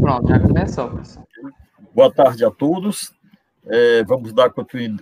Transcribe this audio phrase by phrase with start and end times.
[0.00, 1.00] Pronto, já começou.
[1.94, 3.12] Boa tarde a todos.
[3.66, 4.50] É, vamos dar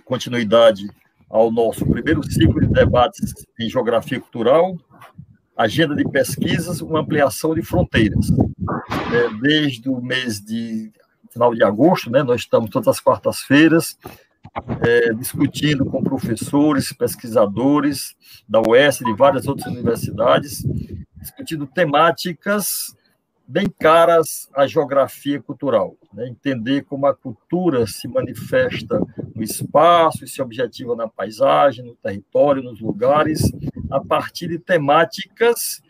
[0.03, 0.87] continuidade
[1.29, 4.75] ao nosso primeiro ciclo de debates em geografia cultural,
[5.55, 8.31] agenda de pesquisas, uma ampliação de fronteiras.
[9.13, 10.91] É, desde o mês de
[11.31, 13.97] final de agosto, né, nós estamos todas as quartas-feiras
[14.85, 18.15] é, discutindo com professores, pesquisadores
[18.47, 20.63] da UES, de várias outras universidades,
[21.15, 22.95] discutindo temáticas
[23.49, 25.97] bem caras à geografia cultural.
[26.13, 26.27] Né?
[26.27, 28.99] Entender como a cultura se manifesta
[29.35, 33.41] no espaço e se objetiva na paisagem, no território, nos lugares,
[33.89, 35.81] a partir de temáticas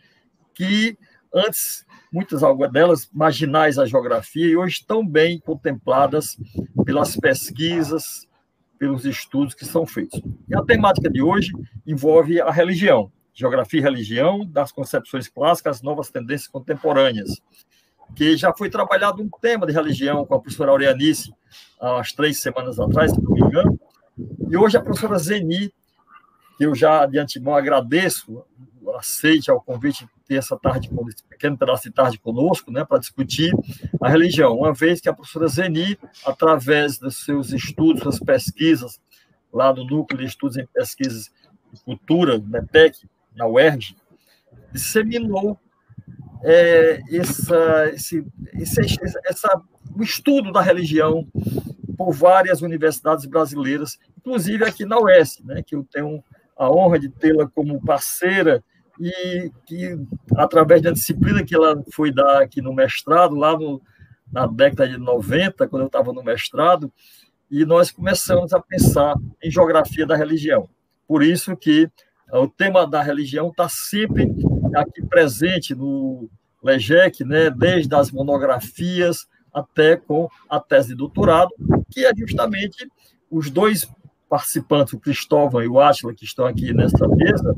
[0.54, 0.96] que
[1.32, 2.40] antes, muitas
[2.72, 6.38] delas marginais à geografia, e hoje estão bem contempladas
[6.82, 8.26] pelas pesquisas,
[8.78, 10.18] pelos estudos que são feitos.
[10.48, 11.52] E a temática de hoje
[11.86, 17.40] envolve a religião Geografia e Religião, das concepções clássicas, novas tendências contemporâneas,
[18.14, 21.32] que já foi trabalhado um tema de religião com a professora Aureanice,
[21.80, 23.80] há umas três semanas atrás, se não me engano,
[24.50, 25.72] e hoje a professora Zeni,
[26.58, 28.44] que eu já de antemão agradeço,
[28.98, 32.98] aceite ao convite de ter essa tarde, esse pequeno pedaço de tarde conosco, né, para
[32.98, 33.54] discutir
[34.02, 39.00] a religião, uma vez que a professora Zeni, através dos seus estudos, suas pesquisas,
[39.50, 41.30] lá no Núcleo de Estudos em Pesquisas
[41.72, 43.96] e Cultura, NEPEC, na UERJ,
[44.72, 45.58] disseminou
[46.42, 48.80] é, essa, esse, esse,
[49.24, 49.62] essa,
[49.94, 51.26] o estudo da religião
[51.96, 56.22] por várias universidades brasileiras, inclusive aqui na UES, né, que eu tenho
[56.56, 58.62] a honra de tê-la como parceira
[58.98, 59.98] e que,
[60.36, 63.80] através da disciplina que ela foi dar aqui no mestrado, lá no,
[64.30, 66.92] na década de 90, quando eu estava no mestrado,
[67.50, 70.68] e nós começamos a pensar em geografia da religião.
[71.08, 71.90] Por isso que
[72.32, 74.30] o tema da religião está sempre
[74.74, 76.28] aqui presente no
[76.62, 81.50] LEGEC, né, desde as monografias até com a tese de doutorado,
[81.90, 82.88] que é justamente
[83.30, 83.90] os dois
[84.28, 87.56] participantes, o Cristóvão e o Átila, que estão aqui nessa mesa,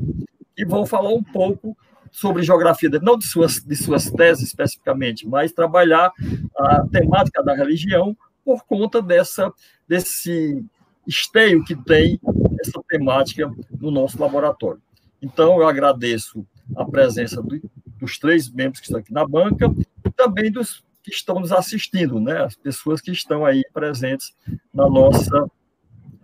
[0.57, 1.77] e vão falar um pouco
[2.11, 6.11] sobre geografia, não de suas, de suas teses especificamente, mas trabalhar
[6.57, 8.15] a temática da religião
[8.45, 9.51] por conta dessa,
[9.87, 10.63] desse
[11.07, 12.19] esteio que tem
[12.59, 14.81] essa temática no nosso laboratório.
[15.21, 17.61] Então, eu agradeço a presença do,
[17.99, 19.73] dos três membros que estão aqui na banca
[20.05, 22.43] e também dos que estão nos assistindo, né?
[22.43, 24.33] as pessoas que estão aí presentes
[24.73, 25.45] na nossa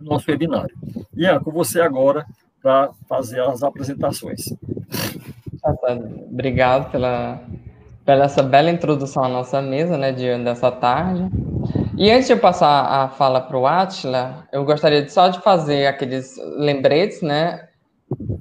[0.00, 0.74] nosso webinário.
[1.14, 2.24] Ian, com você agora
[2.62, 4.46] para fazer as apresentações.
[6.30, 7.42] Obrigado pela,
[8.04, 11.28] pela essa bela introdução à nossa mesa, né, de, dessa tarde.
[12.00, 15.86] E antes de eu passar a fala para o Atila, eu gostaria só de fazer
[15.86, 17.68] aqueles lembretes, né?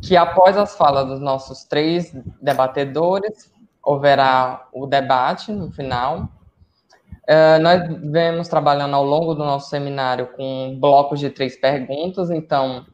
[0.02, 2.10] Que após as falas dos nossos três
[2.42, 3.52] debatedores,
[3.86, 6.30] haverá o debate no final.
[7.28, 12.86] Uh, nós vemos trabalhando ao longo do nosso seminário com blocos de três perguntas, então,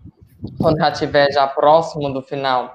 [0.59, 2.75] quando já estiver já próximo do final,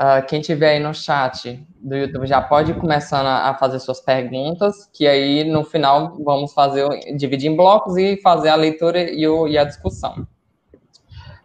[0.00, 3.78] Uh, quem tiver aí no chat do YouTube já pode ir começando a, a, fazer
[3.80, 6.88] suas perguntas, que aí no final vamos fazer,
[7.18, 10.26] dividir em blocos e fazer a leitura e, o, e a discussão.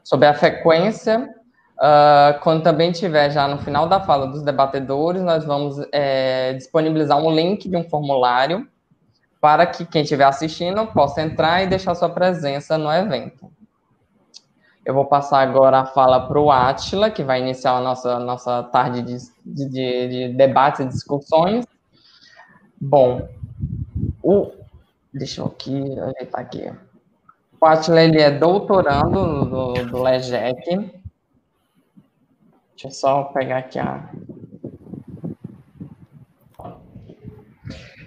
[0.02, 1.30] Sobre a frequência,
[1.80, 7.18] uh, quando também tiver já no final da fala dos debatedores, nós vamos é, disponibilizar
[7.18, 8.66] um link de um formulário
[9.42, 13.52] para que quem estiver assistindo possa entrar e deixar sua presença no evento.
[14.86, 18.62] Eu vou passar agora a fala para o Átila, que vai iniciar a nossa, nossa
[18.62, 21.66] tarde de, de, de debates e discussões.
[22.80, 23.28] Bom,
[24.22, 24.52] o,
[25.12, 26.72] deixa eu aqui, ajeitar aqui.
[27.60, 30.76] O Átila, ele é doutorando do, do LEGEC.
[32.76, 34.08] Deixa eu só pegar aqui a...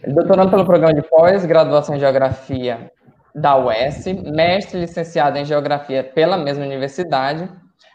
[0.07, 2.93] Doutorando pelo programa de pós-graduação em Geografia
[3.41, 7.51] da UES, mestre licenciado em Geografia pela mesma universidade,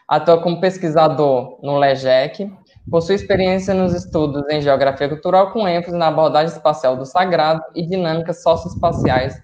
[0.08, 2.50] atua como pesquisador no LEGEC,
[2.90, 7.86] possui experiência nos estudos em Geografia Cultural com ênfase na abordagem espacial do sagrado e
[7.86, 9.40] dinâmicas socioespaciais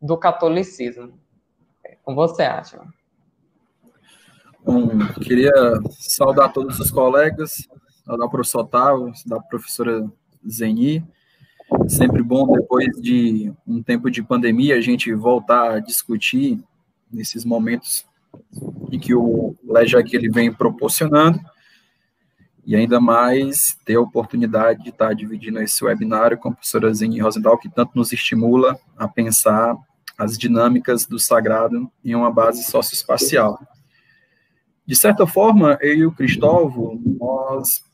[0.00, 1.18] do catolicismo.
[2.02, 2.84] Com você, Átila.
[4.64, 4.88] Bom,
[5.22, 5.52] queria
[5.90, 7.68] saudar todos os colegas,
[8.04, 10.10] saudar o professor Otávio, saudar a professora
[10.48, 11.04] Zeni,
[11.88, 16.60] Sempre bom, depois de um tempo de pandemia, a gente voltar a discutir
[17.12, 18.06] nesses momentos
[18.90, 21.40] em que o LEJAC ele vem proporcionando,
[22.64, 27.20] e ainda mais ter a oportunidade de estar dividindo esse webinário com a professora Zine
[27.20, 29.76] Rosendahl, que tanto nos estimula a pensar
[30.18, 33.60] as dinâmicas do sagrado em uma base socioespacial.
[34.84, 37.84] De certa forma, eu e o Cristóvão, nós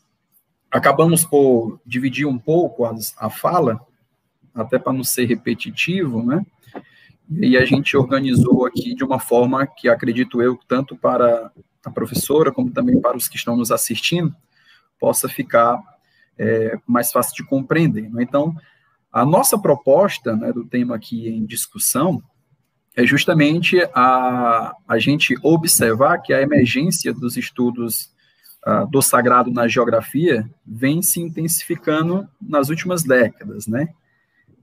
[0.73, 3.79] acabamos por dividir um pouco a, a fala,
[4.55, 6.45] até para não ser repetitivo, né?
[7.31, 11.51] E a gente organizou aqui de uma forma que acredito eu, tanto para
[11.85, 14.35] a professora como também para os que estão nos assistindo,
[14.99, 15.81] possa ficar
[16.39, 18.11] é, mais fácil de compreender.
[18.11, 18.23] Né?
[18.23, 18.55] Então,
[19.11, 22.23] a nossa proposta né, do tema aqui em discussão
[22.95, 28.13] é justamente a, a gente observar que a emergência dos estudos
[28.67, 33.88] uh, do sagrado na geografia vem se intensificando nas últimas décadas, né?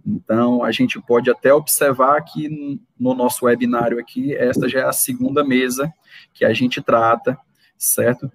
[0.06, 4.94] Então, a gente pode até observar que no nosso webinário aqui, esta já é a
[4.94, 5.94] segunda mesa
[6.34, 7.38] que a gente trata,
[7.78, 8.31] certo?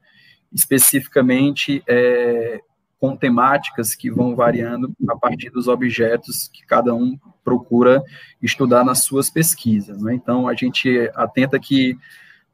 [0.52, 2.60] Especificamente é,
[3.00, 8.02] com temáticas que vão variando a partir dos objetos que cada um procura
[8.40, 10.00] estudar nas suas pesquisas.
[10.00, 10.14] Né?
[10.14, 11.98] Então, a gente atenta que,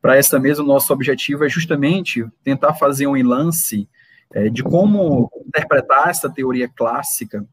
[0.01, 3.89] para essa mesa, o nosso objetivo é justamente tentar fazer um enlace
[4.33, 7.47] é, de como interpretar essa teoria clássica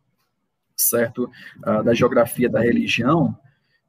[0.77, 1.29] certo,
[1.83, 3.35] da geografia da religião,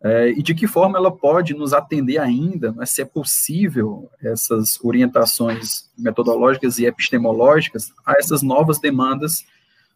[0.02, 4.82] uh, e de que forma ela pode nos atender ainda, né, se é possível essas
[4.82, 9.44] orientações metodológicas e epistemológicas a essas novas demandas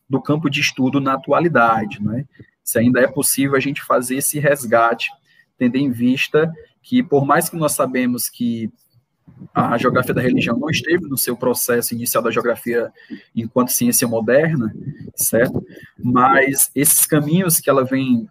[0.09, 2.27] do campo de estudo na atualidade, né?
[2.63, 5.11] Se ainda é possível a gente fazer esse resgate,
[5.57, 6.53] tendo em vista
[6.83, 8.71] que, por mais que nós sabemos que
[9.55, 12.93] a geografia da religião não esteve no seu processo inicial da geografia
[13.35, 14.75] enquanto ciência moderna,
[15.15, 15.65] certo?
[15.99, 18.29] Mas esses caminhos que ela vem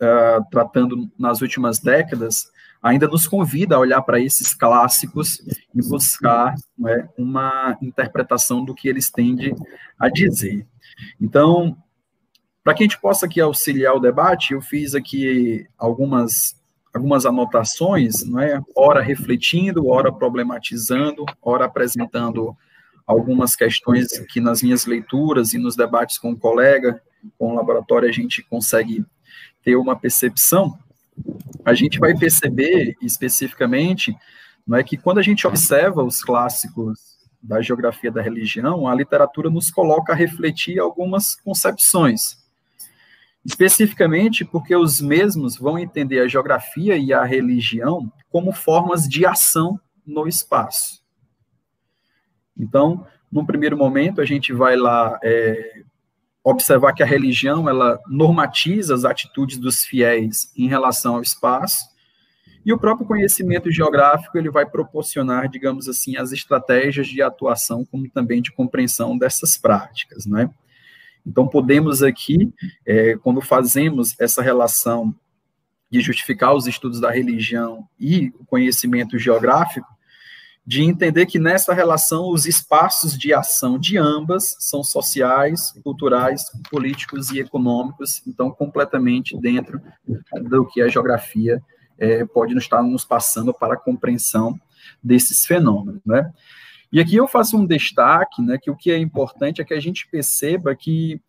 [0.00, 2.50] uh, tratando nas últimas décadas
[2.82, 5.40] ainda nos convida a olhar para esses clássicos
[5.74, 9.54] e buscar né, uma interpretação do que eles tendem
[9.98, 10.66] a dizer.
[11.20, 11.76] Então,
[12.62, 16.57] para que a gente possa aqui auxiliar o debate, eu fiz aqui algumas
[16.94, 18.60] algumas anotações, não é?
[18.74, 22.56] Ora refletindo, ora problematizando, ora apresentando
[23.06, 27.00] algumas questões que nas minhas leituras e nos debates com o colega,
[27.38, 29.04] com o laboratório, a gente consegue
[29.62, 30.78] ter uma percepção.
[31.64, 34.16] A gente vai perceber especificamente,
[34.66, 39.48] não é que quando a gente observa os clássicos da geografia da religião, a literatura
[39.48, 42.47] nos coloca a refletir algumas concepções
[43.48, 49.80] especificamente porque os mesmos vão entender a geografia e a religião como formas de ação
[50.06, 51.02] no espaço.
[52.54, 55.80] Então, num primeiro momento, a gente vai lá é,
[56.44, 61.88] observar que a religião ela normatiza as atitudes dos fiéis em relação ao espaço,
[62.66, 68.10] e o próprio conhecimento geográfico ele vai proporcionar, digamos assim, as estratégias de atuação, como
[68.10, 70.50] também de compreensão dessas práticas, não é?
[71.28, 72.50] Então, podemos aqui,
[72.86, 75.14] é, quando fazemos essa relação
[75.90, 79.86] de justificar os estudos da religião e o conhecimento geográfico,
[80.66, 87.30] de entender que nessa relação os espaços de ação de ambas são sociais, culturais, políticos
[87.30, 89.80] e econômicos, então completamente dentro
[90.42, 91.62] do que a geografia
[91.98, 94.60] é, pode nos estar nos passando para a compreensão
[95.02, 96.30] desses fenômenos, né?
[96.92, 99.80] E aqui eu faço um destaque, né, que o que é importante é que a
[99.80, 101.20] gente perceba que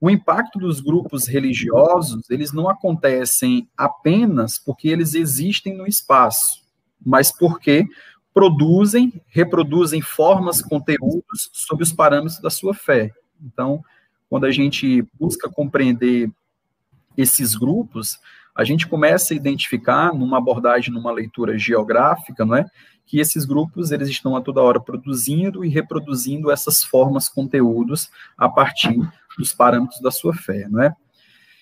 [0.00, 6.62] o impacto dos grupos religiosos, eles não acontecem apenas porque eles existem no espaço,
[7.04, 7.86] mas porque
[8.34, 13.12] produzem, reproduzem formas, conteúdos sob os parâmetros da sua fé.
[13.40, 13.84] Então,
[14.28, 16.30] quando a gente busca compreender
[17.16, 18.18] esses grupos,
[18.54, 22.66] a gente começa a identificar numa abordagem, numa leitura geográfica, não é?
[23.06, 28.48] Que esses grupos eles estão a toda hora produzindo e reproduzindo essas formas, conteúdos a
[28.48, 28.98] partir
[29.38, 30.94] dos parâmetros da sua fé, não é?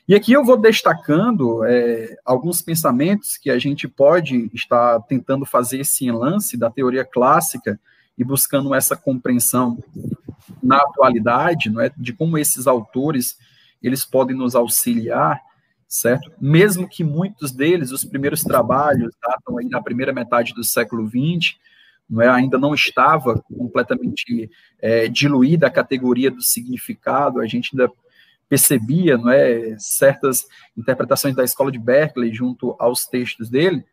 [0.09, 5.81] E aqui eu vou destacando é, alguns pensamentos que a gente pode estar tentando fazer
[5.81, 7.79] esse enlace da teoria clássica
[8.19, 9.79] e buscando essa compreensão
[10.61, 13.39] na atualidade, não é, de como esses autores
[13.81, 15.41] eles podem nos auxiliar
[15.91, 16.31] certo?
[16.41, 21.59] Mesmo que muitos deles, os primeiros trabalhos, datam aí na primeira metade do século XX,
[22.09, 24.49] não é, ainda não estava completamente
[24.81, 27.93] é, diluída a categoria do significado, a gente ainda
[28.49, 33.85] percebia, não é, certas interpretações da escola de Berkeley junto aos textos dele,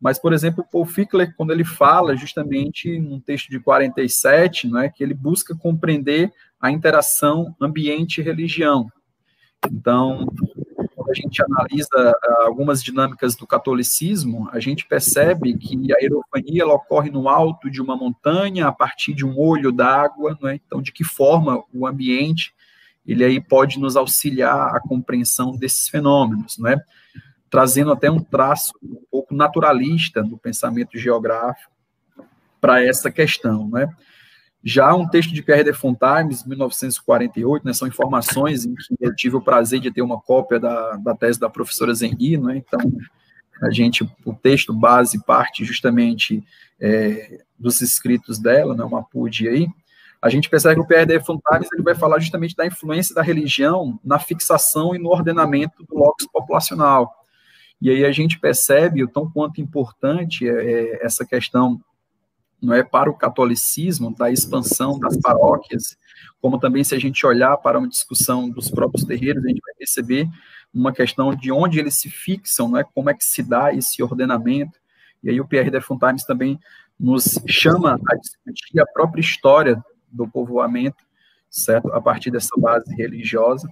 [0.00, 4.88] mas, por exemplo, Paul Fickler, quando ele fala justamente num texto de 47, não é,
[4.88, 8.88] que ele busca compreender a interação ambiente-religião.
[9.70, 10.24] Então,
[11.08, 16.62] quando a gente analisa uh, algumas dinâmicas do catolicismo, a gente percebe que a aerofania
[16.62, 20.54] ela ocorre no alto de uma montanha, a partir de um olho d'água, é?
[20.54, 22.52] então de que forma o ambiente
[23.06, 26.76] ele aí pode nos auxiliar à compreensão desses fenômenos, não é?
[27.48, 31.72] trazendo até um traço um pouco naturalista do pensamento geográfico
[32.60, 33.88] para essa questão, não é?
[34.62, 39.36] Já um texto de Pierre de Fontaines, 1948, né, são informações em que eu tive
[39.36, 42.80] o prazer de ter uma cópia da, da tese da professora Zengui, né, então
[43.62, 46.42] a gente, o texto base parte justamente
[46.80, 49.68] é, dos escritos dela, né, uma PUD aí,
[50.20, 53.22] a gente percebe que o Pierre de Fontaines ele vai falar justamente da influência da
[53.22, 57.14] religião na fixação e no ordenamento do locus populacional.
[57.80, 61.80] E aí a gente percebe o tão quanto importante é, é essa questão
[62.60, 65.96] não é para o catolicismo da expansão das paróquias,
[66.40, 69.74] como também se a gente olhar para uma discussão dos próprios terreiros, a gente vai
[69.74, 70.28] perceber
[70.72, 74.02] uma questão de onde eles se fixam, não é como é que se dá esse
[74.02, 74.78] ordenamento.
[75.22, 76.58] E aí o Pierre de Fontaines também
[76.98, 81.04] nos chama a discutir a própria história do povoamento,
[81.48, 81.92] certo?
[81.92, 83.68] A partir dessa base religiosa.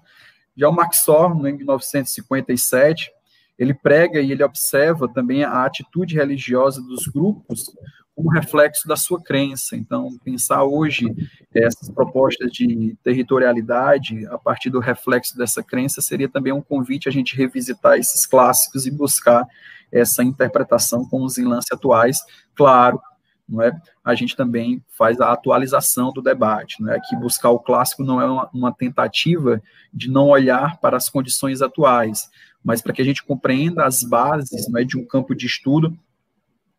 [0.57, 3.11] Já o Maxor, em 1957,
[3.59, 7.71] ele prega e ele observa também a atitude religiosa dos grupos
[8.17, 9.77] como reflexo da sua crença.
[9.77, 11.07] Então, pensar hoje
[11.55, 17.13] essas propostas de territorialidade a partir do reflexo dessa crença seria também um convite a
[17.13, 19.47] gente revisitar esses clássicos e buscar
[19.93, 22.19] essa interpretação com os enlaces atuais,
[22.55, 22.99] claro,
[23.47, 23.71] não é?
[24.03, 26.99] A gente também faz a atualização do debate, não é?
[26.99, 31.63] Que buscar o clássico não é uma, uma tentativa de não olhar para as condições
[31.63, 32.29] atuais,
[32.65, 35.97] mas para que a gente compreenda as bases, não é, de um campo de estudo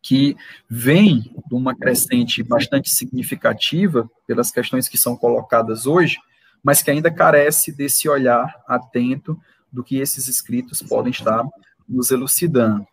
[0.08, 0.34] que
[0.70, 6.16] vem de uma crescente bastante significativa pelas questões que são colocadas hoje,
[6.64, 9.38] mas que ainda carece desse olhar atento
[9.70, 11.44] do que esses escritos podem estar
[11.86, 12.86] nos elucidando,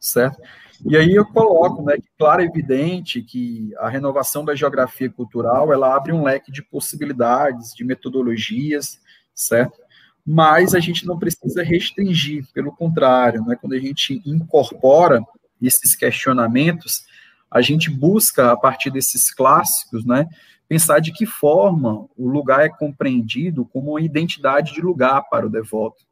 [0.00, 0.42] certo?
[0.84, 5.72] E aí eu coloco, né, que claro e evidente que a renovação da geografia cultural,
[5.72, 8.98] ela abre um leque de possibilidades, de metodologias,
[9.32, 9.78] certo?
[10.26, 15.22] Mas a gente não precisa restringir, pelo contrário, né, quando a gente incorpora
[15.66, 17.04] esses questionamentos,
[17.50, 20.26] a gente busca, a partir desses clássicos, né,
[20.68, 25.50] pensar de que forma o lugar é compreendido como uma identidade de lugar para o
[25.50, 26.06] devoto.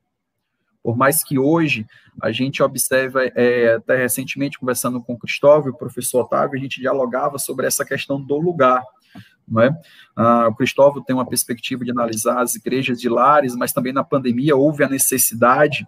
[0.82, 1.84] Por mais que hoje
[2.22, 6.80] a gente observa, é, até recentemente conversando com o Cristóvão, o professor Otávio, a gente
[6.80, 8.82] dialogava sobre essa questão do lugar.
[9.46, 9.70] Não é?
[10.14, 14.02] Ah, o Cristóvão tem uma perspectiva de analisar as igrejas de lares, mas também na
[14.02, 15.86] pandemia houve a necessidade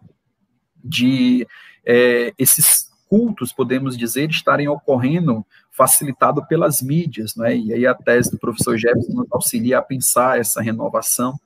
[0.84, 1.46] de
[1.86, 7.56] é, esses cultos, podemos dizer, estarem ocorrendo facilitado pelas mídias, né?
[7.56, 11.38] E aí a tese do professor Jefferson nos auxilia a pensar essa renovação.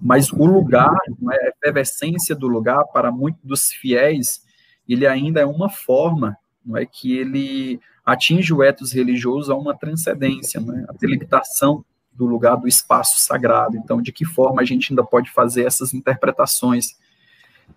[0.00, 4.42] Mas o lugar, né, a efervescência do lugar, para muitos dos fiéis,
[4.88, 9.76] ele ainda é uma forma não é, que ele atinge o etos religioso a uma
[9.76, 13.76] transcendência, né, a delimitação do lugar do espaço sagrado.
[13.76, 16.96] Então, de que forma a gente ainda pode fazer essas interpretações?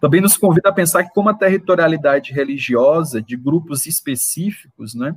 [0.01, 5.15] Também nos convida a pensar que como a territorialidade religiosa de grupos específicos, né,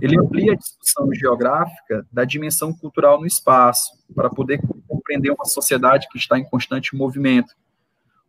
[0.00, 6.06] ele amplia a discussão geográfica da dimensão cultural no espaço, para poder compreender uma sociedade
[6.08, 7.52] que está em constante movimento.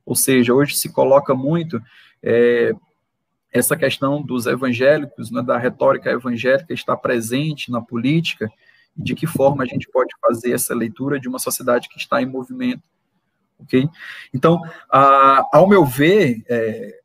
[0.03, 1.79] Ou seja, hoje se coloca muito
[2.23, 2.73] é,
[3.51, 8.49] essa questão dos evangélicos, né, da retórica evangélica está presente na política,
[8.97, 12.19] e de que forma a gente pode fazer essa leitura de uma sociedade que está
[12.19, 12.81] em movimento
[13.63, 13.89] ok?
[14.33, 16.99] Então, a, ao meu ver, é,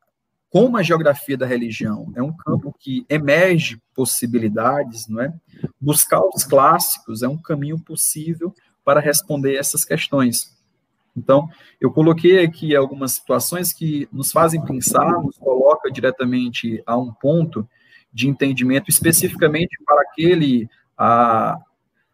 [0.49, 5.33] como a geografia da religião é um campo que emerge possibilidades, não é?
[5.79, 10.57] Buscar os clássicos é um caminho possível para responder essas questões.
[11.15, 11.49] Então,
[11.79, 17.67] eu coloquei aqui algumas situações que nos fazem pensar, nos coloca diretamente a um ponto
[18.11, 21.59] de entendimento especificamente para aquele a,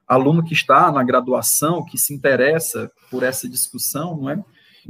[0.07, 4.43] aluno que está na graduação, que se interessa por essa discussão, não é?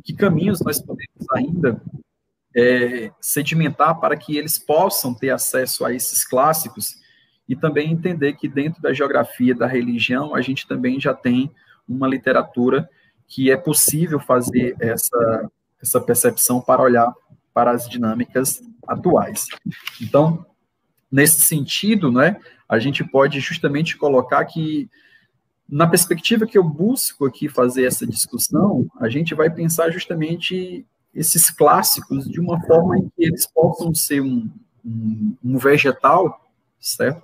[0.04, 1.82] Que caminhos nós podemos ainda
[2.56, 6.96] é, sedimentar para que eles possam ter acesso a esses clássicos
[7.48, 11.52] e também entender que dentro da geografia da religião a gente também já tem
[11.88, 12.90] uma literatura
[13.28, 15.50] que é possível fazer essa,
[15.82, 17.14] essa percepção para olhar
[17.54, 19.46] para as dinâmicas atuais.
[20.02, 20.46] Então,
[21.12, 24.90] nesse sentido, né, a gente pode justamente colocar que
[25.68, 31.50] na perspectiva que eu busco aqui fazer essa discussão, a gente vai pensar justamente esses
[31.50, 34.50] clássicos de uma forma em que eles possam ser um,
[34.86, 37.24] um, um vegetal, certo?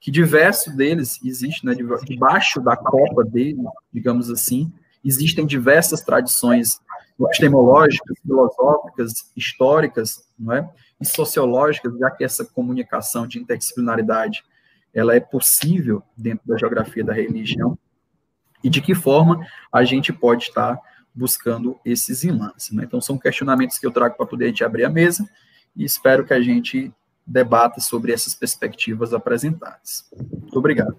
[0.00, 1.74] Que diversos deles existe, né,
[2.04, 3.62] debaixo da copa dele,
[3.92, 4.70] digamos assim,
[5.04, 6.80] existem diversas tradições
[7.20, 10.68] epistemológicas, filosóficas, históricas, não é?
[11.00, 14.42] E sociológicas, já que essa comunicação de interdisciplinaridade
[14.94, 17.78] ela é possível dentro da geografia da religião
[18.62, 20.78] e de que forma a gente pode estar
[21.14, 22.70] buscando esses imãs.
[22.72, 22.84] Né?
[22.84, 25.28] Então, são questionamentos que eu trago para poder a gente abrir a mesa
[25.76, 26.92] e espero que a gente
[27.26, 30.08] debata sobre essas perspectivas apresentadas.
[30.16, 30.96] Muito obrigado.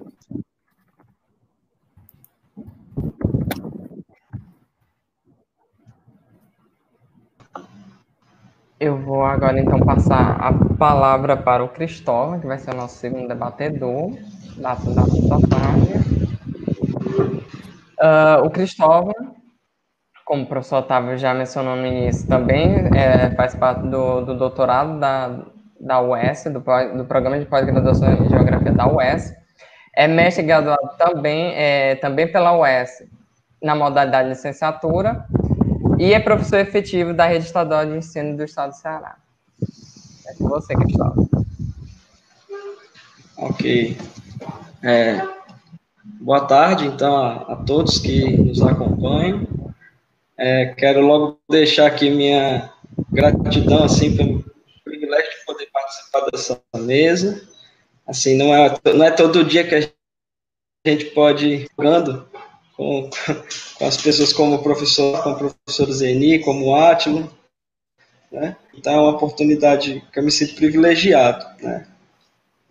[8.83, 12.97] Eu vou agora então passar a palavra para o Cristóvão, que vai ser o nosso
[12.97, 14.11] segundo debatedor
[14.57, 15.93] da, da, da tarde.
[17.97, 19.13] Uh, o Cristóvão,
[20.25, 24.99] como o professor Otávio já mencionou no início, também é, faz parte do, do doutorado
[24.99, 25.29] da,
[25.79, 26.61] da UES, do,
[26.97, 29.33] do Programa de Pós-Graduação em Geografia da UES.
[29.95, 33.01] É mestre graduado também, é, também pela UES,
[33.63, 35.25] na modalidade de licenciatura,
[35.99, 39.17] e é professor efetivo da Rede Estadual de Ensino do Estado do Ceará.
[40.27, 41.29] É com você, Cristóvão.
[43.37, 43.97] Ok.
[44.81, 45.21] É,
[46.19, 49.47] boa tarde, então, a, a, todos que nos acompanham.
[50.37, 52.71] É, quero logo deixar aqui minha
[53.11, 54.43] gratidão, assim, pelo
[54.83, 57.47] privilégio de poder participar dessa mesa.
[58.07, 62.27] Assim, não é, não é todo dia que a gente pode jogando
[62.75, 63.09] com,
[63.77, 67.29] com as pessoas como o professor, como o professor Zeni, como o Átilo,
[68.31, 68.55] né?
[68.75, 71.85] Então é uma oportunidade que eu me sinto privilegiado, né?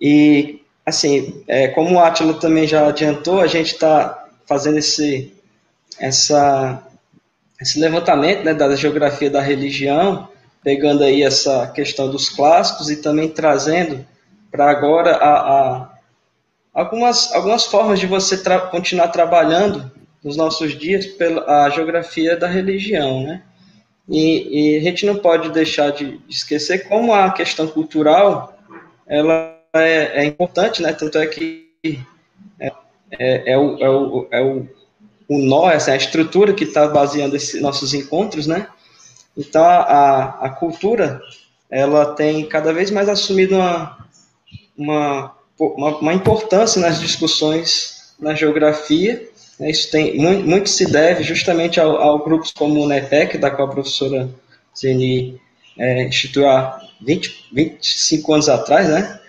[0.01, 5.33] E, assim, é, como o Átilo também já adiantou, a gente está fazendo esse,
[6.01, 6.83] essa,
[7.61, 10.29] esse levantamento né, da geografia da religião,
[10.65, 14.05] pegando aí essa questão dos clássicos e também trazendo
[14.51, 15.93] para agora a, a
[16.75, 19.92] algumas, algumas formas de você tra continuar trabalhando
[20.23, 23.43] nos nossos dias pela a geografia da religião, né?
[24.09, 28.59] E, e, a gente não pode deixar de, esquecer como a questão cultural
[29.07, 30.93] ela é, é importante, né?
[30.93, 31.69] Tanto é que
[32.61, 32.73] é,
[33.11, 34.69] é, é o, é, o, é o,
[35.29, 38.69] o nó, essa é a estrutura que está baseando esses nossos encontros, né?
[39.37, 41.21] Então a, a cultura
[41.71, 44.07] ela tem cada vez mais assumido uma,
[44.77, 49.29] uma uma, uma importância nas discussões na geografia.
[49.61, 53.69] Isso tem muito, muito, se deve justamente ao, ao grupos como o NEPEC, da qual
[53.69, 54.29] a professora
[54.77, 55.41] Zeni
[55.79, 59.21] é, instituiu há 20, 25 anos atrás, né?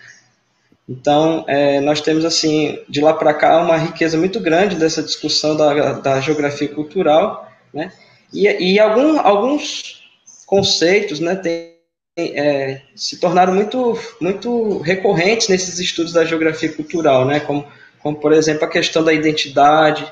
[0.88, 5.56] Então, é, nós temos, assim, de lá para cá, uma riqueza muito grande dessa discussão
[5.56, 7.92] da, da geografia cultural, né?
[8.32, 10.02] E, e algum, alguns
[10.46, 11.74] conceitos, né, tem,
[12.16, 17.40] é, se tornaram muito, muito recorrentes nesses estudos da geografia cultural, né?
[17.40, 17.66] como,
[18.00, 20.10] como por exemplo, a questão da identidade.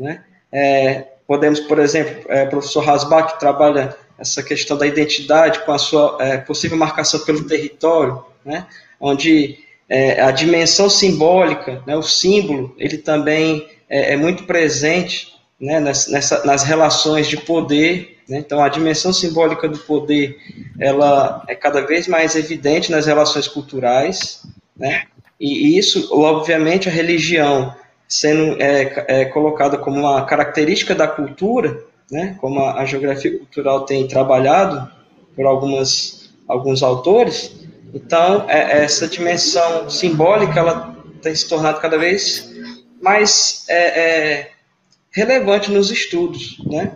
[0.00, 0.24] Né?
[0.50, 5.78] É, podemos, por exemplo, é, o professor Hasbach trabalha essa questão da identidade com a
[5.78, 8.66] sua é, possível marcação pelo território, né?
[8.98, 9.58] onde
[9.88, 16.44] é, a dimensão simbólica, né, o símbolo, ele também é, é muito presente né, nessa,
[16.44, 18.38] nas relações de poder né?
[18.38, 20.38] Então, a dimensão simbólica do poder
[20.78, 25.02] ela é cada vez mais evidente nas relações culturais, né?
[25.38, 27.74] e isso, obviamente, a religião
[28.10, 32.36] sendo é, é, colocada como uma característica da cultura, né?
[32.40, 34.90] como a, a geografia cultural tem trabalhado
[35.36, 37.52] por algumas, alguns autores,
[37.94, 42.50] então é, essa dimensão simbólica ela tem se tornado cada vez
[43.00, 44.50] mais é, é
[45.12, 46.92] relevante nos estudos, né?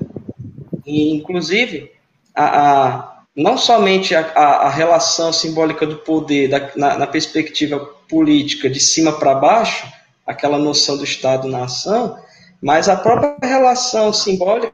[0.85, 1.91] E, inclusive,
[2.35, 8.69] a, a, não somente a, a, relação simbólica do poder da, na, na, perspectiva política
[8.69, 9.87] de cima para baixo,
[10.27, 12.19] aquela noção do Estado-nação,
[12.61, 14.73] mas a própria relação simbólica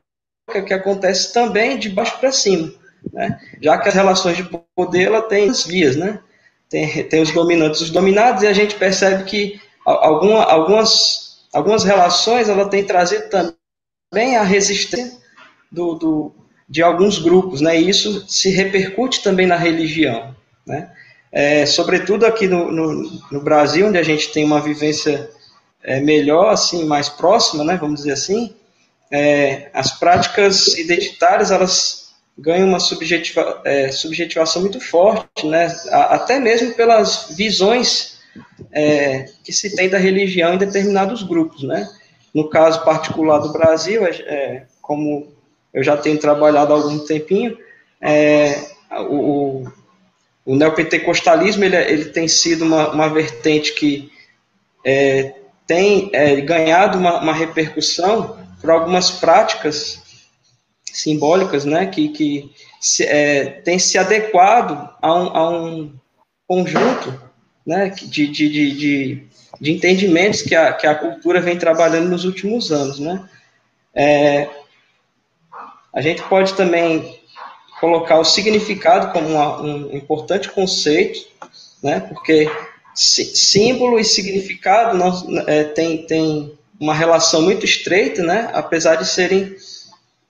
[0.66, 2.72] que acontece também de baixo para cima.
[3.12, 3.38] Né?
[3.60, 6.20] Já que as relações de poder ela tem as vias, né?
[6.70, 12.48] tem, tem os dominantes os dominados, e a gente percebe que alguma, algumas, algumas relações
[12.48, 15.18] ela tem trazido também a resistência
[15.70, 16.34] do, do,
[16.68, 17.78] de alguns grupos, né?
[17.78, 20.34] E isso se repercute também na religião,
[20.64, 20.92] né?
[21.32, 25.30] É, sobretudo aqui no, no, no, Brasil, onde a gente tem uma vivência
[25.82, 27.76] é, melhor, assim, mais próxima, né?
[27.76, 28.54] Vamos dizer assim,
[29.10, 35.66] é, as práticas identitárias elas ganham uma subjetiva, é, subjetivação muito forte, né?
[35.90, 38.18] até mesmo pelas visões
[38.72, 41.88] é, que se tem da religião em determinados grupos, né?
[42.32, 45.32] No caso particular do Brasil, é, é como
[45.74, 47.58] eu já tenho trabalhado há algum tempinho,
[48.00, 48.70] é,
[49.08, 49.66] o,
[50.44, 54.10] o neopentecostalismo ele, ele tem sido uma, uma vertente que
[54.84, 55.34] é,
[55.70, 60.02] tem é, ganhado uma, uma, repercussão por algumas práticas
[60.84, 65.94] simbólicas, né, que, que se, é, tem se adequado a um, a um
[66.48, 67.22] conjunto
[67.64, 69.28] né, de, de, de,
[69.60, 72.98] de, entendimentos que a, que a cultura vem trabalhando nos últimos anos.
[72.98, 73.24] Né.
[73.94, 74.48] É,
[75.94, 77.16] a gente pode também
[77.78, 81.28] colocar o significado como uma, um importante conceito,
[81.80, 82.00] né?
[82.00, 82.50] Porque
[83.00, 88.50] símbolo e significado não, é, tem, tem uma relação muito estreita, né?
[88.52, 89.56] Apesar de serem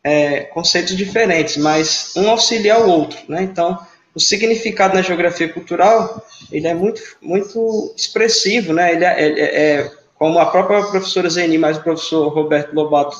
[0.04, 3.42] é, conceitos diferentes, mas um auxilia o outro, né?
[3.42, 3.78] Então,
[4.14, 8.92] o significado na geografia cultural ele é muito, muito expressivo, né?
[8.92, 13.16] Ele é, é, é como a própria professora Zeni, mas o professor Roberto Lobato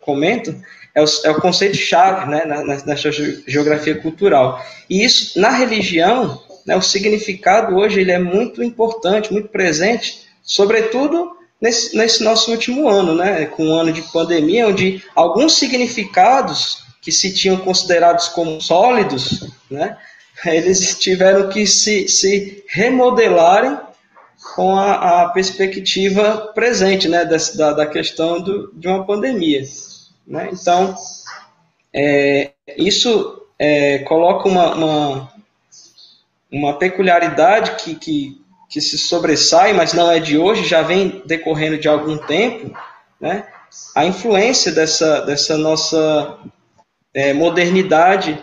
[0.00, 0.60] comentam,
[0.94, 2.94] é o, é o conceito-chave né, na, na,
[3.46, 4.64] geografia cultural.
[4.88, 11.34] E isso, na religião, né, o significado hoje ele é muito importante, muito presente, sobretudo
[11.58, 17.10] nesse, nesse nosso último ano, né, com um ano de pandemia, onde alguns significados que
[17.10, 19.96] se tinham considerados como sólidos, né,
[20.44, 23.78] eles tiveram que se, se remodelarem
[24.54, 29.62] com a, a perspectiva presente, né, da, da questão do, de uma pandemia.
[30.26, 30.50] Né?
[30.52, 30.94] Então,
[31.94, 35.37] é, isso é, coloca uma, uma,
[36.50, 41.78] uma peculiaridade que, que, que, se sobressai, mas não é de hoje, já vem decorrendo
[41.78, 42.76] de algum tempo,
[43.20, 43.46] né?
[43.94, 46.38] a influência dessa, dessa nossa
[47.12, 48.42] é, modernidade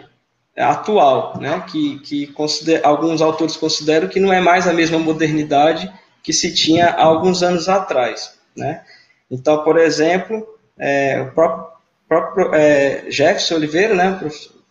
[0.56, 1.64] atual, né?
[1.68, 5.92] que, que considera, alguns autores consideram que não é mais a mesma modernidade
[6.24, 8.38] que se tinha há alguns anos atrás.
[8.56, 8.84] Né?
[9.30, 11.68] Então, por exemplo, é, o próprio,
[12.08, 14.20] próprio é, Jefferson Oliveira, né,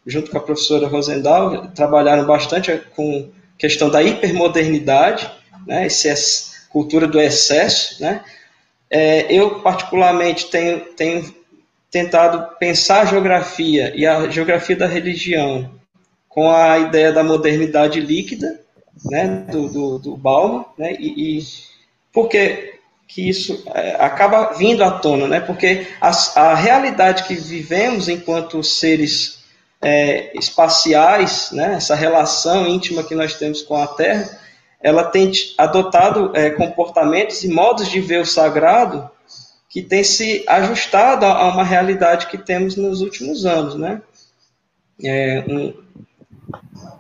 [0.07, 5.31] junto com a professora Rosendal, trabalharam bastante com questão da hipermodernidade,
[5.67, 8.03] né, essa cultura do excesso.
[8.03, 8.23] Né?
[8.91, 11.35] É, eu, particularmente, tenho, tenho
[11.91, 15.71] tentado pensar a geografia e a geografia da religião
[16.29, 18.61] com a ideia da modernidade líquida,
[19.05, 21.43] né, do, do, do né, e, e
[22.13, 22.75] por que,
[23.07, 28.63] que isso é, acaba vindo à tona, né, porque a, a realidade que vivemos enquanto
[28.63, 29.34] seres
[29.85, 34.41] é, espaciais, né, essa relação íntima que nós temos com a Terra,
[34.81, 39.11] ela tem adotado é, comportamentos e modos de ver o sagrado
[39.69, 44.01] que tem se ajustado a, uma realidade que temos nos últimos anos, né?
[45.03, 45.75] É, um,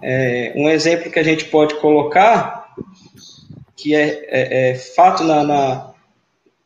[0.02, 2.74] é, um exemplo que a gente pode colocar,
[3.76, 5.90] que é, é, é fato na, na,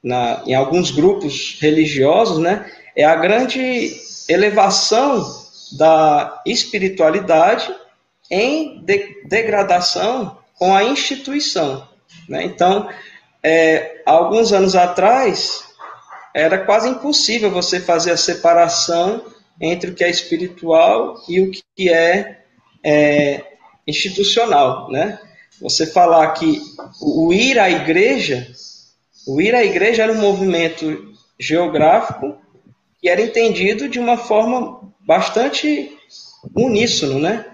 [0.02, 3.94] na, em alguns grupos religiosos, né, é a grande
[4.28, 5.37] elevação
[5.72, 7.74] da espiritualidade
[8.30, 11.88] em de, degradação com a instituição.
[12.28, 12.44] Né?
[12.44, 12.88] Então,
[13.42, 15.68] é, alguns anos atrás,
[16.34, 19.24] era quase impossível você fazer a separação
[19.60, 22.38] entre o que é espiritual e o que é
[22.84, 23.44] é,
[23.86, 25.18] institucional, né?
[25.60, 26.60] Você falar que
[27.00, 28.46] o ir à igreja,
[29.26, 32.36] o ir à igreja era um movimento geográfico
[33.00, 35.90] que era entendido de uma forma bastante
[36.54, 37.46] uníssono, né?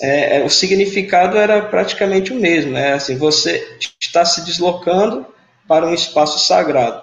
[0.00, 5.26] É, é o significado era praticamente o mesmo, é assim, você está se deslocando
[5.66, 7.02] para um espaço sagrado.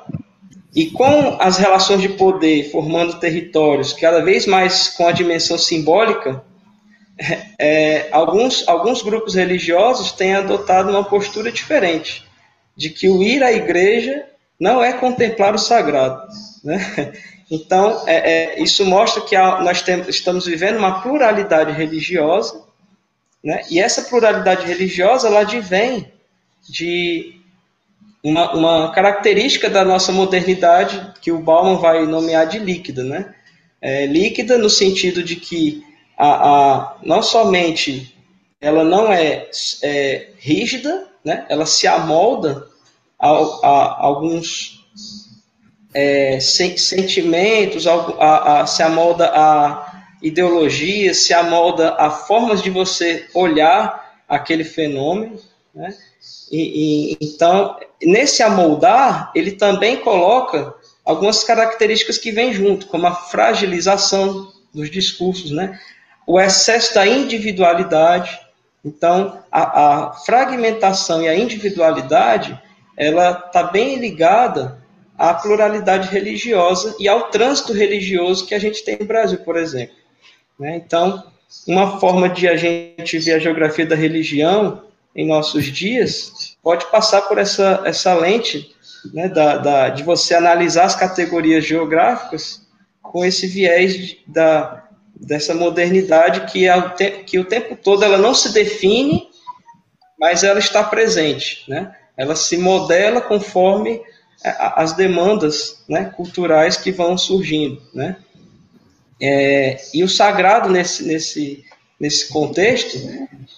[0.73, 6.41] E com as relações de poder formando territórios cada vez mais com a dimensão simbólica,
[7.59, 12.25] é, alguns, alguns grupos religiosos têm adotado uma postura diferente,
[12.77, 14.23] de que o ir à igreja
[14.57, 16.21] não é contemplar o sagrado.
[16.63, 17.11] Né?
[17.49, 22.61] Então, é, é, isso mostra que nós temos, estamos vivendo uma pluralidade religiosa,
[23.43, 23.63] né?
[23.69, 26.11] e essa pluralidade religiosa ela advém
[26.67, 27.39] de
[28.21, 33.03] uma, uma característica da nossa modernidade que o Bauman vai nomear de líquida.
[33.03, 33.33] Né?
[33.81, 35.81] É, líquida no sentido de que
[36.17, 38.13] a, a, não somente
[38.59, 39.49] ela não é,
[39.83, 41.45] é rígida, né?
[41.47, 42.67] ela se amolda
[43.17, 44.85] a, a alguns
[45.99, 54.21] é, sentimentos, a, a, se amolda a ideologias, se amolda a formas de você olhar
[54.29, 55.39] aquele fenômeno.
[55.73, 55.91] Né?
[56.51, 60.71] E, e, então, nesse amoldar, ele também coloca
[61.03, 65.79] algumas características que vêm junto, como a fragilização dos discursos, né?
[66.27, 68.39] o excesso da individualidade.
[68.85, 72.55] Então, a, a fragmentação e a individualidade,
[72.95, 74.76] ela está bem ligada
[75.17, 79.95] à pluralidade religiosa e ao trânsito religioso que a gente tem no Brasil, por exemplo.
[80.59, 80.75] Né?
[80.75, 81.23] Então,
[81.67, 84.83] uma forma de a gente ver a geografia da religião
[85.15, 88.75] em nossos dias pode passar por essa, essa lente
[89.13, 92.61] né, da, da, de você analisar as categorias geográficas
[93.01, 96.81] com esse viés da, dessa modernidade que, é,
[97.25, 99.27] que o tempo todo ela não se define,
[100.19, 101.95] mas ela está presente, né?
[102.15, 104.01] Ela se modela conforme
[104.43, 108.17] as demandas né, culturais que vão surgindo, né?
[109.19, 111.65] É, e o sagrado nesse, nesse,
[111.99, 112.97] nesse contexto,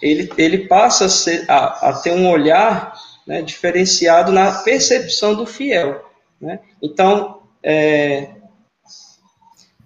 [0.01, 2.93] ele, ele passa a, ser, a, a ter um olhar
[3.27, 6.05] né, diferenciado na percepção do fiel.
[6.39, 6.59] Né?
[6.81, 8.29] Então, é,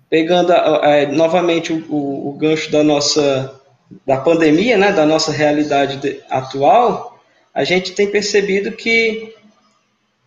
[0.10, 3.60] pegando é, novamente o, o, o, gancho da nossa,
[4.06, 7.19] da pandemia, né, da nossa realidade de, atual,
[7.51, 9.34] a gente tem percebido que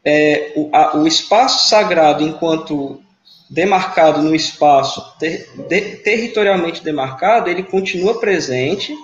[0.07, 3.03] é, o, a, o, espaço sagrado, enquanto
[3.51, 8.97] demarcado no espaço ter, de, territorialmente demarcado, ele continua presente,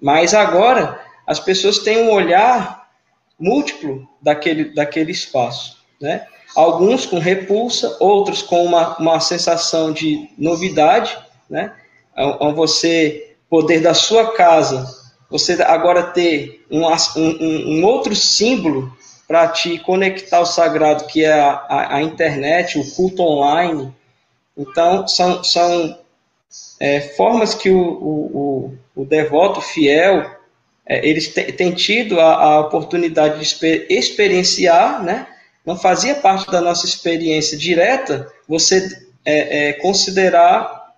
[0.00, 2.88] mas agora as pessoas têm um olhar
[3.38, 6.26] múltiplo daquele, daquele espaço, né?
[6.56, 11.18] Alguns com repulsa, outros com uma, uma sensação de novidade,
[11.50, 11.74] né?
[12.16, 14.88] Ao, você poder da sua casa,
[15.28, 18.90] você agora ter um, um, um outro símbolo
[19.30, 23.94] para te conectar ao sagrado, que é a, a, a, internet, o culto online.
[24.58, 25.96] Então, são, são
[26.80, 30.28] é, formas que o, o, o, o devoto fiel,
[30.84, 35.28] é, eles têm tido a, a oportunidade de exper experienciar, né?
[35.64, 40.92] não fazia parte da nossa experiência direta você é, é, considerar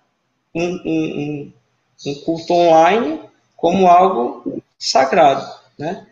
[0.55, 1.53] um, um,
[2.07, 3.19] um, culto online
[3.55, 6.07] como algo sagrado, né?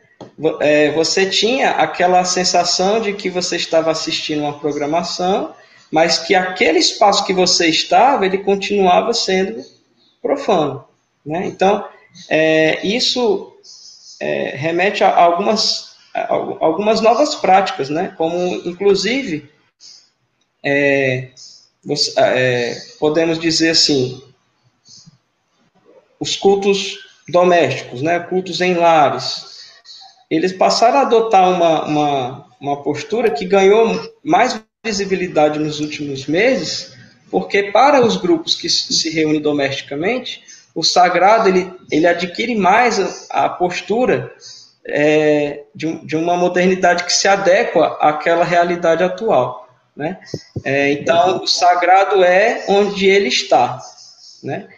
[0.59, 5.53] É, você tinha aquela sensação de que você estava assistindo uma programação,
[5.91, 9.63] mas que aquele espaço que você estava, ele continuava sendo
[10.21, 10.83] profano,
[11.25, 11.45] né?
[11.45, 11.85] Então,
[12.29, 13.53] é, isso
[14.19, 15.91] é, remete a algumas
[16.59, 18.13] algumas novas práticas, né?
[18.17, 19.49] Como, inclusive,
[20.63, 21.29] é,
[21.83, 24.21] você, é, podemos dizer assim,
[26.19, 28.19] os cultos domésticos, né?
[28.19, 29.50] Cultos em lares,
[30.31, 36.93] eles passaram a adotar uma, uma, uma postura que ganhou mais visibilidade nos últimos meses,
[37.29, 40.41] porque para os grupos que se reúnem domesticamente,
[40.73, 44.33] o sagrado ele, ele adquire mais a, a postura
[44.87, 49.67] é, de, de, uma modernidade que se adequa àquela realidade atual.
[49.95, 50.17] Né?
[50.63, 53.81] É, então, o sagrado é onde ele está.
[54.41, 54.69] Né?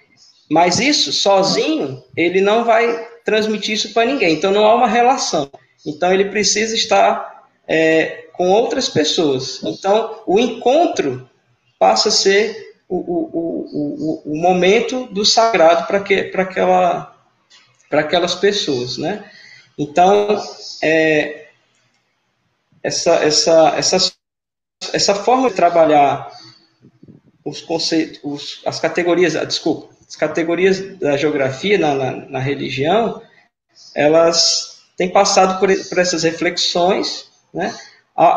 [0.50, 4.34] Mas isso, sozinho, ele não vai transmitir isso para ninguém.
[4.36, 5.50] Então, não há uma relação.
[5.86, 9.62] Então, ele precisa estar é, com outras pessoas.
[9.64, 11.30] Então, o encontro
[11.78, 17.16] passa a ser o, o, o, o, momento do sagrado para que, aquela,
[17.92, 18.98] aquelas pessoas.
[18.98, 19.24] Né?
[19.78, 20.42] Então,
[20.82, 21.48] é,
[22.82, 24.14] essa, essa, essa,
[24.94, 26.32] essa forma de trabalhar
[27.46, 33.20] os conceitos, as categorias, ah, desculpa, as categorias da geografia na, na, na religião,
[33.96, 37.76] elas têm passado por, por essas reflexões, né?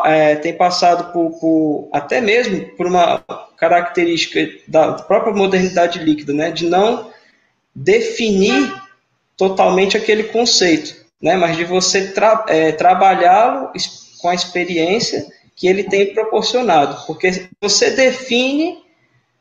[0.05, 3.23] É, tem passado por, por, até mesmo por uma
[3.57, 6.49] característica da própria modernidade líquida, né?
[6.49, 7.11] De não
[7.75, 8.73] definir
[9.37, 11.35] totalmente aquele conceito, né?
[11.35, 13.71] mas de você tra é, trabalhá-lo
[14.19, 17.05] com a experiência que ele tem proporcionado.
[17.05, 18.79] Porque você define,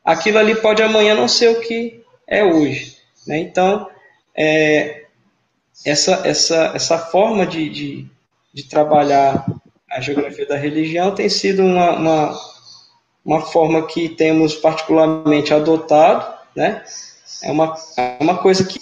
[0.05, 2.97] aquilo ali pode amanhã não ser o que é hoje.
[3.27, 3.39] Né?
[3.39, 3.89] Então,
[4.35, 5.05] é,
[5.85, 8.07] essa, essa, essa forma de, de,
[8.53, 9.47] de, trabalhar
[9.91, 12.41] a geografia da religião tem sido uma, uma,
[13.25, 16.85] uma forma que temos particularmente adotado, né?
[17.43, 18.79] É uma, é uma coisa que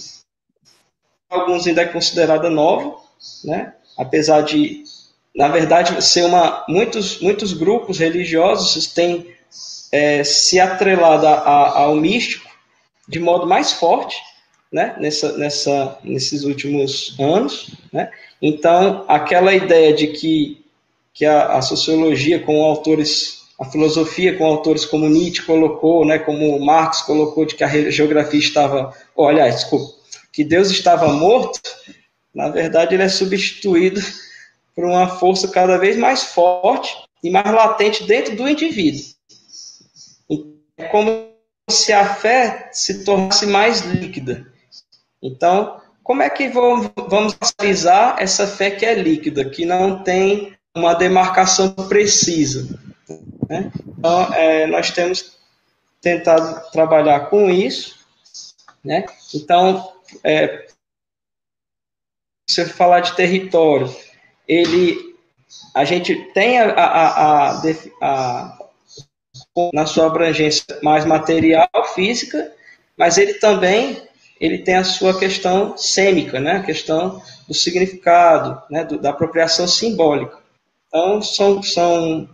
[1.28, 2.96] alguns ainda é considerada nova,
[3.44, 3.74] né?
[3.98, 4.84] apesar de,
[5.34, 6.64] na verdade, ser uma.
[6.68, 9.34] Muitos, muitos grupos religiosos têm
[9.90, 12.53] é, se atrelado a, ao místico
[13.08, 14.16] de modo mais forte
[14.72, 14.96] né?
[14.98, 17.70] nessa, nessa, nesses últimos anos.
[17.92, 18.10] Né?
[18.42, 20.64] Então, aquela ideia de que,
[21.12, 26.58] que a, a sociologia, com autores a filosofia com autores como Nietzsche colocou, né, como
[26.58, 29.94] Marx colocou, de que a geografia estava, oh, aliás, desculpa,
[30.32, 31.60] que Deus estava morto,
[32.34, 34.00] na verdade ele é substituído
[34.74, 39.04] por uma força cada vez mais forte e mais latente dentro do indivíduo.
[40.76, 41.28] É como
[41.70, 44.52] se a fé se tornasse mais líquida.
[45.22, 46.90] Então, como é que vamos,
[47.58, 52.78] analisar essa fé que é líquida, que não tem uma demarcação precisa?
[53.48, 53.72] Né?
[53.98, 55.38] Então, é, nós temos
[56.00, 57.98] tentado trabalhar com isso.
[58.84, 59.06] Né?
[59.34, 60.66] Então, é,
[62.46, 63.94] você falar de território,
[64.46, 65.16] ele,
[65.74, 67.60] a gente tem a, a, a,
[68.02, 68.63] a,
[69.72, 72.52] na sua abrangência mais material, física,
[72.96, 74.02] mas ele também
[74.40, 76.52] ele tem a sua questão sêmica, né?
[76.56, 78.84] a questão do significado, né?
[78.84, 80.36] Do, da apropriação simbólica.
[80.88, 82.28] Então, são, são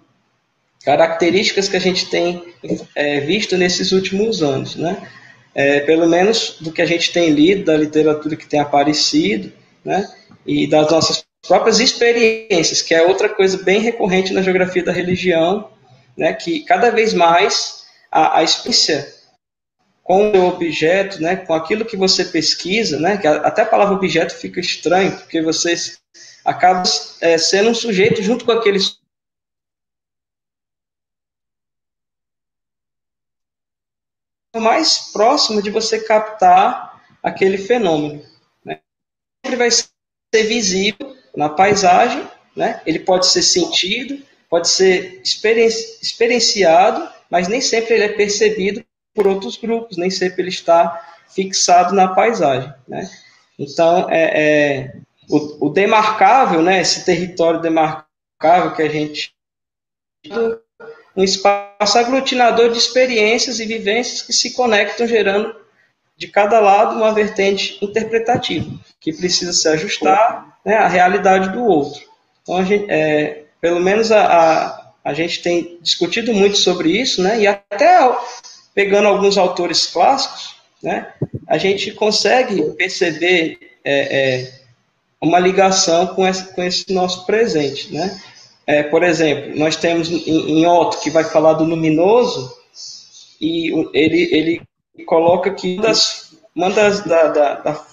[0.84, 2.54] características que a gente tem
[2.94, 4.76] é, visto nesses últimos anos.
[4.76, 4.96] Né?
[5.54, 9.52] é, pelo menos do que a gente tem lido, da literatura que tem aparecido,
[9.84, 10.08] né,
[10.46, 15.68] e das nossas próprias experiências, que é outra coisa bem recorrente na geografia da religião,
[16.20, 19.10] né, que cada vez mais a, a experiência
[20.02, 24.34] com o objeto, né, com aquilo que você pesquisa, né, que até a palavra objeto
[24.34, 25.74] fica estranho, porque você
[26.44, 26.82] acaba
[27.22, 28.78] é, sendo um sujeito junto com aquele
[34.56, 38.22] mais próximo de você captar aquele fenômeno.
[38.62, 38.80] Né?
[39.42, 42.82] Sempre vai ser visível na paisagem, né?
[42.84, 48.84] ele pode ser sentido, pode ser experienci experienciado, mas nem sempre ele é percebido
[49.14, 52.72] por outros grupos, nem sempre ele está fixado na paisagem.
[52.88, 53.08] Né?
[53.56, 54.92] Então, é, é
[55.28, 59.32] o, o, demarcável, né, esse território demarcável que a gente
[61.16, 65.54] um espaço aglutinador de experiências e vivências que se conectam, gerando
[66.16, 72.02] de cada lado uma vertente interpretativa, que precisa se ajustar né, à realidade do outro.
[72.42, 77.22] Então, a gente, é, pelo menos a, a, a, gente tem discutido muito sobre isso,
[77.22, 77.98] né, e até
[78.74, 81.12] pegando alguns autores clássicos, né,
[81.46, 84.60] a gente consegue perceber é, é,
[85.20, 87.92] uma ligação com esse, com esse nosso presente.
[87.92, 88.20] Né?
[88.66, 92.58] É, por exemplo, nós temos em, em Otto, que vai falar do luminoso,
[93.40, 94.62] e ele, ele
[95.06, 97.86] coloca que uma das, uma das, da, da, da,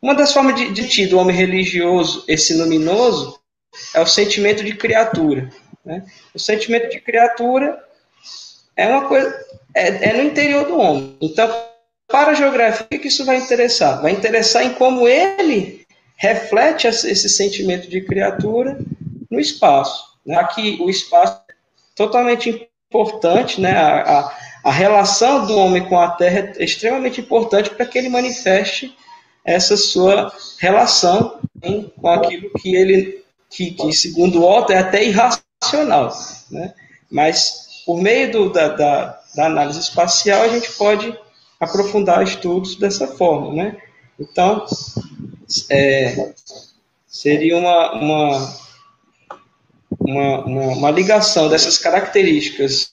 [0.00, 3.40] uma das formas de, de ter do homem religioso, esse luminoso,
[3.94, 5.50] é o sentimento de criatura.
[5.84, 6.04] Né?
[6.34, 7.82] O sentimento de criatura
[8.76, 9.34] é uma coisa,
[9.74, 11.16] é, é no interior do homem.
[11.20, 11.48] Então,
[12.08, 14.00] para a geografia, o que isso vai interessar?
[14.02, 15.84] Vai interessar em como ele
[16.16, 18.78] reflete esse sentimento de criatura
[19.30, 20.04] no espaço.
[20.24, 20.36] Né?
[20.36, 21.54] Aqui o espaço é
[21.94, 23.72] totalmente importante, né?
[23.72, 28.08] A, a, a, relação do homem com a Terra é extremamente importante para que ele
[28.08, 28.96] manifeste
[29.44, 33.23] essa sua relação hein, com aquilo que ele,
[33.54, 36.12] que, que segundo Otto, é até irracional.
[36.50, 36.74] Né?
[37.10, 41.16] Mas por meio do, da, da, da análise espacial a gente pode
[41.60, 43.76] aprofundar estudos dessa forma, né?
[44.18, 44.64] Então,
[45.70, 46.32] é,
[47.06, 48.64] seria uma, uma
[50.00, 52.92] uma, uma, ligação dessas características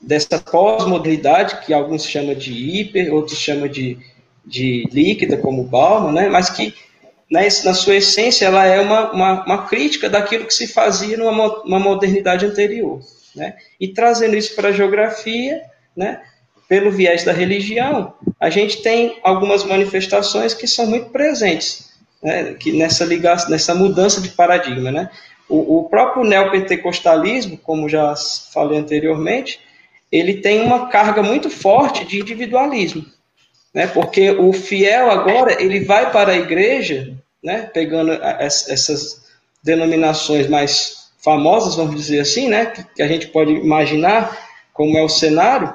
[0.00, 3.98] dessa pós-modernidade, que alguns chamam de hiper, outros chamam de,
[4.44, 6.28] de líquida, como Bauman, né?
[6.28, 6.74] mas que
[7.30, 11.62] né, na sua essência ela é uma, uma, uma, crítica daquilo que se fazia numa
[11.62, 13.00] uma modernidade anterior.
[13.34, 13.54] Né?
[13.80, 15.62] E trazendo isso para a geografia,
[15.96, 16.20] né,
[16.68, 22.72] pelo viés da religião, a gente tem algumas manifestações que são muito presentes né, que
[22.72, 24.90] nessa ligação, nessa mudança de paradigma.
[24.90, 25.10] Né?
[25.46, 28.14] O, o próprio neopentecostalismo, como já
[28.52, 29.60] falei anteriormente,
[30.10, 33.04] ele tem uma carga muito forte de individualismo,
[33.74, 33.86] né?
[33.88, 37.62] Porque o fiel agora ele vai para a igreja, né?
[37.72, 39.24] Pegando essas
[39.62, 42.72] denominações mais famosas, vamos dizer assim, né?
[42.94, 44.38] Que a gente pode imaginar
[44.72, 45.74] como é o cenário.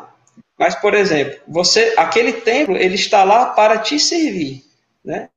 [0.58, 4.64] Mas, por exemplo, você, aquele templo, ele está lá para te servir,
[5.04, 5.30] né?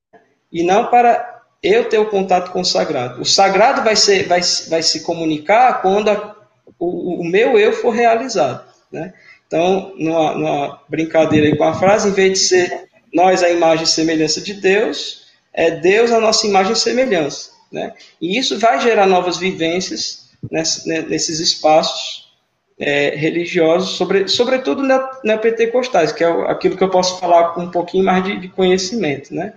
[0.50, 3.22] E não para eu ter o contato com o sagrado.
[3.22, 6.36] O sagrado vai, ser, vai, vai se comunicar quando a,
[6.78, 8.64] o, o, meu eu for realizado.
[8.90, 9.14] Né?
[9.52, 13.86] Então, numa, numa brincadeira com a frase, em vez de ser nós a imagem e
[13.86, 17.50] semelhança de Deus, é Deus a nossa imagem e semelhança.
[17.70, 17.92] Né?
[18.18, 20.62] E isso vai gerar novas vivências né,
[21.02, 22.32] nesses espaços
[22.78, 27.64] é, religiosos, sobre, sobretudo na, na pentecostais, que é aquilo que eu posso falar com
[27.64, 29.34] um pouquinho mais de, de conhecimento.
[29.34, 29.52] Né?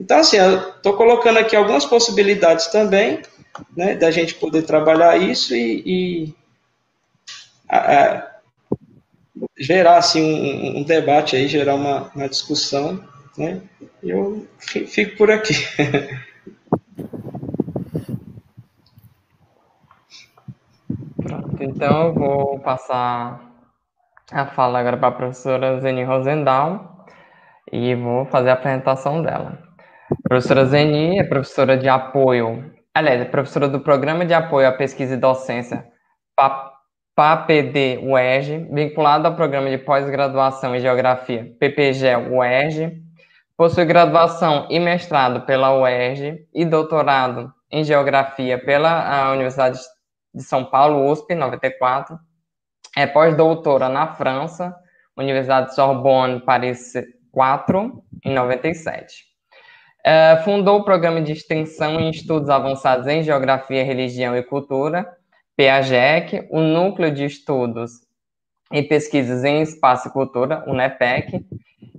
[0.00, 0.36] Então, assim,
[0.76, 3.20] estou colocando aqui algumas possibilidades também,
[3.76, 6.34] né, da gente poder trabalhar isso e, e
[7.68, 8.33] a, a,
[9.56, 13.02] gerar, assim, um, um, debate aí, gerar uma, uma discussão,
[13.36, 13.60] né,
[14.02, 15.54] eu fico por aqui.
[21.22, 23.40] Pronto, então eu vou passar
[24.30, 27.06] a fala agora para a professora Zeni Rosendal
[27.72, 29.58] e vou fazer a apresentação dela.
[30.10, 34.72] A professora Zeni é professora de apoio, aliás, é professora do Programa de Apoio à
[34.72, 35.86] Pesquisa e Docência
[37.16, 43.00] UERJ, vinculada ao Programa de Pós-Graduação em Geografia PPG UERJ,
[43.56, 49.78] possui graduação e mestrado pela UERJ e doutorado em Geografia pela Universidade
[50.34, 52.18] de São Paulo, USP, 94.
[52.96, 54.74] É pós-doutora na França,
[55.16, 56.92] Universidade Sorbonne, Paris
[57.30, 59.24] 4, em 97.
[60.06, 65.06] Uh, fundou o Programa de Extensão em Estudos Avançados em Geografia, Religião e Cultura,
[65.56, 68.00] PAGEC, o Núcleo de Estudos
[68.72, 71.44] e Pesquisas em Espaço e Cultura, o NEPEC,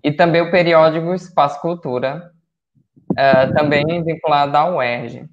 [0.04, 2.32] e também o periódico Espaço Cultura,
[3.12, 5.26] uh, também vinculado à UERJ.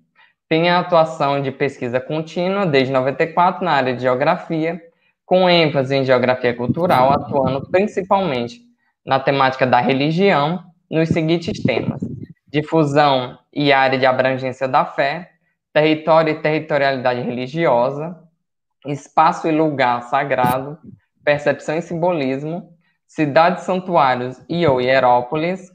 [0.49, 4.81] Tem a atuação de pesquisa contínua desde 94 na área de Geografia,
[5.25, 8.61] com ênfase em Geografia Cultural, atuando principalmente
[9.05, 12.01] na temática da religião, nos seguintes temas:
[12.47, 15.32] difusão e área de abrangência da fé,
[15.73, 18.17] território e territorialidade religiosa,
[18.87, 20.79] espaço e lugar sagrado,
[21.25, 25.71] percepção e simbolismo, cidades santuários e ou hierópolis,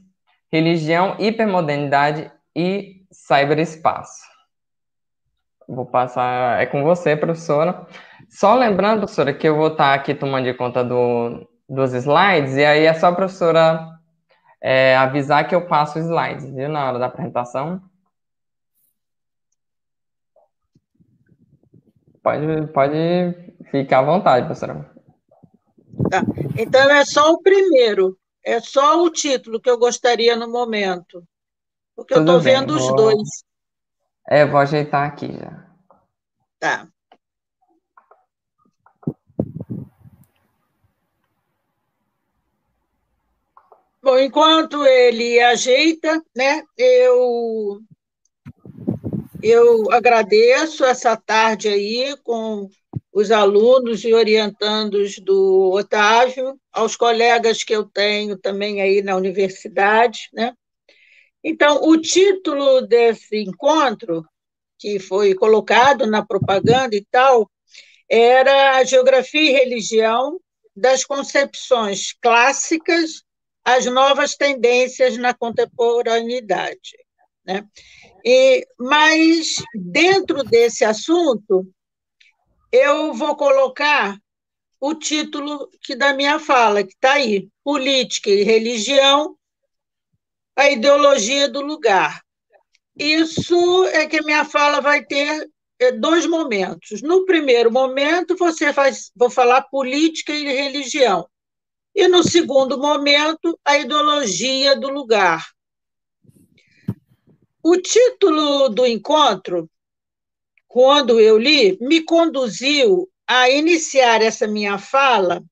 [0.50, 4.26] religião, hipermodernidade e cyberespaço.
[5.68, 7.86] Vou passar, é com você, professora.
[8.28, 12.64] Só lembrando, professora, que eu vou estar aqui tomando de conta do, dos slides, e
[12.64, 13.86] aí é só a professora
[14.62, 17.82] é, avisar que eu passo os slides, viu, na hora da apresentação.
[22.22, 24.90] Pode, pode ficar à vontade, professora.
[26.10, 26.22] Tá.
[26.56, 31.22] Então, é só o primeiro, é só o título que eu gostaria no momento,
[31.94, 33.28] porque Tudo eu estou vendo os dois.
[34.28, 35.66] É, vou ajeitar aqui já.
[36.58, 36.88] Tá.
[44.02, 47.80] Bom, enquanto ele ajeita, né, eu
[49.42, 52.68] eu agradeço essa tarde aí com
[53.12, 60.28] os alunos e orientandos do Otávio, aos colegas que eu tenho também aí na universidade,
[60.32, 60.54] né?
[61.42, 64.24] Então, o título desse encontro,
[64.78, 67.50] que foi colocado na propaganda e tal,
[68.08, 70.40] era a Geografia e Religião
[70.74, 73.22] das concepções clássicas
[73.64, 76.96] às novas tendências na contemporaneidade.
[77.44, 77.66] Né?
[78.24, 81.66] E, mas, dentro desse assunto,
[82.72, 84.18] eu vou colocar
[84.80, 89.38] o título que da minha fala, que está aí: Política e Religião
[90.58, 92.20] a ideologia do lugar.
[92.96, 95.48] Isso é que a minha fala vai ter
[95.78, 97.00] é, dois momentos.
[97.00, 101.28] No primeiro momento, você faz, vou falar política e religião.
[101.94, 105.46] E no segundo momento, a ideologia do lugar.
[107.70, 109.70] O título do encontro,
[110.66, 115.44] quando eu li, me conduziu a iniciar essa minha fala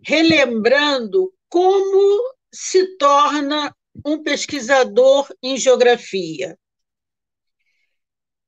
[0.00, 3.74] relembrando como se torna
[4.06, 6.56] um pesquisador em geografia.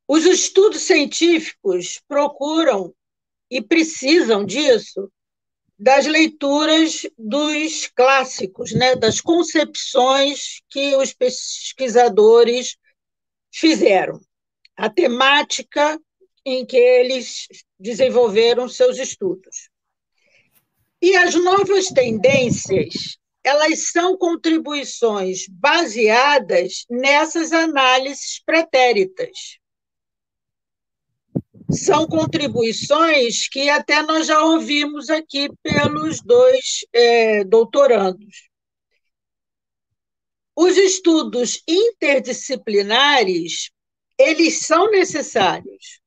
[0.07, 2.95] Os estudos científicos procuram
[3.51, 5.11] e precisam disso
[5.77, 12.77] das leituras dos clássicos, né, das concepções que os pesquisadores
[13.59, 14.21] fizeram,
[14.77, 15.99] a temática
[16.45, 17.49] em que eles
[17.79, 19.71] desenvolveram seus estudos.
[21.01, 29.59] E as novas tendências elas são contribuições baseadas nessas análises pretéritas.
[31.71, 38.46] São contribuições que até nós já ouvimos aqui pelos dois é, doutorandos.
[40.57, 43.71] Os estudos interdisciplinares,
[44.19, 46.01] eles são necessários.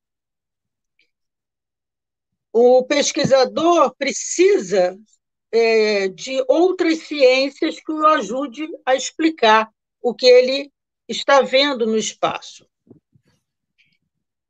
[2.52, 4.97] O pesquisador precisa
[5.52, 9.72] é, de outras ciências que o ajude a explicar
[10.02, 10.72] o que ele
[11.08, 12.68] está vendo no espaço.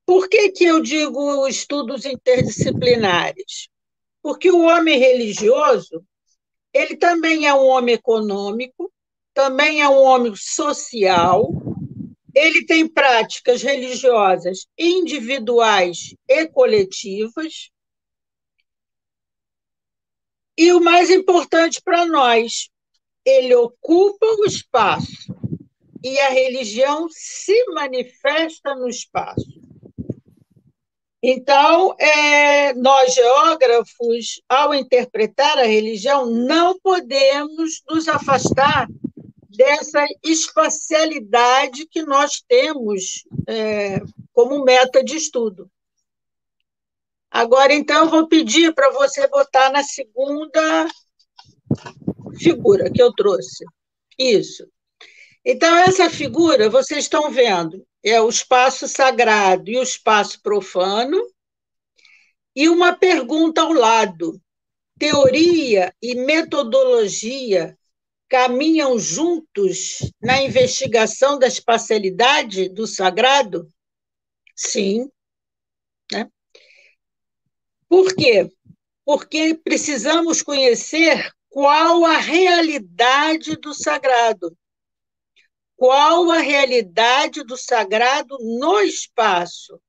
[0.06, 3.68] Por que, que eu digo estudos interdisciplinares?
[4.22, 6.06] Porque o homem religioso
[6.74, 8.92] ele também é um homem econômico,
[9.40, 11.50] também é um homem social,
[12.36, 17.70] ele tem práticas religiosas individuais e coletivas,
[20.58, 22.70] e o mais importante para nós,
[23.24, 25.34] ele ocupa o espaço
[26.04, 29.58] e a religião se manifesta no espaço.
[31.24, 38.86] Então, é, nós geógrafos, ao interpretar a religião, não podemos nos afastar
[39.60, 44.00] dessa espacialidade que nós temos é,
[44.32, 45.70] como meta de estudo.
[47.30, 50.88] Agora, então, eu vou pedir para você botar na segunda
[52.40, 53.66] figura que eu trouxe.
[54.18, 54.66] Isso.
[55.44, 61.22] Então, essa figura, vocês estão vendo, é o espaço sagrado e o espaço profano,
[62.56, 64.42] e uma pergunta ao lado:
[64.98, 67.78] teoria e metodologia
[68.30, 73.68] caminham juntos na investigação da espacialidade do sagrado?
[74.56, 75.10] Sim.
[76.12, 76.30] Né?
[77.88, 78.48] Por quê?
[79.04, 84.56] Porque precisamos conhecer qual a realidade do sagrado.
[85.76, 89.82] Qual a realidade do sagrado no espaço.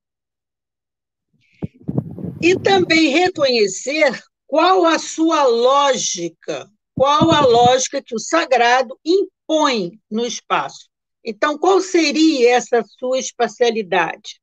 [2.41, 6.70] E também reconhecer qual a sua lógica
[7.01, 10.91] qual a lógica que o sagrado impõe no espaço.
[11.25, 14.39] Então, qual seria essa sua espacialidade?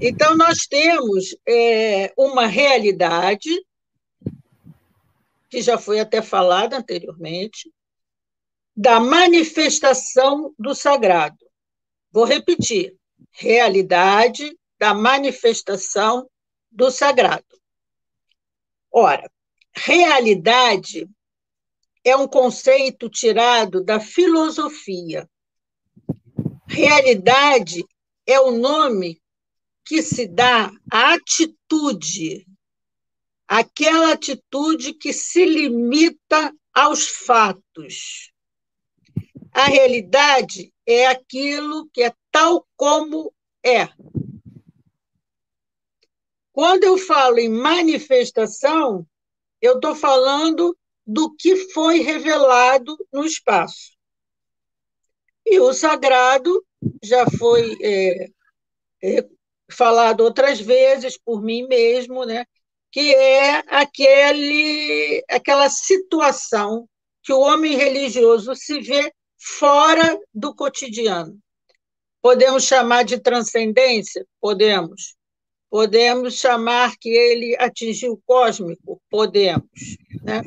[0.00, 3.50] Então, nós temos é, uma realidade,
[5.48, 7.68] que já foi até falada anteriormente,
[8.76, 11.44] da manifestação do sagrado.
[12.12, 12.94] Vou repetir:
[13.32, 16.30] realidade da manifestação
[16.70, 17.58] do sagrado.
[18.92, 19.28] Ora,
[19.74, 21.08] realidade
[22.04, 25.28] é um conceito tirado da filosofia.
[26.66, 27.84] Realidade
[28.26, 29.20] é o nome
[29.84, 32.46] que se dá à atitude,
[33.46, 38.30] aquela atitude que se limita aos fatos.
[39.52, 43.32] A realidade é aquilo que é tal como
[43.64, 43.88] é.
[46.52, 49.06] Quando eu falo em manifestação,
[49.60, 53.92] eu estou falando do que foi revelado no espaço.
[55.44, 56.64] E o sagrado
[57.02, 58.28] já foi é,
[59.02, 59.28] é,
[59.70, 62.44] falado outras vezes por mim mesmo, né?
[62.92, 66.88] que é aquele, aquela situação
[67.22, 71.38] que o homem religioso se vê fora do cotidiano.
[72.20, 74.26] Podemos chamar de transcendência?
[74.40, 75.16] Podemos.
[75.70, 79.00] Podemos chamar que ele atingiu o cósmico?
[79.08, 79.96] Podemos.
[80.24, 80.42] Né?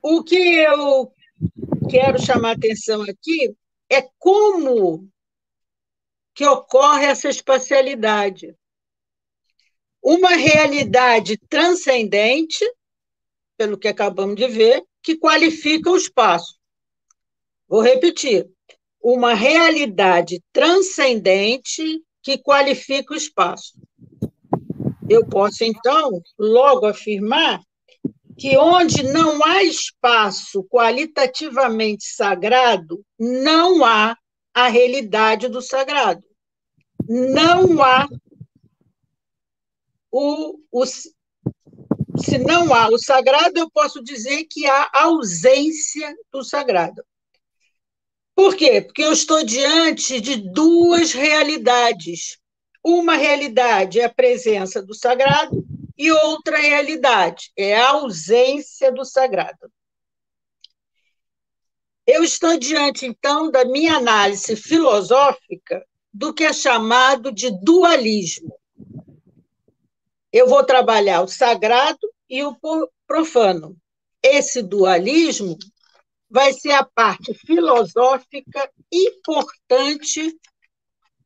[0.00, 1.12] O que eu
[1.90, 3.54] quero chamar atenção aqui
[3.90, 5.06] é como
[6.34, 8.56] que ocorre essa espacialidade.
[10.02, 12.64] Uma realidade transcendente,
[13.58, 16.58] pelo que acabamos de ver, que qualifica o espaço.
[17.68, 18.48] Vou repetir.
[19.00, 23.80] Uma realidade transcendente que qualifica o espaço.
[25.08, 27.60] Eu posso, então, logo afirmar
[28.36, 34.16] que onde não há espaço qualitativamente sagrado, não há
[34.52, 36.24] a realidade do sagrado.
[37.08, 38.08] Não há
[40.10, 47.04] o, o se não há o sagrado, eu posso dizer que há ausência do sagrado.
[48.36, 48.82] Por quê?
[48.82, 52.38] Porque eu estou diante de duas realidades.
[52.84, 55.66] Uma realidade é a presença do sagrado
[55.96, 59.72] e outra realidade é a ausência do sagrado.
[62.06, 65.82] Eu estou diante, então, da minha análise filosófica
[66.12, 68.54] do que é chamado de dualismo.
[70.30, 72.54] Eu vou trabalhar o sagrado e o
[73.06, 73.74] profano.
[74.22, 75.56] Esse dualismo
[76.28, 80.36] vai ser a parte filosófica importante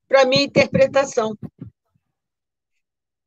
[0.09, 1.37] para minha interpretação.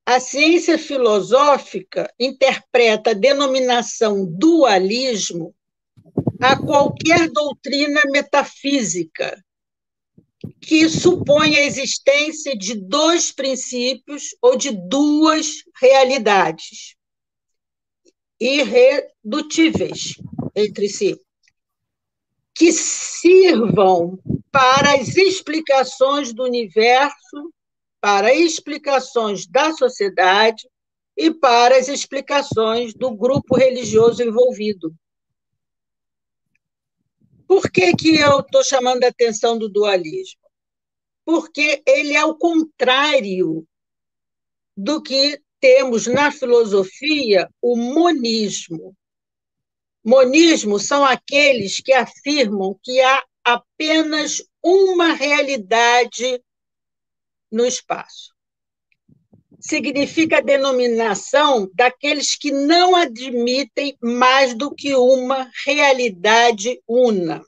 [0.05, 5.55] A ciência filosófica interpreta a denominação dualismo
[6.41, 9.41] a qualquer doutrina metafísica
[10.59, 16.95] que supõe a existência de dois princípios ou de duas realidades
[18.37, 20.15] irredutíveis
[20.53, 21.17] entre si
[22.53, 24.19] que sirvam
[24.51, 27.53] para as explicações do universo,
[27.99, 30.67] para explicações da sociedade
[31.17, 34.93] e para as explicações do grupo religioso envolvido.
[37.47, 40.41] Por que, que eu estou chamando a atenção do dualismo?
[41.25, 43.65] Porque ele é o contrário
[44.75, 48.95] do que temos na filosofia o monismo.
[50.03, 56.43] Monismo são aqueles que afirmam que há apenas uma realidade
[57.49, 58.33] no espaço.
[59.61, 67.41] Significa a denominação daqueles que não admitem mais do que uma realidade una.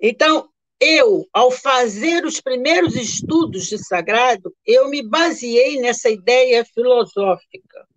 [0.00, 0.48] Então,
[0.80, 7.87] eu, ao fazer os primeiros estudos de sagrado, eu me baseei nessa ideia filosófica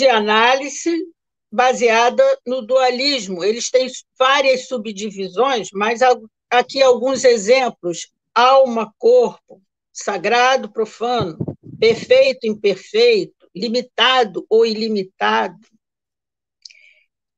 [0.00, 1.06] de análise
[1.52, 3.44] baseada no dualismo.
[3.44, 3.86] Eles têm
[4.18, 6.00] várias subdivisões, mas
[6.50, 9.60] aqui alguns exemplos: alma, corpo,
[9.92, 11.36] sagrado, profano,
[11.78, 15.60] perfeito, imperfeito, limitado ou ilimitado.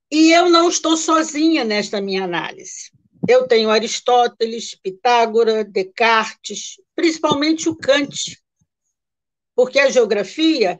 [0.08, 2.92] E eu não estou sozinha nesta minha análise.
[3.28, 8.38] Eu tenho Aristóteles, Pitágoras, Descartes, principalmente o Kant,
[9.54, 10.78] porque a geografia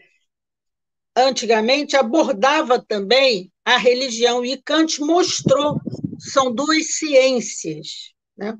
[1.17, 5.81] antigamente abordava também a religião, e Kant mostrou,
[6.19, 8.13] são duas ciências.
[8.37, 8.57] Né?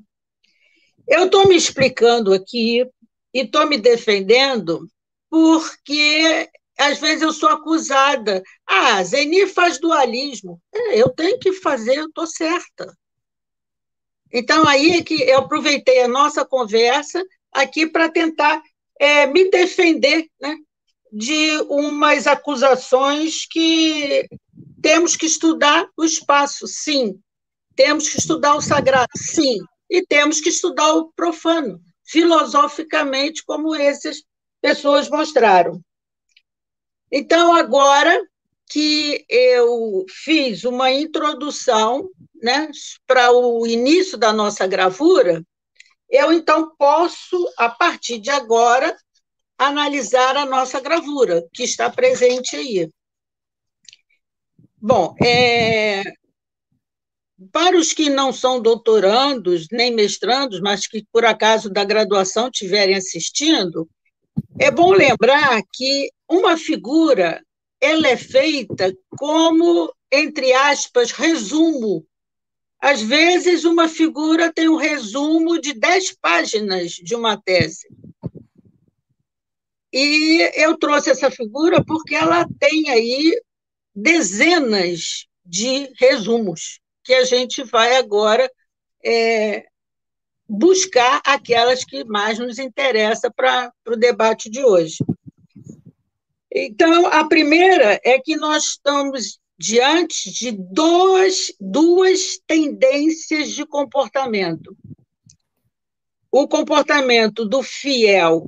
[1.07, 2.85] Eu estou me explicando aqui
[3.33, 4.87] e estou me defendendo
[5.29, 8.43] porque às vezes eu sou acusada.
[8.65, 10.61] Ah, Zeni faz dualismo.
[10.73, 12.95] É, eu tenho que fazer, eu estou certa.
[14.31, 18.61] Então, aí é que eu aproveitei a nossa conversa aqui para tentar
[18.99, 20.57] é, me defender né,
[21.15, 24.27] de umas acusações que
[24.81, 27.19] temos que estudar o espaço, sim.
[27.75, 29.59] Temos que estudar o sagrado, sim.
[29.87, 34.23] E temos que estudar o profano, filosoficamente, como essas
[34.59, 35.79] pessoas mostraram.
[37.11, 38.19] Então, agora
[38.71, 42.09] que eu fiz uma introdução
[42.41, 42.71] né,
[43.05, 45.45] para o início da nossa gravura,
[46.09, 48.97] eu então posso, a partir de agora,
[49.67, 52.89] analisar a nossa gravura, que está presente aí.
[54.79, 56.03] Bom, é,
[57.51, 62.95] para os que não são doutorandos nem mestrandos, mas que por acaso da graduação estiverem
[62.95, 63.89] assistindo,
[64.59, 67.43] é bom lembrar que uma figura
[67.81, 72.05] ela é feita como, entre aspas, resumo.
[72.79, 77.87] Às vezes, uma figura tem um resumo de dez páginas de uma tese.
[79.93, 83.39] E eu trouxe essa figura porque ela tem aí
[83.95, 88.51] dezenas de resumos que a gente vai agora
[89.05, 89.67] é,
[90.49, 94.97] buscar aquelas que mais nos interessam para o debate de hoje.
[96.51, 104.75] Então, a primeira é que nós estamos diante de duas, duas tendências de comportamento.
[106.31, 108.43] O comportamento do fiel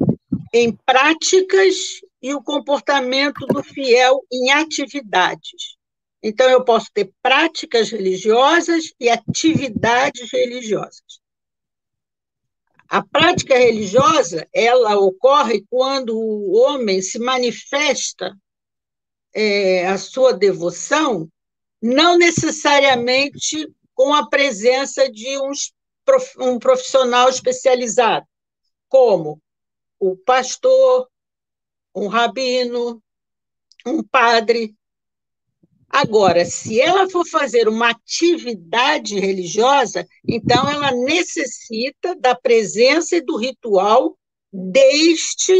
[0.53, 1.75] em práticas
[2.21, 5.77] e o comportamento do fiel em atividades.
[6.23, 11.19] Então, eu posso ter práticas religiosas e atividades religiosas.
[12.87, 18.35] A prática religiosa, ela ocorre quando o homem se manifesta
[19.33, 21.29] é, a sua devoção,
[21.81, 25.51] não necessariamente com a presença de um,
[26.39, 28.25] um profissional especializado,
[28.87, 29.41] como
[30.12, 31.10] o pastor,
[31.95, 33.01] um rabino,
[33.86, 34.76] um padre,
[35.95, 43.38] Agora, se ela for fazer uma atividade religiosa, então ela necessita da presença e do
[43.38, 44.18] ritual
[44.51, 45.53] deste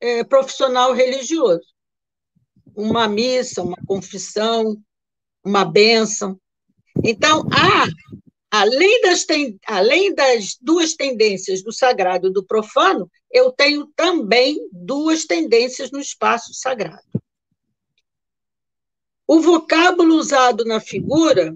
[0.00, 1.66] é, profissional religioso.
[2.76, 4.76] Uma missa, uma confissão,
[5.42, 6.38] uma bênção.
[7.02, 7.86] Então, há,
[8.50, 14.58] além das, ten, além das duas tendências do sagrado e do profano, eu tenho também
[14.72, 17.02] duas tendências no espaço sagrado.
[19.26, 21.54] O vocábulo usado na figura,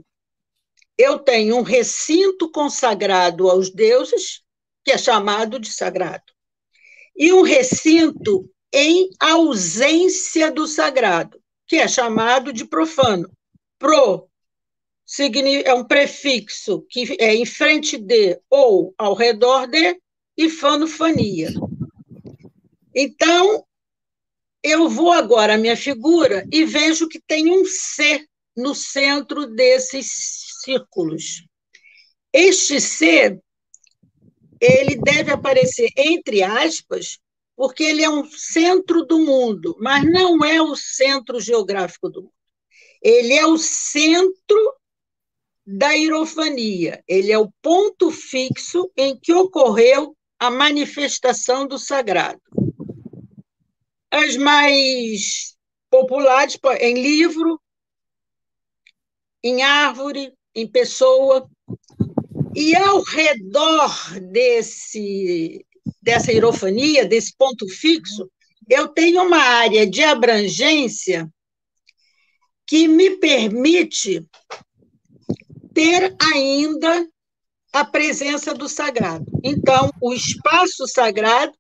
[0.99, 4.43] eu tenho um recinto consagrado aos deuses,
[4.85, 6.33] que é chamado de sagrado,
[7.17, 13.31] e um recinto em ausência do sagrado, que é chamado de profano.
[13.79, 14.29] Pro
[15.65, 20.01] é um prefixo que é em frente de ou ao redor de,
[20.37, 21.51] e fanofania.
[22.95, 23.67] Então,
[24.63, 30.61] eu vou agora à minha figura e vejo que tem um C no centro desses
[30.63, 31.45] círculos.
[32.33, 33.39] Este C,
[34.61, 37.19] ele deve aparecer entre aspas,
[37.57, 42.35] porque ele é um centro do mundo, mas não é o centro geográfico do mundo.
[43.03, 44.75] Ele é o centro
[45.67, 52.41] da irofania, ele é o ponto fixo em que ocorreu a manifestação do sagrado.
[54.11, 55.57] As mais
[55.89, 57.61] populares, em livro,
[59.43, 61.49] em árvore, em pessoa.
[62.55, 65.65] E ao redor desse,
[66.03, 68.31] dessa hierofania, desse ponto fixo,
[68.69, 71.29] eu tenho uma área de abrangência
[72.67, 74.27] que me permite
[75.73, 77.07] ter ainda
[77.73, 79.25] a presença do sagrado.
[79.43, 81.53] Então, o espaço sagrado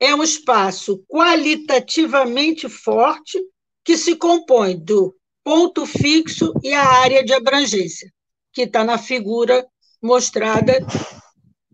[0.00, 3.38] é um espaço qualitativamente forte
[3.84, 8.12] que se compõe do ponto fixo e a área de abrangência,
[8.52, 9.66] que está na figura
[10.00, 10.78] mostrada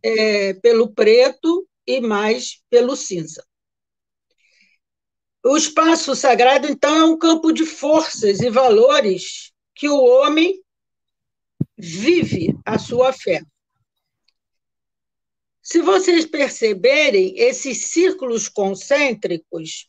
[0.03, 3.45] é, pelo preto e mais pelo cinza.
[5.45, 10.64] O espaço sagrado, então, é um campo de forças e valores que o homem
[11.77, 13.43] vive a sua fé.
[15.63, 19.89] Se vocês perceberem, esses círculos concêntricos,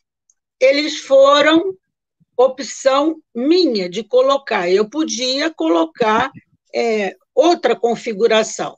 [0.58, 1.76] eles foram
[2.36, 4.70] opção minha de colocar.
[4.70, 6.30] Eu podia colocar
[6.74, 8.76] é, outra configuração,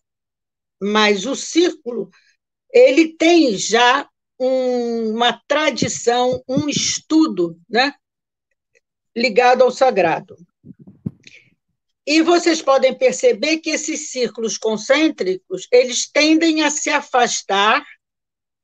[0.81, 2.11] mas o círculo
[2.73, 7.95] ele tem já um, uma tradição, um estudo né,
[9.17, 10.37] ligado ao sagrado.
[12.11, 17.85] E vocês podem perceber que esses círculos concêntricos, eles tendem a se afastar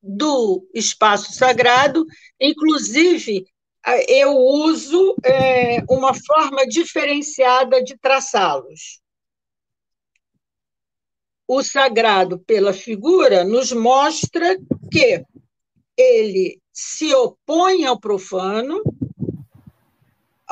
[0.02, 2.06] do espaço sagrado,
[2.40, 3.44] inclusive
[4.08, 9.02] eu uso é, uma forma diferenciada de traçá-los.
[11.46, 14.56] O sagrado, pela figura, nos mostra
[14.90, 15.22] que
[15.94, 18.82] ele se opõe ao profano,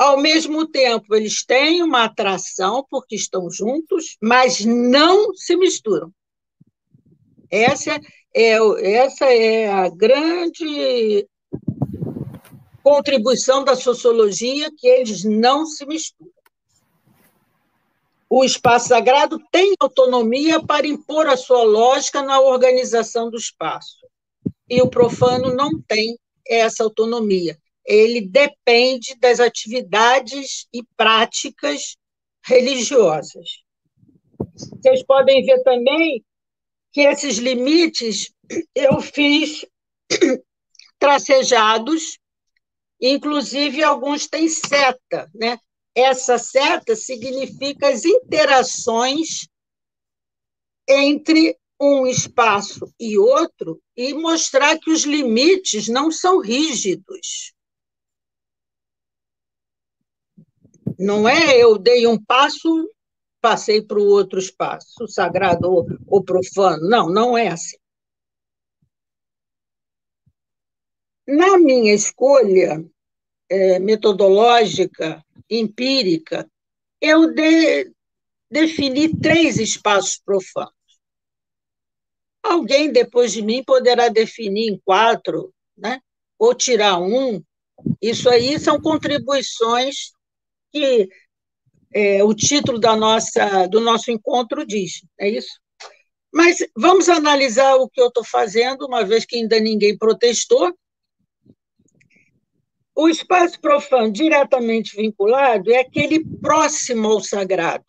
[0.03, 6.11] ao mesmo tempo, eles têm uma atração porque estão juntos, mas não se misturam.
[7.49, 8.01] Essa
[8.35, 8.57] é,
[8.95, 11.25] essa é a grande
[12.83, 16.33] contribuição da sociologia, que eles não se misturam.
[18.29, 24.05] O espaço sagrado tem autonomia para impor a sua lógica na organização do espaço.
[24.69, 31.97] E o profano não tem essa autonomia ele depende das atividades e práticas
[32.45, 33.63] religiosas.
[34.55, 36.23] Vocês podem ver também
[36.91, 38.31] que esses limites
[38.75, 39.65] eu fiz
[40.99, 42.19] tracejados,
[43.01, 45.57] inclusive alguns têm seta, né?
[45.95, 49.47] Essa seta significa as interações
[50.87, 57.53] entre um espaço e outro e mostrar que os limites não são rígidos.
[61.03, 62.89] Não é eu dei um passo,
[63.41, 66.87] passei para o outro espaço, sagrado ou, ou profano.
[66.87, 67.75] Não, não é assim.
[71.27, 72.81] Na minha escolha
[73.49, 76.49] é, metodológica, empírica,
[77.01, 77.91] eu de,
[78.49, 80.73] defini três espaços profanos.
[82.41, 85.99] Alguém depois de mim poderá definir em quatro, né?
[86.39, 87.43] ou tirar um.
[88.01, 90.13] Isso aí são contribuições
[90.73, 91.07] que
[91.93, 95.61] é, o título da nossa, do nosso encontro diz, é isso?
[96.33, 100.75] Mas vamos analisar o que eu estou fazendo, uma vez que ainda ninguém protestou.
[102.95, 107.85] O espaço profano diretamente vinculado é aquele próximo ao sagrado.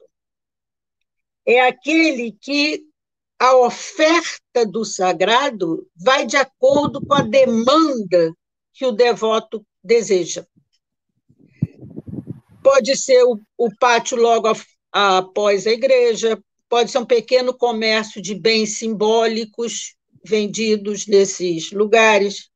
[1.47, 2.85] É aquele que
[3.39, 8.35] a oferta do sagrado vai de acordo com a demanda
[8.72, 10.47] que o devoto deseja.
[12.65, 14.57] Pode ser o, o pátio logo a,
[14.91, 19.95] a, após a igreja, pode ser um pequeno comércio de bens simbólicos
[20.25, 22.49] vendidos nesses lugares,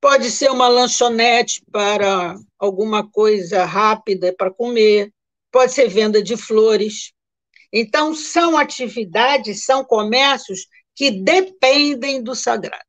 [0.00, 5.12] pode ser uma lanchonete para alguma coisa rápida para comer,
[5.50, 7.12] pode ser venda de flores.
[7.70, 12.82] Então, são atividades, são comércios que dependem do sagrado.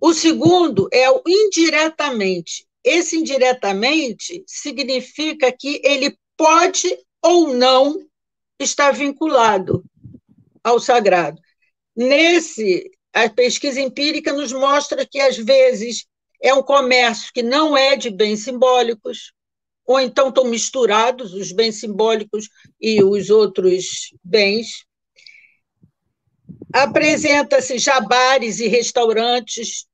[0.00, 2.65] O segundo é o indiretamente.
[2.86, 7.98] Esse indiretamente significa que ele pode ou não
[8.60, 9.84] estar vinculado
[10.62, 11.36] ao sagrado.
[11.96, 16.06] Nesse, a pesquisa empírica nos mostra que, às vezes,
[16.40, 19.32] é um comércio que não é de bens simbólicos,
[19.84, 22.48] ou então estão misturados os bens simbólicos
[22.80, 24.84] e os outros bens.
[26.72, 29.85] Apresenta-se jabares e restaurantes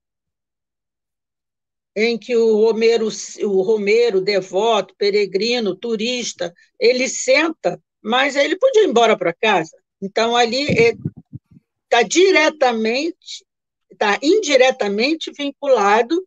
[1.95, 3.09] em que o Romero,
[3.43, 9.77] o Romero, devoto, peregrino, turista, ele senta, mas ele podia ir embora para casa.
[10.01, 10.67] Então, ali
[11.85, 13.45] está diretamente,
[13.91, 16.27] está indiretamente vinculado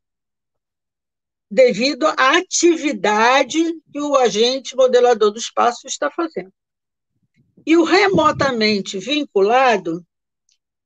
[1.49, 3.59] devido à atividade
[3.91, 6.53] que o agente modelador do espaço está fazendo.
[7.66, 10.05] E o remotamente vinculado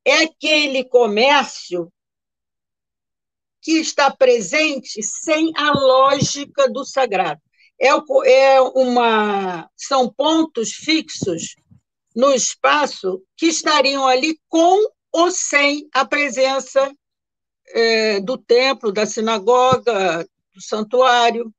[0.06, 1.92] é aquele comércio
[3.62, 7.42] que está presente sem a lógica do sagrado.
[7.80, 11.56] É, é uma, são pontos fixos
[12.16, 14.78] no espaço que estariam ali com
[15.12, 16.92] ou sem a presença
[17.70, 21.54] é, do templo, da sinagoga, do santuário.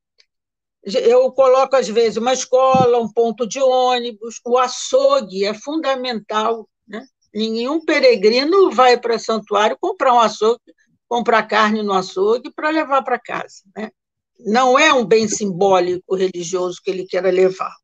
[0.84, 6.68] Eu coloco, às vezes, uma escola, um ponto de ônibus, o açougue é fundamental.
[6.86, 7.04] Né?
[7.34, 10.60] Nenhum peregrino vai para santuário comprar um açougue
[11.10, 13.62] comprar carne no açougue para levar para casa.
[13.76, 13.90] Né?
[14.38, 17.74] Não é um bem simbólico religioso que ele queira levar.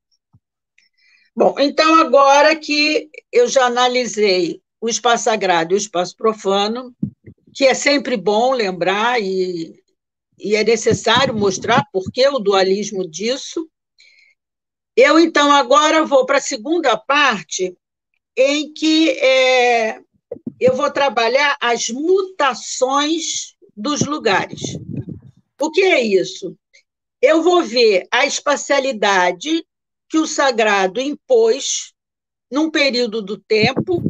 [1.34, 6.94] Bom, então, agora que eu já analisei o espaço sagrado e o espaço profano,
[7.52, 9.82] que é sempre bom lembrar e,
[10.38, 13.68] e é necessário mostrar por que o dualismo disso,
[14.96, 17.76] eu, então, agora vou para a segunda parte,
[18.36, 20.00] em que é,
[20.58, 24.60] eu vou trabalhar as mutações dos lugares.
[25.60, 26.56] O que é isso?
[27.20, 29.66] Eu vou ver a espacialidade
[30.08, 31.92] que o sagrado impôs
[32.50, 34.02] num período do tempo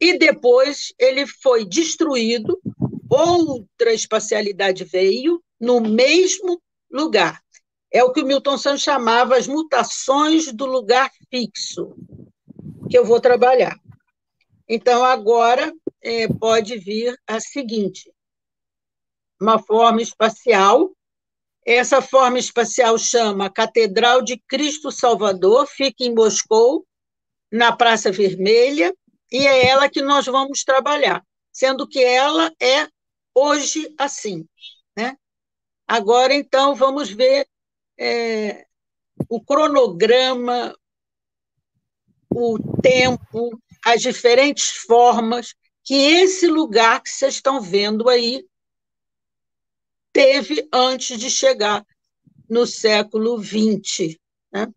[0.00, 2.60] e depois ele foi destruído,
[3.08, 7.40] outra espacialidade veio no mesmo lugar.
[7.92, 11.94] É o que o Milton Santos chamava as mutações do lugar fixo,
[12.90, 13.78] que eu vou trabalhar.
[14.68, 18.12] Então, agora é, pode vir a seguinte:
[19.40, 20.90] uma forma espacial.
[21.66, 26.86] Essa forma espacial chama Catedral de Cristo Salvador, fica em Moscou,
[27.50, 28.94] na Praça Vermelha,
[29.32, 32.86] e é ela que nós vamos trabalhar, sendo que ela é
[33.34, 34.46] hoje assim.
[34.94, 35.16] Né?
[35.88, 37.48] Agora, então, vamos ver
[37.98, 38.66] é,
[39.28, 40.76] o cronograma,
[42.30, 48.44] o tempo, as diferentes formas que esse lugar que vocês estão vendo aí
[50.12, 51.84] teve antes de chegar
[52.48, 54.16] no século XX,
[54.52, 54.72] né?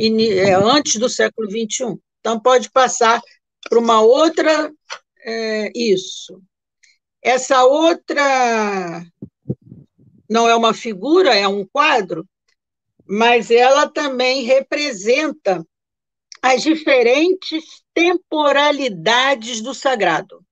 [0.00, 1.98] é, antes do século XXI.
[2.20, 3.20] Então, pode passar
[3.68, 4.72] para uma outra.
[5.26, 6.42] É, isso.
[7.22, 9.04] Essa outra
[10.28, 12.28] não é uma figura, é um quadro,
[13.06, 15.64] mas ela também representa
[16.44, 20.44] as diferentes temporalidades do sagrado.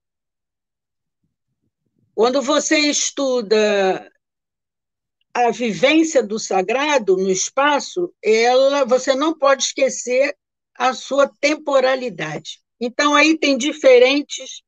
[2.14, 4.10] Quando você estuda
[5.34, 10.34] a vivência do sagrado no espaço, ela, você não pode esquecer
[10.74, 12.62] a sua temporalidade.
[12.80, 14.62] Então aí tem diferentes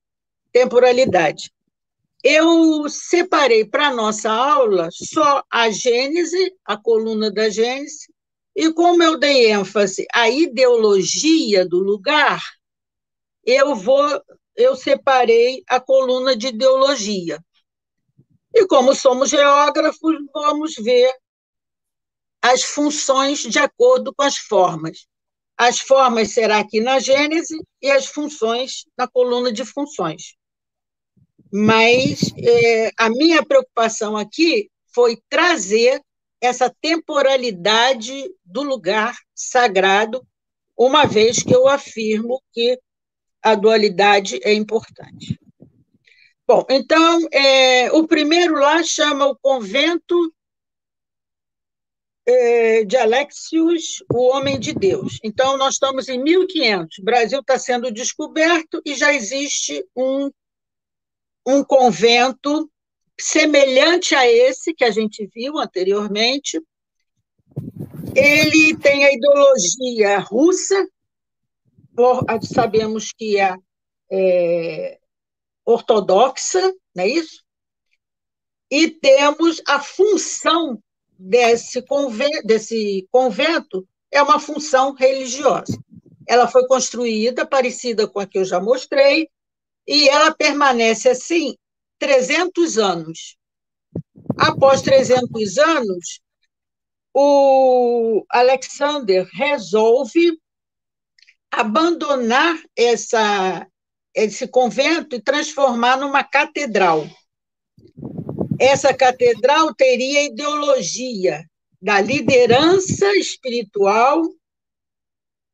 [0.52, 1.48] temporalidades.
[2.22, 8.12] Eu separei para nossa aula só a Gênese, a coluna da Gênese,
[8.54, 12.40] e como eu dei ênfase à ideologia do lugar,
[13.44, 14.22] eu vou
[14.56, 17.44] eu separei a coluna de ideologia.
[18.54, 21.12] E como somos geógrafos, vamos ver
[22.40, 25.06] as funções de acordo com as formas.
[25.56, 30.36] As formas será aqui na Gênese e as funções na coluna de funções.
[31.52, 36.00] Mas é, a minha preocupação aqui foi trazer
[36.44, 40.26] essa temporalidade do lugar sagrado,
[40.76, 42.78] uma vez que eu afirmo que
[43.42, 45.38] a dualidade é importante.
[46.46, 50.34] Bom, então, é, o primeiro lá chama o convento
[52.26, 55.18] é, de Alexius, o homem de Deus.
[55.22, 60.30] Então, nós estamos em 1500, o Brasil está sendo descoberto e já existe um,
[61.46, 62.70] um convento
[63.18, 66.60] semelhante a esse que a gente viu anteriormente.
[68.14, 70.86] Ele tem a ideologia russa,
[72.42, 73.54] sabemos que é,
[74.10, 74.98] é
[75.64, 76.60] ortodoxa,
[76.94, 77.42] não é isso?
[78.70, 80.82] E temos a função
[81.18, 85.78] desse convento, desse convento é uma função religiosa.
[86.26, 89.28] Ela foi construída parecida com a que eu já mostrei,
[89.86, 91.56] e ela permanece assim
[91.98, 93.36] 300 anos.
[94.38, 96.20] Após 300 anos,
[97.14, 100.38] o Alexander resolve
[101.50, 103.66] abandonar essa,
[104.12, 107.06] esse convento e transformar numa catedral.
[108.58, 111.44] Essa catedral teria ideologia
[111.80, 114.22] da liderança espiritual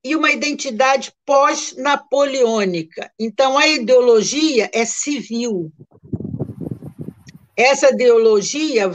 [0.02, 3.12] e uma identidade pós-napoleônica.
[3.18, 5.70] Então, a ideologia é civil.
[7.60, 8.90] Essa ideologia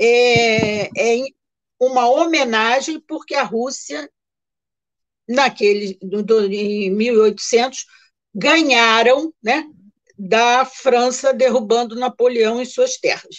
[0.00, 1.24] é, é
[1.78, 4.10] uma homenagem porque a Rússia
[5.28, 5.98] naquele
[6.50, 7.84] em 1800
[8.34, 9.66] ganharam, né,
[10.18, 13.36] da França derrubando Napoleão em suas terras.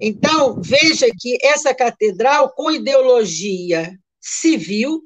[0.00, 5.02] Então, veja que essa catedral com ideologia civil,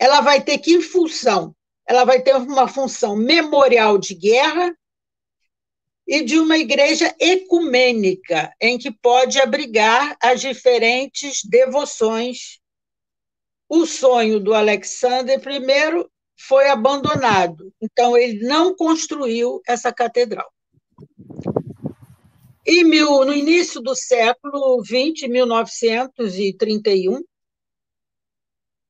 [0.00, 1.54] ela vai ter que função,
[1.88, 4.76] ela vai ter uma função memorial de guerra
[6.06, 12.60] e de uma igreja ecumênica, em que pode abrigar as diferentes devoções
[13.68, 16.06] o sonho do Alexander I
[16.38, 20.48] foi abandonado, então ele não construiu essa catedral.
[22.64, 27.22] E mil, no início do século XX, 1931,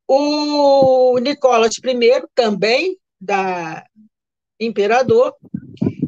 [0.08, 3.86] o Nicolas I, também da
[4.58, 5.34] imperador,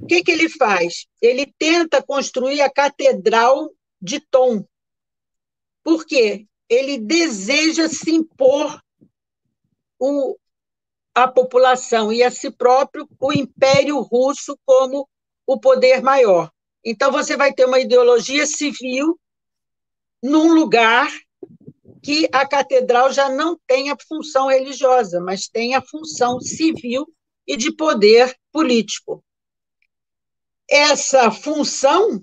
[0.08, 1.06] que, que ele faz?
[1.20, 4.64] Ele tenta construir a Catedral de Tom.
[5.84, 6.48] Por quê?
[6.68, 8.80] ele deseja se impor
[9.98, 10.36] o,
[11.14, 15.08] a população e a si próprio o Império Russo como
[15.46, 16.50] o poder maior.
[16.84, 19.18] Então, você vai ter uma ideologia civil
[20.22, 21.10] num lugar
[22.02, 27.06] que a catedral já não tem a função religiosa, mas tem a função civil
[27.46, 29.24] e de poder político.
[30.68, 32.22] Essa função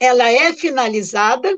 [0.00, 1.56] ela é finalizada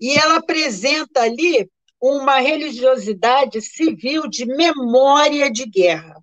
[0.00, 1.68] e ela apresenta ali
[2.00, 6.22] uma religiosidade civil de memória de guerra.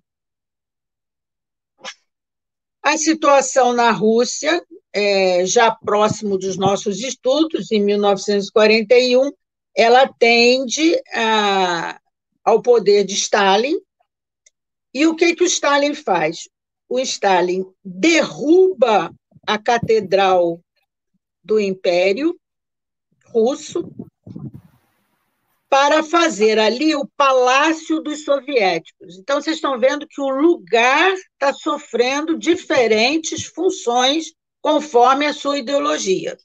[2.82, 9.30] A situação na Rússia, é, já próximo dos nossos estudos, em 1941,
[9.76, 12.00] ela tende a,
[12.42, 13.78] ao poder de Stalin.
[14.94, 16.48] E o que, que o Stalin faz?
[16.88, 19.12] O Stalin derruba
[19.46, 20.60] a catedral
[21.42, 22.38] do Império
[23.26, 23.90] Russo
[25.68, 29.18] para fazer ali o Palácio dos Soviéticos.
[29.18, 36.36] Então, vocês estão vendo que o lugar está sofrendo diferentes funções conforme a sua ideologia.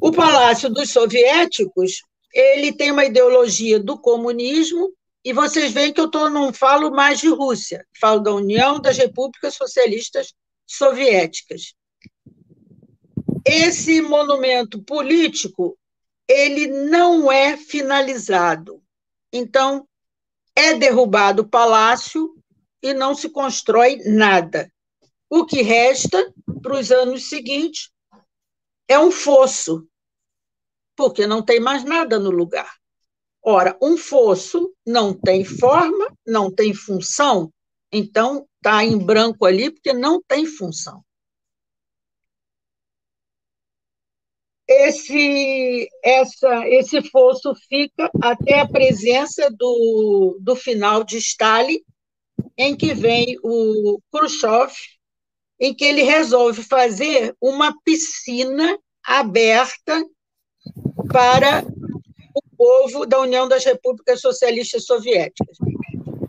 [0.00, 2.00] O Palácio dos Soviéticos
[2.34, 4.92] ele tem uma ideologia do comunismo,
[5.24, 8.98] e vocês veem que eu tô, não falo mais de Rússia, falo da União das
[8.98, 10.34] Repúblicas Socialistas
[10.66, 11.74] Soviéticas.
[13.46, 15.78] Esse monumento político
[16.28, 18.82] ele não é finalizado.
[19.32, 19.88] Então,
[20.54, 22.34] é derrubado o palácio
[22.82, 24.70] e não se constrói nada.
[25.28, 27.90] O que resta para os anos seguintes
[28.86, 29.88] é um fosso,
[30.94, 32.72] porque não tem mais nada no lugar.
[33.46, 37.52] Ora, um fosso não tem forma, não tem função,
[37.92, 41.04] então está em branco ali porque não tem função.
[44.66, 51.80] Esse, essa, esse fosso fica até a presença do, do final de Stalin,
[52.56, 54.72] em que vem o Khrushchev,
[55.60, 60.02] em que ele resolve fazer uma piscina aberta
[61.12, 61.62] para
[62.56, 65.56] povo da União das Repúblicas Socialistas Soviéticas.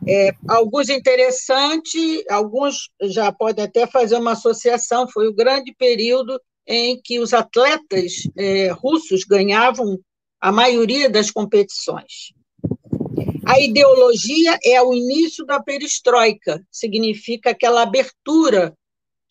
[0.08, 7.00] É, alguns interessantes, alguns já podem até fazer uma associação, foi o grande período em
[7.02, 10.00] que os atletas é, russos ganhavam
[10.40, 12.34] a maioria das competições.
[13.46, 18.76] A ideologia é o início da perestroika, significa aquela abertura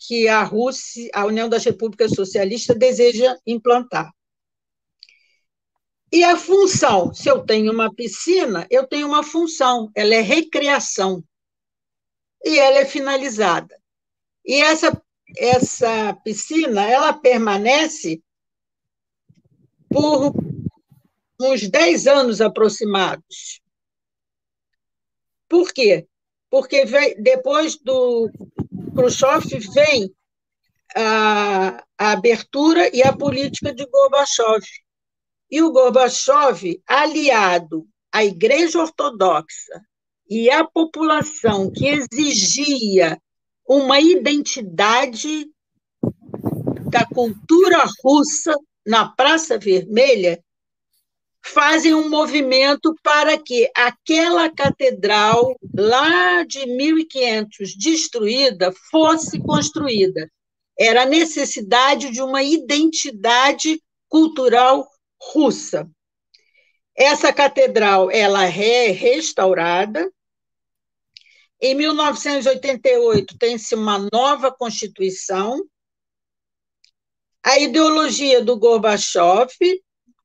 [0.07, 4.11] que a Rússia, a União das Repúblicas Socialistas deseja implantar.
[6.15, 11.25] E a função, se eu tenho uma piscina, eu tenho uma função, ela é recreação.
[12.45, 13.77] E ela é finalizada.
[14.47, 15.03] E essa,
[15.37, 18.23] essa piscina, ela permanece
[19.91, 20.33] por
[21.41, 23.61] uns 10 anos aproximados.
[25.49, 26.07] Por quê?
[26.49, 28.31] Porque vem, depois do
[28.95, 30.15] Khrushchev vem
[30.95, 34.65] a, a abertura e a política de Gorbachev
[35.55, 39.81] e o Gorbachev, aliado à Igreja Ortodoxa
[40.29, 43.17] e à população que exigia
[43.65, 45.47] uma identidade
[46.91, 48.53] da cultura russa
[48.85, 50.43] na Praça Vermelha,
[51.41, 60.29] fazem um movimento para que aquela catedral lá de 1500 destruída fosse construída.
[60.77, 64.89] Era a necessidade de uma identidade cultural
[65.33, 65.89] russa.
[66.97, 70.11] Essa catedral ela é restaurada.
[71.61, 75.65] Em 1988 tem-se uma nova constituição.
[77.43, 79.51] A ideologia do Gorbachev,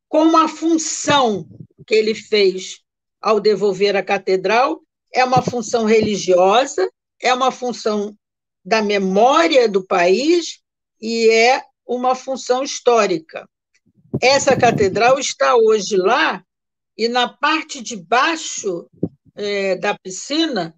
[0.08, 1.47] como a função
[1.86, 2.82] que ele fez
[3.22, 4.82] ao devolver a catedral,
[5.12, 6.89] é uma função religiosa,
[7.22, 8.16] é uma função
[8.64, 10.62] da memória do país
[11.02, 13.50] e é uma função histórica.
[14.22, 16.43] Essa catedral está hoje lá,
[16.97, 18.89] e na parte de baixo
[19.36, 20.76] é, da piscina,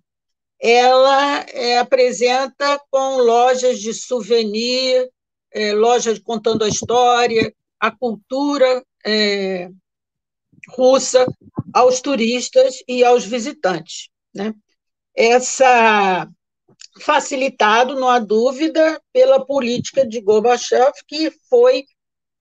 [0.59, 5.09] ela é, apresenta com lojas de souvenir,
[5.51, 9.69] é, lojas contando a história, a cultura é,
[10.69, 11.25] russa
[11.73, 14.09] aos turistas e aos visitantes.
[14.33, 14.53] Né?
[15.15, 16.29] Essa
[16.99, 21.85] facilitado, não há dúvida, pela política de Gorbachev, que foi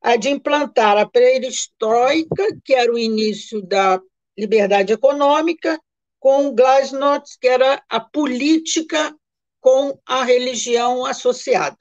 [0.03, 4.01] a de implantar a perestroika, que era o início da
[4.39, 5.79] liberdade econômica,
[6.19, 9.15] com Glasnost, que era a política
[9.61, 11.77] com a religião associada.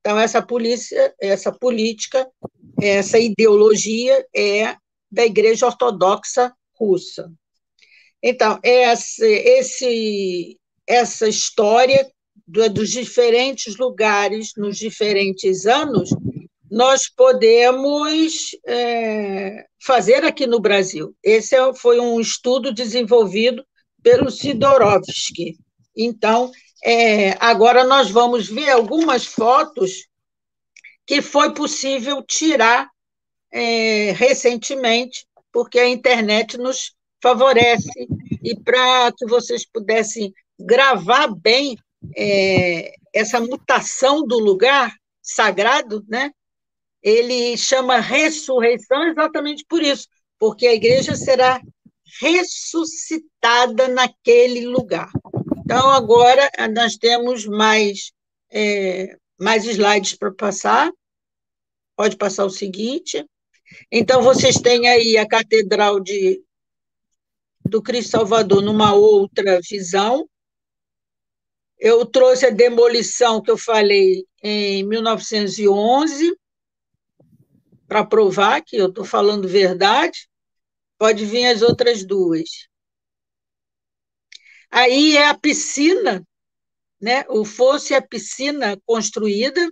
[0.00, 2.28] Então, essa, polícia, essa política,
[2.80, 4.76] essa ideologia é
[5.10, 7.32] da Igreja Ortodoxa Russa.
[8.22, 12.08] Então, esse, esse, essa história
[12.46, 16.10] do, dos diferentes lugares nos diferentes anos,
[16.76, 21.16] nós podemos é, fazer aqui no Brasil.
[21.24, 23.64] Esse é, foi um estudo desenvolvido
[24.02, 25.56] pelo Sidorovsky.
[25.96, 26.52] Então,
[26.84, 30.06] é, agora nós vamos ver algumas fotos
[31.06, 32.90] que foi possível tirar
[33.50, 38.06] é, recentemente, porque a internet nos favorece,
[38.44, 41.78] e para que vocês pudessem gravar bem
[42.14, 46.32] é, essa mutação do lugar sagrado, né?
[47.06, 50.08] Ele chama ressurreição exatamente por isso,
[50.40, 51.62] porque a igreja será
[52.20, 55.08] ressuscitada naquele lugar.
[55.58, 58.10] Então, agora nós temos mais,
[58.50, 60.90] é, mais slides para passar.
[61.94, 63.24] Pode passar o seguinte.
[63.90, 66.42] Então, vocês têm aí a Catedral de,
[67.64, 70.28] do Cristo Salvador numa outra visão.
[71.78, 76.36] Eu trouxe a demolição que eu falei em 1911,
[77.86, 80.28] para provar que eu estou falando verdade.
[80.98, 82.68] Pode vir as outras duas.
[84.70, 86.26] Aí é a piscina,
[87.00, 87.24] né?
[87.28, 89.70] o fosse a piscina construída,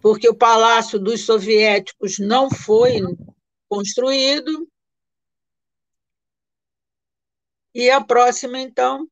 [0.00, 3.00] porque o palácio dos soviéticos não foi
[3.68, 4.68] construído.
[7.74, 9.08] E a próxima, então,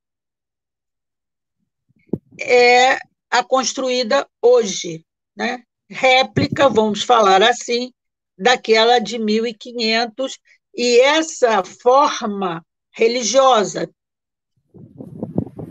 [2.40, 2.98] é
[3.30, 5.04] a construída hoje,
[5.34, 5.64] né?
[5.92, 7.92] Réplica, vamos falar assim,
[8.36, 10.38] daquela de 1500,
[10.74, 13.88] e essa forma religiosa,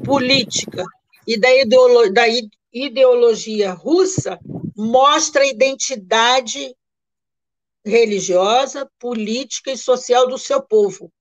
[0.06, 0.84] política
[1.28, 2.24] e da, ideolo da
[2.74, 4.40] ideologia russa
[4.76, 6.76] mostra a identidade
[7.86, 11.12] religiosa, política e social do seu povo.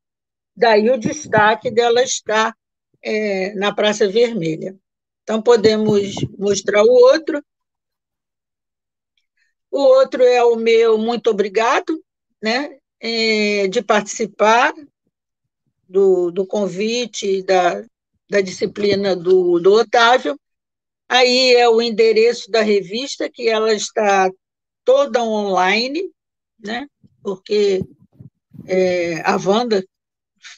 [0.57, 2.55] Daí o destaque dela estar
[3.03, 4.77] é, na Praça Vermelha.
[5.23, 7.43] Então, podemos mostrar o outro.
[9.71, 12.03] O outro é o meu muito obrigado,
[12.43, 14.73] né, é, de participar
[15.89, 17.85] do, do convite da,
[18.29, 20.39] da disciplina do, do Otávio.
[21.09, 24.31] Aí é o endereço da revista, que ela está
[24.85, 26.11] toda online,
[26.59, 26.87] né?
[27.23, 27.83] porque
[28.67, 29.85] é, a Wanda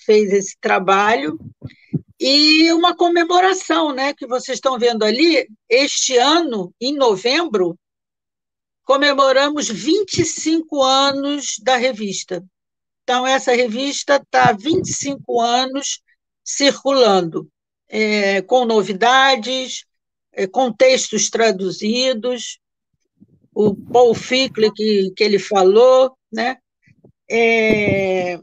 [0.04, 1.38] fez esse trabalho,
[2.18, 7.76] e uma comemoração, né, que vocês estão vendo ali, este ano, em novembro,
[8.84, 12.44] comemoramos 25 anos da revista.
[13.02, 16.00] Então, essa revista está há 25 anos
[16.44, 17.48] circulando,
[17.88, 19.84] é, com novidades,
[20.32, 22.58] é, com textos traduzidos,
[23.54, 26.56] o Paul Fickle que, que ele falou, né?
[27.30, 28.38] É,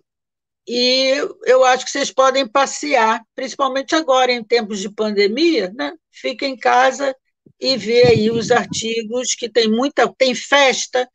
[0.68, 1.16] e
[1.46, 5.94] eu acho que vocês podem passear, principalmente agora em tempos de pandemia, né?
[6.12, 7.16] Fica em casa
[7.60, 11.08] e ver aí os artigos que tem muita, tem festa,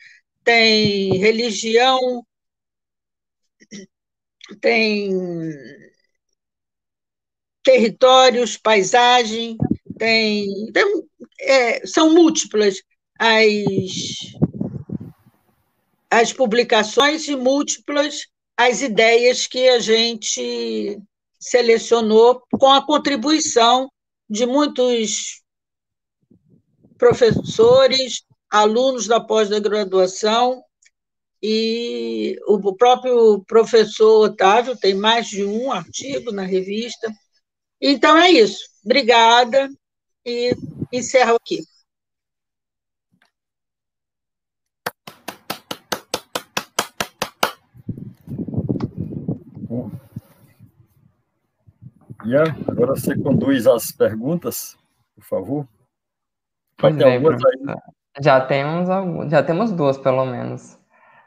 [0.42, 2.24] tem religião,
[4.60, 5.10] tem
[7.62, 9.56] territórios, paisagem,
[9.98, 10.84] tem, tem
[11.40, 12.82] é, são múltiplas
[13.18, 13.46] as,
[16.10, 18.26] as publicações e múltiplas
[18.56, 20.98] as ideias que a gente
[21.40, 23.90] selecionou com a contribuição
[24.28, 25.43] de muitos
[26.98, 30.62] professores, alunos da pós-graduação
[31.42, 37.12] e o próprio professor Otávio tem mais de um artigo na revista.
[37.80, 38.58] Então é isso.
[38.84, 39.68] Obrigada
[40.24, 40.56] e
[40.92, 41.62] encerro aqui.
[52.24, 54.78] Ian, agora você conduz as perguntas,
[55.14, 55.68] por favor.
[56.84, 57.76] Algumas aí.
[58.20, 58.88] Já temos,
[59.30, 60.78] já temos duas, pelo menos.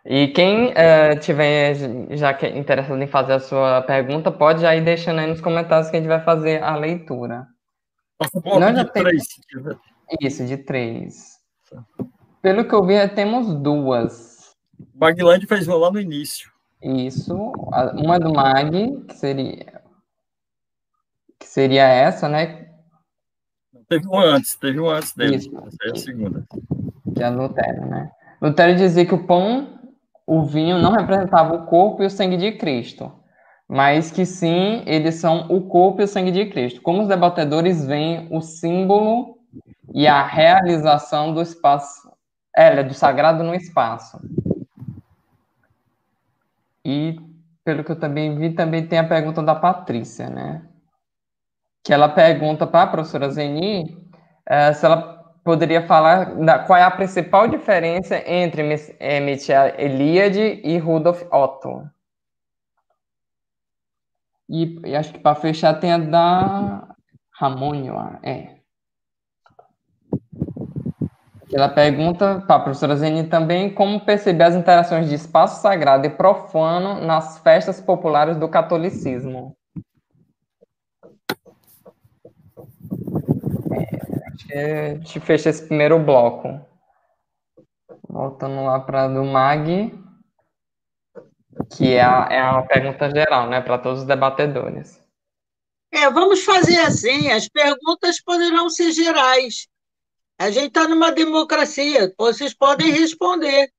[0.06, 1.76] E quem uh, tiver
[2.12, 5.42] já que é interessado em fazer a sua pergunta, pode já ir deixando aí nos
[5.42, 7.46] comentários que a gente vai fazer a leitura.
[8.46, 9.24] Nós de três.
[10.22, 11.38] Isso, de três.
[12.42, 14.56] Pelo que eu vi, temos duas.
[14.96, 16.50] Magland fez lá no início.
[16.82, 17.36] Isso.
[17.36, 19.82] Uma é do Mag, que seria.
[21.38, 22.66] Que seria essa, né?
[23.89, 25.38] Teve um antes, teve um antes dele.
[25.38, 25.49] Isso.
[25.57, 26.43] Essa é a segunda.
[27.15, 28.11] Que é Lutero, né?
[28.41, 29.77] Lutero dizia que o pão
[30.27, 33.09] o vinho não representava o corpo e o sangue de Cristo,
[33.65, 36.81] mas que sim, eles são o corpo e o sangue de Cristo.
[36.81, 39.38] Como os debatedores veem o símbolo
[39.93, 42.11] e a realização do espaço,
[42.53, 44.19] é, do sagrado no espaço.
[46.84, 47.18] E
[47.64, 50.61] pelo que eu também vi, também tem a pergunta da Patrícia, né?
[51.88, 53.97] Que ela pergunta para a professora Zeni
[54.45, 58.61] é, se ela poderia falar da, qual é a principal diferença entre
[59.22, 61.89] Michel Eliade e Rudolf Otto.
[64.49, 66.93] E, e acho que para fechar tem a da
[67.39, 68.57] Ramônio, é.
[71.53, 76.09] Ela pergunta para a professora Zeni também como perceber as interações de espaço sagrado e
[76.09, 79.55] profano nas festas populares do catolicismo.
[83.72, 86.60] É, acho que a gente fecha esse primeiro bloco.
[88.07, 89.94] Voltando lá para do MAG,
[91.76, 95.02] que é, a, é uma pergunta geral, né, para todos os debatedores.
[95.91, 99.68] É, vamos fazer assim, as perguntas poderão ser gerais.
[100.40, 103.72] A gente está numa democracia, vocês podem responder.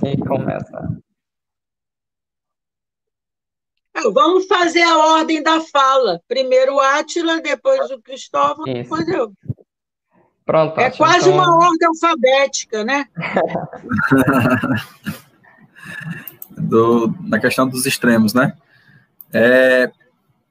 [0.00, 1.02] Quem começa?
[3.87, 6.20] É, vamos fazer a ordem da fala.
[6.28, 8.82] Primeiro o Átila, depois o Cristóvão, Isso.
[8.82, 9.32] depois eu.
[10.44, 10.78] Pronto.
[10.80, 11.34] É quase então...
[11.34, 13.06] uma ordem alfabética, né?
[16.56, 18.52] Do, na questão dos extremos, né?
[19.32, 19.90] É,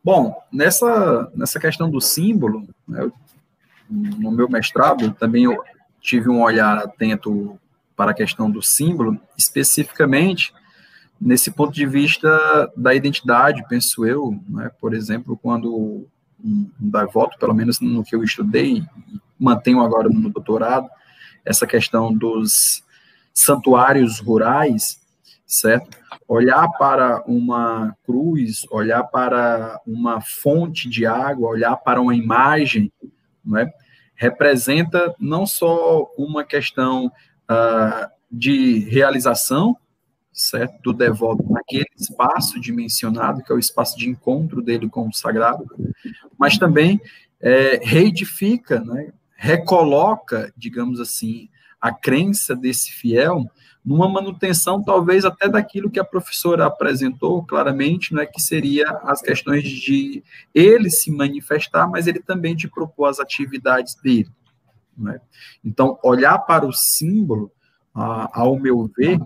[0.08, 3.12] Bom, nessa, nessa questão do símbolo, né,
[3.90, 5.62] no meu mestrado, também eu
[6.00, 7.60] tive um olhar atento
[7.94, 10.54] para a questão do símbolo, especificamente
[11.20, 16.08] nesse ponto de vista da identidade, penso eu, né, por exemplo, quando
[16.44, 18.84] um, devoto, pelo menos no que eu estudei,
[19.40, 20.90] mantenho agora no doutorado,
[21.44, 22.84] essa questão dos
[23.34, 25.00] santuários rurais,
[25.46, 25.98] certo?
[26.28, 32.92] Olhar para uma cruz, olhar para uma fonte de água, olhar para uma imagem,
[33.56, 33.72] é?
[34.16, 37.06] representa não só uma questão
[37.50, 39.78] uh, de realização,
[40.38, 45.14] certo, do devoto naquele espaço dimensionado, que é o espaço de encontro dele com o
[45.14, 45.66] sagrado,
[46.38, 47.02] mas também
[47.42, 51.50] é, reedifica, né, recoloca, digamos assim,
[51.82, 53.50] a crença desse fiel
[53.84, 59.64] numa manutenção talvez até daquilo que a professora apresentou claramente, né, que seria as questões
[59.64, 60.24] de
[60.54, 64.30] ele se manifestar, mas ele também de propor as atividades dele.
[64.96, 65.20] Né?
[65.64, 67.52] Então, olhar para o símbolo,
[67.96, 69.20] ah, ao meu ver,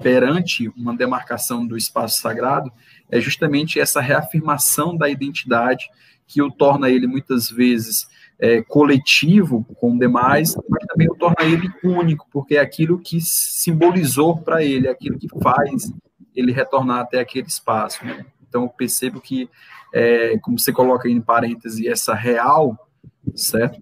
[0.00, 2.72] perante uma demarcação do espaço sagrado,
[3.10, 5.90] é justamente essa reafirmação da identidade
[6.26, 8.08] que o torna ele muitas vezes
[8.38, 14.38] é, coletivo com demais, mas também o torna ele único, porque é aquilo que simbolizou
[14.38, 15.92] para ele, é aquilo que faz
[16.34, 18.04] ele retornar até aquele espaço.
[18.04, 18.24] Né?
[18.48, 19.48] Então, eu percebo que,
[19.92, 22.88] é, como você coloca aí em parêntese, essa real,
[23.34, 23.80] certo?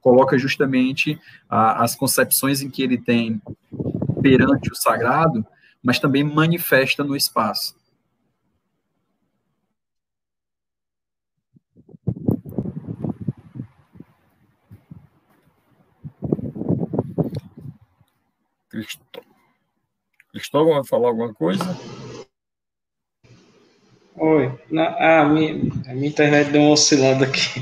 [0.00, 1.18] Coloca justamente
[1.48, 3.40] a, as concepções em que ele tem
[4.22, 5.44] perante o sagrado,
[5.82, 7.76] mas também manifesta no espaço.
[20.32, 21.64] Cristóvão vai falar alguma coisa?
[24.16, 24.58] Oi.
[24.70, 27.60] Na, ah, a, minha, a minha internet deu uma oscilada aqui.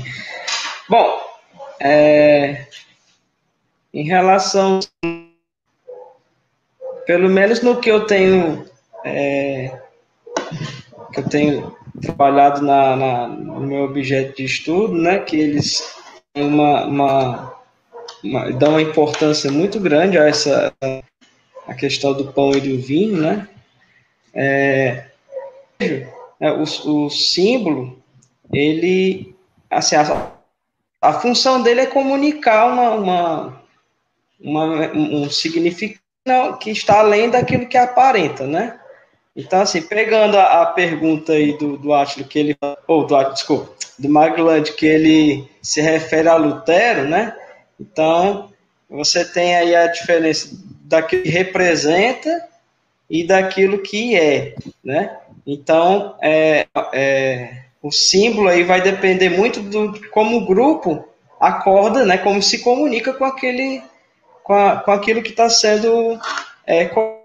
[0.87, 1.19] Bom,
[1.79, 2.67] é,
[3.93, 4.79] em relação.
[7.11, 8.65] Pelo menos no que eu tenho.
[9.03, 9.77] É,
[11.11, 15.93] que eu tenho trabalhado na, na, no meu objeto de estudo, né, que eles
[16.33, 17.53] têm uma, uma
[18.23, 20.73] uma, dá uma importância muito grande a essa
[21.67, 23.45] a questão do pão e do vinho, né?
[24.33, 25.07] É,
[26.39, 28.01] é, o, o símbolo,
[28.53, 29.35] ele,
[29.69, 30.31] assim, a,
[31.01, 33.63] a função dele é comunicar uma, uma,
[34.39, 36.00] uma, um significado
[36.59, 38.79] que está além daquilo que aparenta, né?
[39.35, 42.57] Então, assim, pegando a, a pergunta aí do, do Átilo, que ele,
[42.87, 47.35] ou do Átilo, desculpa, do Maglund, que ele se refere a Lutero, né?
[47.79, 48.51] Então,
[48.89, 50.49] você tem aí a diferença
[50.83, 52.47] daquilo que representa
[53.09, 55.17] e daquilo que é, né?
[55.47, 61.07] Então, é, é, o símbolo aí vai depender muito do como o grupo
[61.39, 62.17] acorda, né?
[62.17, 63.81] Como se comunica com aquele,
[64.51, 66.19] com, a, com aquilo que está sendo
[66.67, 67.21] é, com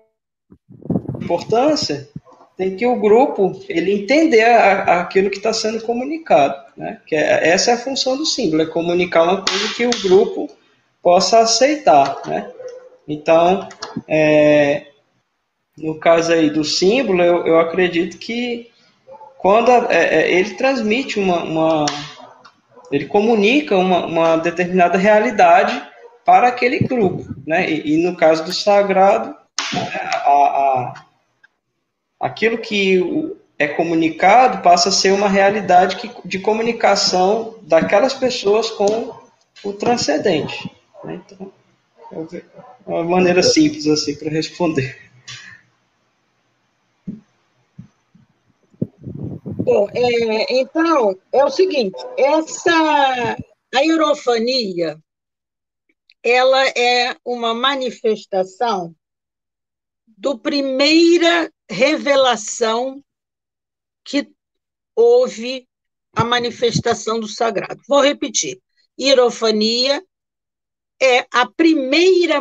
[1.20, 2.08] importância
[2.56, 7.00] tem que o grupo ele entender a, aquilo que está sendo comunicado, né?
[7.04, 10.48] Que é, essa é a função do símbolo, é comunicar uma coisa que o grupo
[11.02, 12.48] possa aceitar, né?
[13.08, 13.68] Então,
[14.06, 14.86] é,
[15.76, 18.70] no caso aí do símbolo, eu, eu acredito que
[19.36, 21.86] quando a, é, é ele transmite uma, uma,
[22.92, 25.95] ele comunica uma, uma determinada realidade
[26.26, 27.70] para aquele grupo, né?
[27.70, 29.34] E, e no caso do sagrado,
[29.72, 31.04] a, a,
[32.18, 39.14] aquilo que é comunicado passa a ser uma realidade que, de comunicação daquelas pessoas com
[39.64, 40.70] o transcendente.
[41.04, 41.22] Né?
[41.24, 41.52] Então,
[42.32, 44.98] é uma maneira simples assim para responder.
[49.66, 53.36] Bom, é, então, é o seguinte, essa
[53.74, 54.96] a hierofania,
[56.28, 58.92] ela é uma manifestação
[60.08, 63.00] do primeira revelação
[64.04, 64.28] que
[64.96, 65.68] houve
[66.12, 67.80] a manifestação do sagrado.
[67.86, 68.60] Vou repetir.
[68.98, 70.04] Hierofania
[71.00, 72.40] é a primeira,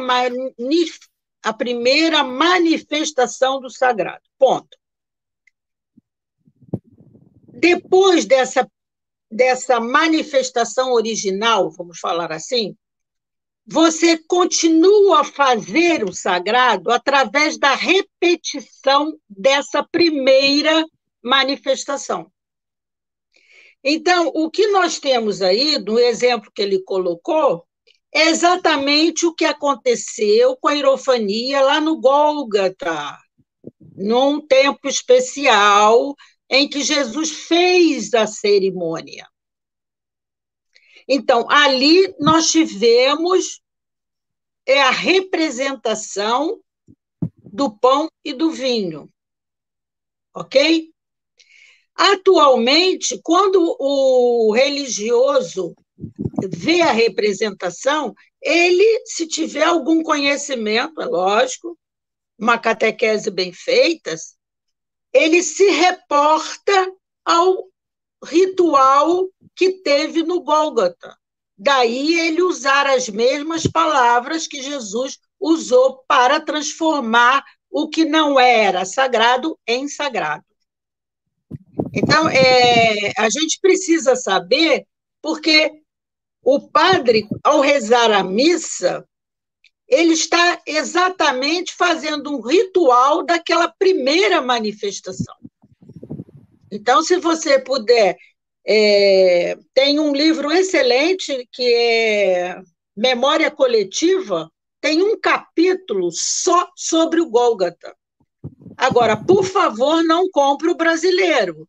[1.43, 4.23] a primeira manifestação do sagrado.
[4.39, 4.75] Ponto.
[7.49, 8.67] Depois dessa,
[9.29, 12.75] dessa manifestação original, vamos falar assim,
[13.65, 20.85] você continua a fazer o sagrado através da repetição dessa primeira
[21.23, 22.31] manifestação.
[23.83, 27.65] Então, o que nós temos aí, no exemplo que ele colocou,
[28.13, 33.17] é exatamente o que aconteceu com a irofania lá no Gólgata,
[33.95, 36.15] num tempo especial
[36.49, 39.27] em que Jesus fez a cerimônia.
[41.07, 43.61] Então, ali nós tivemos
[44.65, 46.59] é a representação
[47.37, 49.09] do pão e do vinho.
[50.33, 50.91] Ok?
[51.93, 55.75] Atualmente, quando o religioso
[56.49, 61.77] vê a representação, ele, se tiver algum conhecimento, é lógico,
[62.37, 64.13] uma catequese bem feita,
[65.13, 66.91] ele se reporta
[67.23, 67.69] ao
[68.25, 71.15] ritual que teve no Gólgota.
[71.57, 78.83] Daí ele usar as mesmas palavras que Jesus usou para transformar o que não era
[78.85, 80.43] sagrado em sagrado.
[81.93, 84.85] Então, é, a gente precisa saber,
[85.21, 85.81] porque
[86.43, 89.07] o padre, ao rezar a missa,
[89.87, 95.35] ele está exatamente fazendo um ritual daquela primeira manifestação.
[96.75, 98.17] Então, se você puder
[98.67, 102.61] é, tem um livro excelente que é
[102.95, 107.95] Memória Coletiva, tem um capítulo só sobre o Gólgata.
[108.75, 111.67] Agora, por favor, não compre o brasileiro,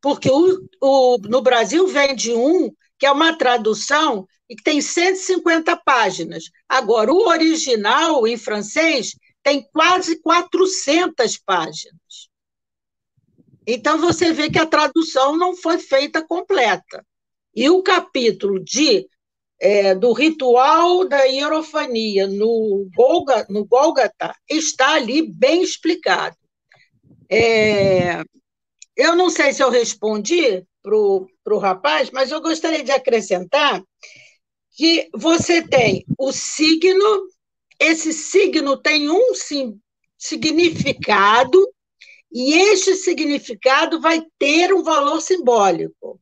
[0.00, 5.76] porque o, o, no Brasil vende um que é uma tradução e que tem 150
[5.84, 6.44] páginas.
[6.68, 9.12] Agora, o original, em francês,
[9.42, 12.27] tem quase 400 páginas.
[13.70, 17.04] Então, você vê que a tradução não foi feita completa.
[17.54, 19.06] E o capítulo de,
[19.60, 26.34] é, do ritual da hierofania no, Golga, no Gólgata está ali bem explicado.
[27.30, 28.22] É,
[28.96, 33.82] eu não sei se eu respondi para o rapaz, mas eu gostaria de acrescentar
[34.70, 37.28] que você tem o signo,
[37.78, 39.78] esse signo tem um sim,
[40.16, 41.62] significado
[42.30, 46.20] e este significado vai ter um valor simbólico.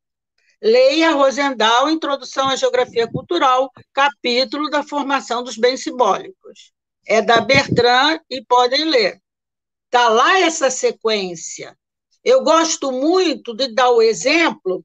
[0.62, 6.72] Leia Rosendal, Introdução à Geografia Cultural, capítulo da formação dos bens simbólicos.
[7.06, 9.20] É da Bertrand e podem ler.
[9.86, 11.76] Está lá essa sequência.
[12.24, 14.84] Eu gosto muito de dar o exemplo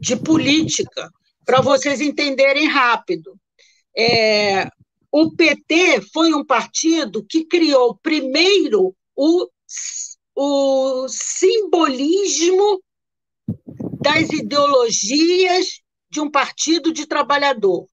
[0.00, 1.10] de política,
[1.44, 3.36] para vocês entenderem rápido.
[3.96, 4.68] É,
[5.10, 9.48] o PT foi um partido que criou primeiro o
[10.34, 12.82] o simbolismo
[14.00, 15.80] das ideologias
[16.10, 17.86] de um partido de trabalhador.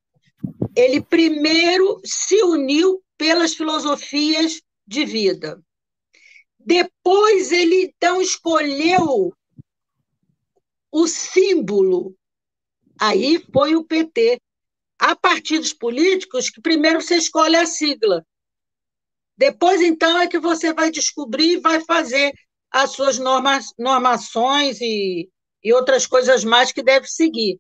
[0.76, 5.62] Ele primeiro se uniu pelas filosofias de vida.
[6.60, 9.34] Depois ele então escolheu
[10.92, 12.16] o símbolo.
[13.00, 14.42] Aí foi o PT.
[15.00, 18.26] Há partidos políticos que primeiro você escolhe a sigla.
[19.38, 22.34] Depois, então, é que você vai descobrir e vai fazer
[22.72, 25.30] as suas normas, normações e,
[25.64, 27.60] e outras coisas mais que deve seguir.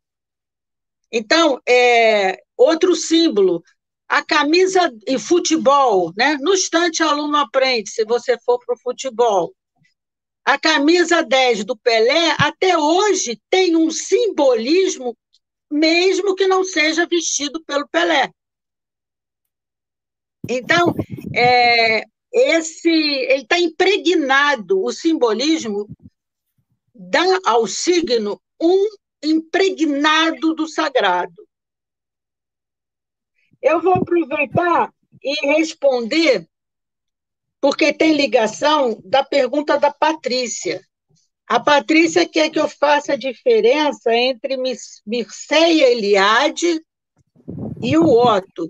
[1.12, 3.64] Então, é, outro símbolo,
[4.08, 6.38] a camisa e futebol, né?
[6.42, 9.54] No instante, aluno aprende, se você for para o futebol.
[10.44, 15.16] A camisa 10 do Pelé, até hoje, tem um simbolismo,
[15.70, 18.32] mesmo que não seja vestido pelo Pelé.
[20.50, 20.94] Então,
[21.34, 25.88] é, esse ele está impregnado, o simbolismo
[26.94, 28.88] dá ao signo um
[29.24, 31.48] impregnado do sagrado.
[33.62, 36.48] Eu vou aproveitar e responder,
[37.60, 40.82] porque tem ligação da pergunta da Patrícia.
[41.48, 44.58] A Patrícia quer que eu faça a diferença entre
[45.06, 46.82] Mirceia Eliade
[47.82, 48.70] e o Otto.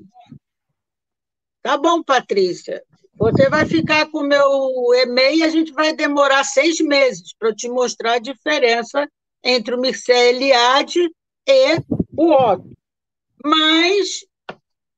[1.67, 2.81] Tá bom, Patrícia.
[3.19, 4.41] Você vai ficar com o meu
[5.03, 9.05] e-mail e a gente vai demorar seis meses para te mostrar a diferença
[9.43, 10.97] entre o Mircea Eliade
[11.45, 11.75] e
[12.15, 12.71] o Otto.
[13.43, 14.25] Mas,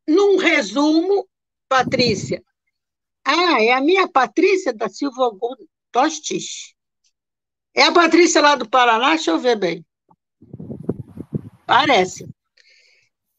[0.07, 1.27] num resumo,
[1.67, 2.39] Patrícia.
[3.25, 5.31] Ah, é a minha Patrícia da Silva
[5.91, 6.75] Tostes.
[7.73, 9.15] É a Patrícia lá do Paraná?
[9.15, 9.83] Deixa eu ver bem.
[11.65, 12.29] Parece.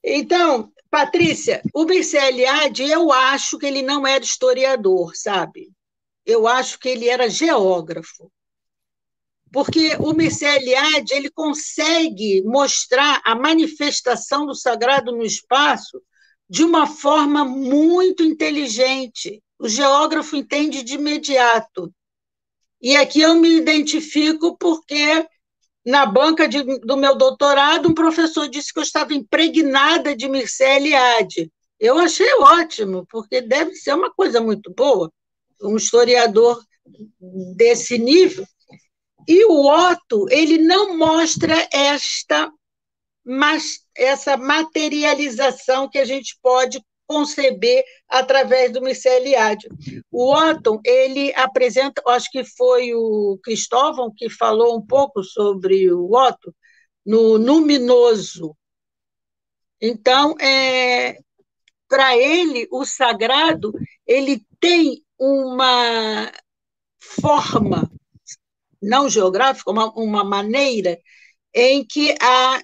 [0.02, 5.70] Então, Patrícia, o Mircea Eliade, eu acho que ele não era historiador, sabe?
[6.26, 8.30] Eu acho que ele era geógrafo.
[9.52, 16.02] Porque o Mircea Eliade, ele consegue mostrar a manifestação do sagrado no espaço
[16.48, 19.40] de uma forma muito inteligente.
[19.58, 21.94] O geógrafo entende de imediato.
[22.82, 25.24] E aqui eu me identifico porque
[25.84, 30.76] na banca de, do meu doutorado, um professor disse que eu estava impregnada de Mircea
[30.76, 31.50] Eliade.
[31.78, 35.10] Eu achei ótimo, porque deve ser uma coisa muito boa,
[35.62, 36.62] um historiador
[37.56, 38.46] desse nível.
[39.26, 42.52] E o Otto, ele não mostra esta
[43.24, 49.68] mas essa materialização que a gente pode conceber através do miceliádio.
[50.12, 56.12] O Otton, ele apresenta, acho que foi o Cristóvão que falou um pouco sobre o
[56.12, 56.54] Otto,
[57.04, 58.56] no luminoso.
[59.80, 61.18] Então, é,
[61.88, 63.72] para ele, o sagrado,
[64.06, 66.30] ele tem uma
[66.96, 67.90] forma
[68.80, 70.96] não geográfica, uma, uma maneira
[71.52, 72.62] em que a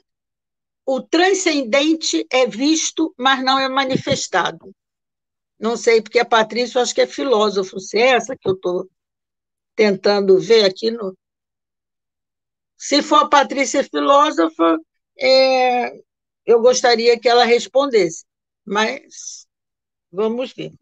[0.87, 4.73] o transcendente é visto, mas não é manifestado.
[5.59, 8.55] Não sei, porque a Patrícia, eu acho que é filósofo, se é essa que eu
[8.55, 8.89] estou
[9.75, 11.17] tentando ver aqui no.
[12.77, 14.79] Se for a Patrícia filósofa,
[15.19, 15.99] é...
[16.45, 18.25] eu gostaria que ela respondesse,
[18.65, 19.47] mas
[20.13, 20.73] vamos ver.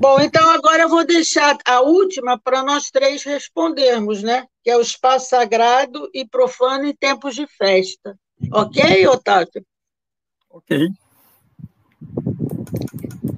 [0.00, 4.46] Bom, então agora eu vou deixar a última para nós três respondermos, né?
[4.62, 8.18] Que é o espaço sagrado e profano em tempos de festa.
[8.50, 9.64] Ok, Otávio?
[10.50, 10.88] Ok.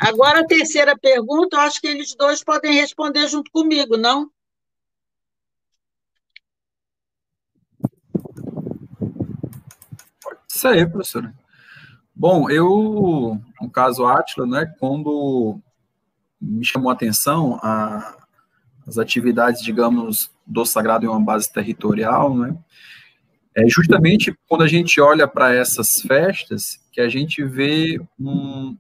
[0.01, 4.31] Agora a terceira pergunta, eu acho que eles dois podem responder junto comigo, não?
[10.49, 11.35] Isso aí, professora.
[12.15, 15.59] Bom, eu, no caso Atila, né, quando
[16.41, 18.17] me chamou a atenção a,
[18.87, 22.57] as atividades, digamos, do Sagrado em uma base territorial, né,
[23.57, 28.77] é justamente quando a gente olha para essas festas que a gente vê um,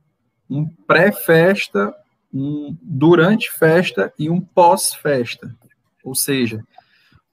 [0.51, 1.94] um pré-festa,
[2.32, 5.55] um durante festa e um pós-festa.
[6.02, 6.62] Ou seja,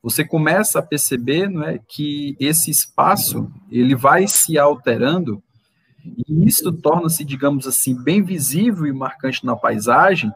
[0.01, 5.41] você começa a perceber não é, que esse espaço ele vai se alterando
[6.27, 10.31] e isso torna-se, digamos assim, bem visível e marcante na paisagem,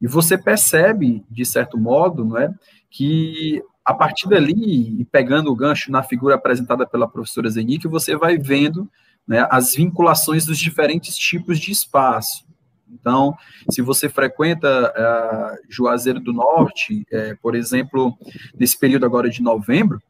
[0.00, 2.54] e você percebe, de certo modo, não é,
[2.90, 8.36] que a partir dali, pegando o gancho na figura apresentada pela professora Zenick, você vai
[8.36, 8.86] vendo
[9.26, 12.46] né, as vinculações dos diferentes tipos de espaço.
[12.86, 13.34] Então,
[13.70, 18.14] se você frequenta uh, Juazeiro do Norte, uh, por exemplo,
[18.58, 20.02] nesse período agora de novembro,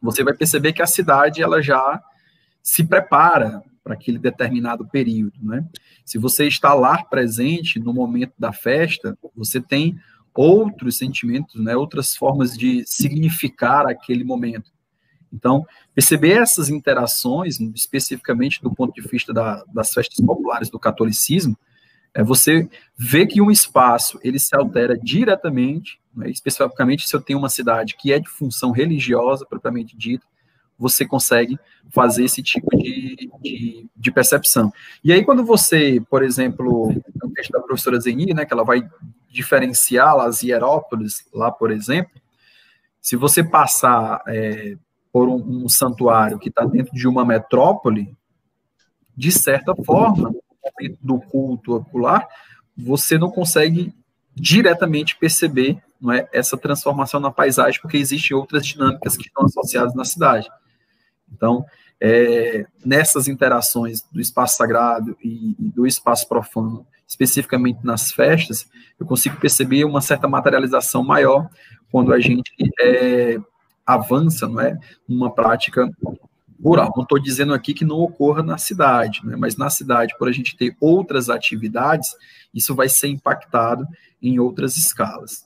[0.00, 2.00] você vai perceber que a cidade ela já
[2.62, 5.66] se prepara para aquele determinado período, né?
[6.04, 9.98] Se você está lá presente no momento da festa, você tem
[10.34, 14.70] outros sentimentos, né, outras formas de significar aquele momento.
[15.32, 21.56] Então, perceber essas interações, especificamente do ponto de vista da, das festas populares do catolicismo,
[22.12, 27.38] é você vê que um espaço ele se altera diretamente, né, especificamente se eu tenho
[27.38, 30.26] uma cidade que é de função religiosa propriamente dita,
[30.76, 31.58] você consegue
[31.90, 34.72] fazer esse tipo de, de, de, percepção.
[35.04, 36.90] E aí, quando você, por exemplo,
[37.22, 38.88] no texto da professora Zeni, né, que ela vai
[39.30, 42.20] diferenciar as hierópolis, lá, por exemplo,
[43.00, 44.76] se você passar é,
[45.12, 48.14] por um, um, santuário que está dentro de uma metrópole,
[49.16, 50.32] de certa forma,
[50.78, 52.26] momento do culto ocular,
[52.76, 53.94] você não consegue
[54.34, 59.94] diretamente perceber não é, essa transformação na paisagem, porque existem outras dinâmicas que estão associadas
[59.94, 60.48] na cidade.
[61.32, 61.64] Então,
[62.00, 68.66] é, nessas interações do espaço sagrado e, e, do espaço profano, especificamente nas festas,
[68.98, 71.48] eu consigo perceber uma certa materialização maior
[71.90, 72.50] quando a gente
[72.80, 73.38] é,
[73.84, 75.90] avança, não é, numa prática
[76.62, 76.92] rural.
[76.96, 79.36] Não estou dizendo aqui que não ocorra na cidade, né?
[79.36, 82.14] mas na cidade, por a gente ter outras atividades,
[82.54, 83.86] isso vai ser impactado
[84.22, 85.44] em outras escalas.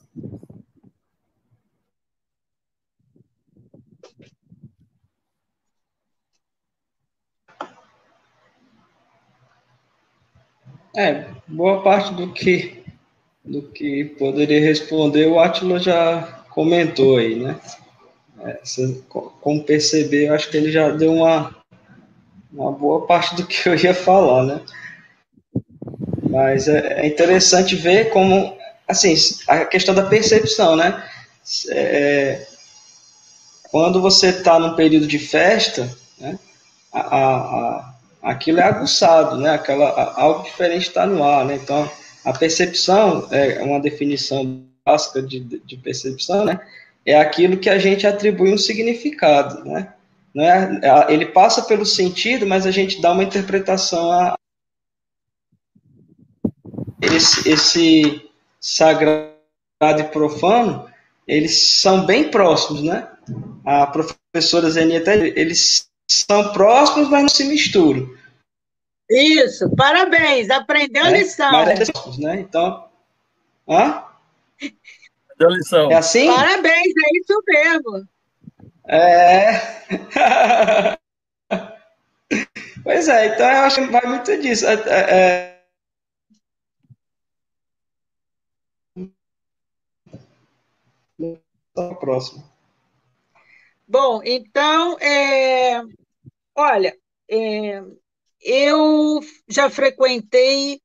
[10.95, 12.83] É, boa parte do que
[13.43, 17.59] do que poderia responder o Atila já comentou aí, né?
[18.41, 21.55] É, você, como perceber, eu acho que ele já deu uma,
[22.51, 24.61] uma boa parte do que eu ia falar, né?
[26.29, 28.57] Mas é, é interessante ver como,
[28.87, 29.13] assim,
[29.47, 31.03] a questão da percepção, né?
[31.69, 32.47] É,
[33.69, 35.89] quando você está num período de festa,
[36.19, 36.39] né?
[36.91, 37.94] A, a,
[38.25, 39.51] aquilo é aguçado, né?
[39.51, 41.55] Aquela, algo diferente está no ar, né?
[41.55, 41.89] Então,
[42.23, 46.59] a percepção é uma definição básica de, de percepção, né?
[47.05, 49.93] é aquilo que a gente atribui um significado, né?
[50.33, 54.35] Não é, ele passa pelo sentido, mas a gente dá uma interpretação a
[57.01, 58.29] esse, esse
[58.59, 59.35] sagrado
[59.99, 60.89] e profano,
[61.27, 63.07] eles são bem próximos, né?
[63.63, 68.09] A professora Zeni até eles são próximos, mas não se misturam.
[69.09, 71.51] Isso, parabéns, aprendeu a é, lição.
[71.51, 72.39] Mas, né?
[72.39, 72.89] Então,
[73.69, 74.03] hã?
[75.37, 75.91] Deu lição.
[75.91, 76.27] É assim?
[76.27, 78.07] Parabéns, é isso mesmo.
[78.87, 79.53] É.
[82.83, 84.65] pois é, então eu acho que vai muito disso.
[84.65, 84.73] É...
[84.73, 85.55] é...
[91.99, 92.43] Próximo.
[93.87, 95.81] Bom, então, é...
[96.55, 96.97] olha,
[97.29, 97.83] é...
[98.45, 99.19] eu
[99.49, 100.79] já frequentei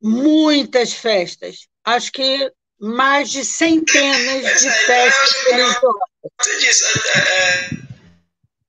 [0.00, 1.66] muitas festas.
[1.84, 6.80] Acho que mais de centenas de festas religiosas.
[7.14, 7.84] É, é.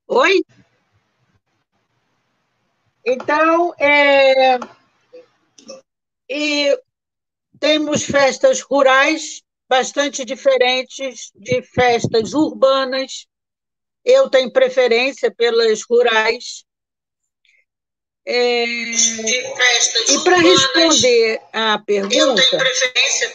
[0.07, 0.43] Oi?
[3.05, 4.57] Então, é,
[6.27, 6.75] e
[7.59, 13.27] temos festas rurais bastante diferentes de festas urbanas.
[14.03, 16.64] Eu tenho preferência pelas rurais,
[18.27, 22.57] é, e para responder à pergunta,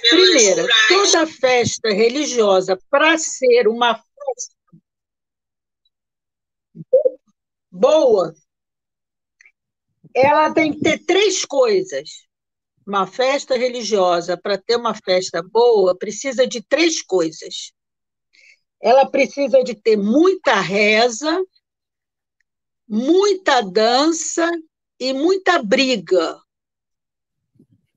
[0.08, 4.56] primeiro, toda festa religiosa, para ser uma festa
[7.70, 8.34] boa,
[10.12, 12.26] ela tem que ter três coisas.
[12.84, 17.72] Uma festa religiosa, para ter uma festa boa, precisa de três coisas.
[18.82, 21.40] Ela precisa de ter muita reza,
[22.88, 24.50] muita dança
[25.00, 26.38] e muita briga.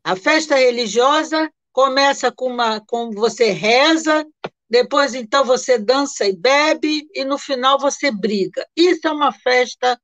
[0.01, 4.25] A festa religiosa começa com uma com você reza,
[4.69, 8.65] depois então você dança e bebe e no final você briga.
[8.75, 9.99] Isso é uma festa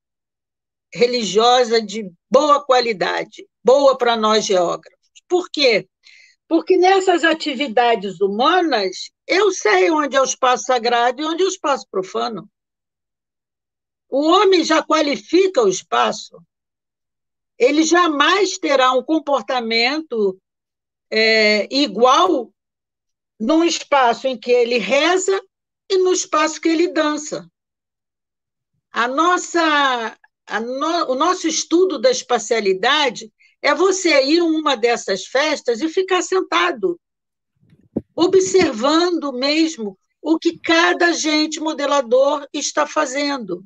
[0.94, 5.00] religiosa de boa qualidade, boa para nós geógrafos.
[5.28, 5.88] Por quê?
[6.48, 11.50] Porque nessas atividades humanas, eu sei onde é o espaço sagrado e onde é o
[11.50, 12.50] espaço profano.
[14.10, 16.42] O homem já qualifica o espaço
[17.60, 20.40] ele jamais terá um comportamento
[21.12, 22.54] é, igual
[23.38, 25.40] num espaço em que ele reza
[25.90, 27.50] e no espaço que ele dança.
[28.92, 30.18] A nossa,
[30.48, 33.32] a no, o nosso estudo da espacialidade
[33.62, 37.00] é você ir a uma dessas festas e ficar sentado,
[38.16, 43.64] observando mesmo o que cada agente modelador está fazendo.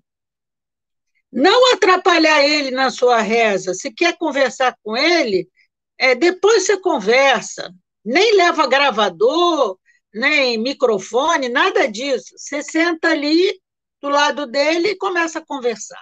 [1.33, 3.73] Não atrapalhar ele na sua reza.
[3.73, 5.49] Se quer conversar com ele,
[5.97, 7.73] é, depois você conversa.
[8.05, 9.79] Nem leva gravador,
[10.13, 12.35] nem microfone, nada disso.
[12.37, 13.59] Você senta ali
[13.99, 16.01] do lado dele e começa a conversar.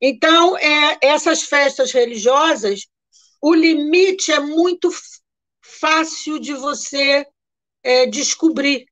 [0.00, 2.86] Então, é, essas festas religiosas,
[3.42, 4.90] o limite é muito
[5.60, 7.26] fácil de você
[7.82, 8.86] é, descobrir.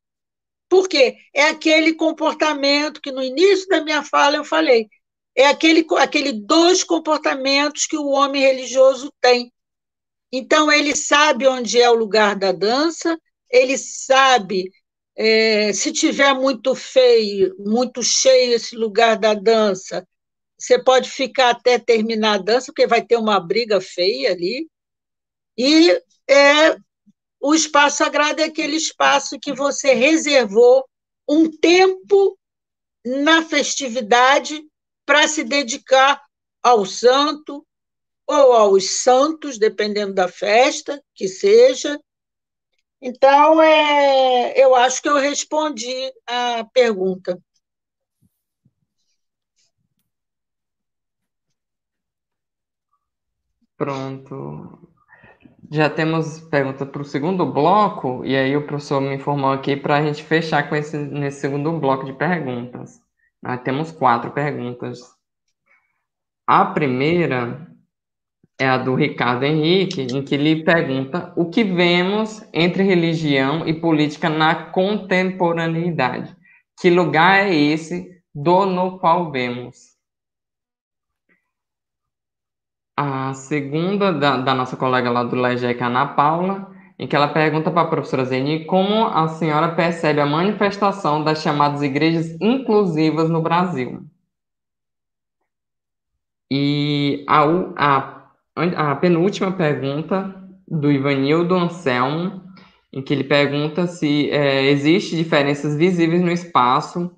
[0.68, 1.16] Por quê?
[1.32, 4.88] É aquele comportamento que no início da minha fala eu falei,
[5.36, 9.52] é aquele, aquele dois comportamentos que o homem religioso tem.
[10.32, 13.18] Então, ele sabe onde é o lugar da dança,
[13.50, 14.70] ele sabe
[15.16, 20.06] é, se tiver muito feio, muito cheio esse lugar da dança,
[20.58, 24.68] você pode ficar até terminar a dança, porque vai ter uma briga feia ali.
[25.56, 25.90] E
[26.28, 26.76] é,
[27.40, 30.84] o espaço sagrado é aquele espaço que você reservou
[31.28, 32.38] um tempo
[33.04, 34.62] na festividade
[35.04, 36.22] para se dedicar
[36.62, 37.66] ao santo
[38.26, 42.00] ou aos santos, dependendo da festa que seja.
[43.00, 47.38] Então, é, eu acho que eu respondi a pergunta.
[53.76, 54.88] Pronto.
[55.70, 59.96] Já temos pergunta para o segundo bloco, e aí o professor me informou aqui para
[59.96, 63.03] a gente fechar com esse, nesse segundo bloco de perguntas.
[63.44, 65.00] Nós temos quatro perguntas.
[66.46, 67.70] A primeira
[68.58, 73.74] é a do Ricardo Henrique, em que ele pergunta o que vemos entre religião e
[73.78, 76.34] política na contemporaneidade.
[76.80, 79.94] Que lugar é esse do no qual vemos?
[82.96, 87.70] A segunda da, da nossa colega lá do LEGEC, Ana Paula, em que ela pergunta
[87.70, 93.42] para a professora Zeni como a senhora percebe a manifestação das chamadas igrejas inclusivas no
[93.42, 94.04] Brasil.
[96.50, 97.44] E a,
[97.76, 102.42] a, a penúltima pergunta do Ivanildo Anselmo,
[102.92, 107.10] em que ele pergunta se é, existe diferenças visíveis no espaço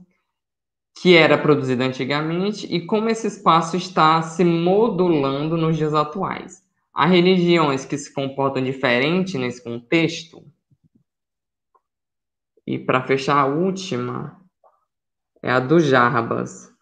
[1.02, 6.65] que era produzido antigamente e como esse espaço está se modulando nos dias atuais.
[6.98, 10.42] Há religiões que se comportam diferente nesse contexto?
[12.66, 14.42] E para fechar a última,
[15.42, 16.72] é a do Jarbas,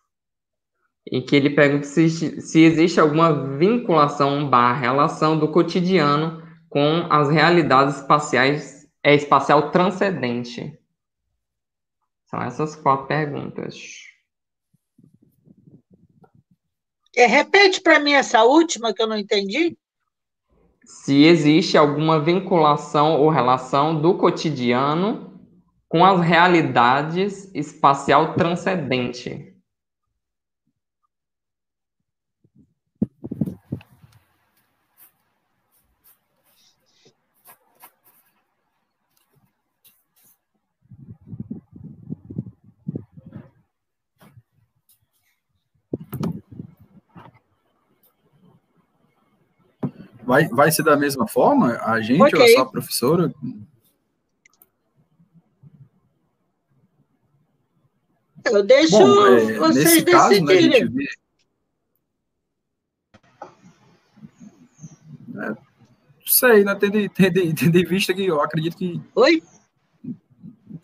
[1.10, 2.08] em que ele pergunta se,
[2.40, 10.78] se existe alguma vinculação barra relação do cotidiano com as realidades espaciais, é espacial transcendente.
[12.26, 13.74] São essas quatro perguntas.
[17.16, 19.76] É, repete para mim essa última que eu não entendi.
[20.84, 25.32] Se existe alguma vinculação ou relação do cotidiano
[25.88, 29.53] com as realidades espacial transcendente.
[50.34, 51.78] Vai, vai ser da mesma forma?
[51.80, 52.40] A gente okay.
[52.40, 53.32] ou só a professora?
[58.44, 60.54] Eu deixo Bom, é, vocês nesse caso, né,
[60.86, 61.08] vê...
[65.36, 65.56] É,
[66.26, 69.00] sei, né, tendo, tendo, tendo em vista que eu acredito que...
[69.14, 69.40] Oi?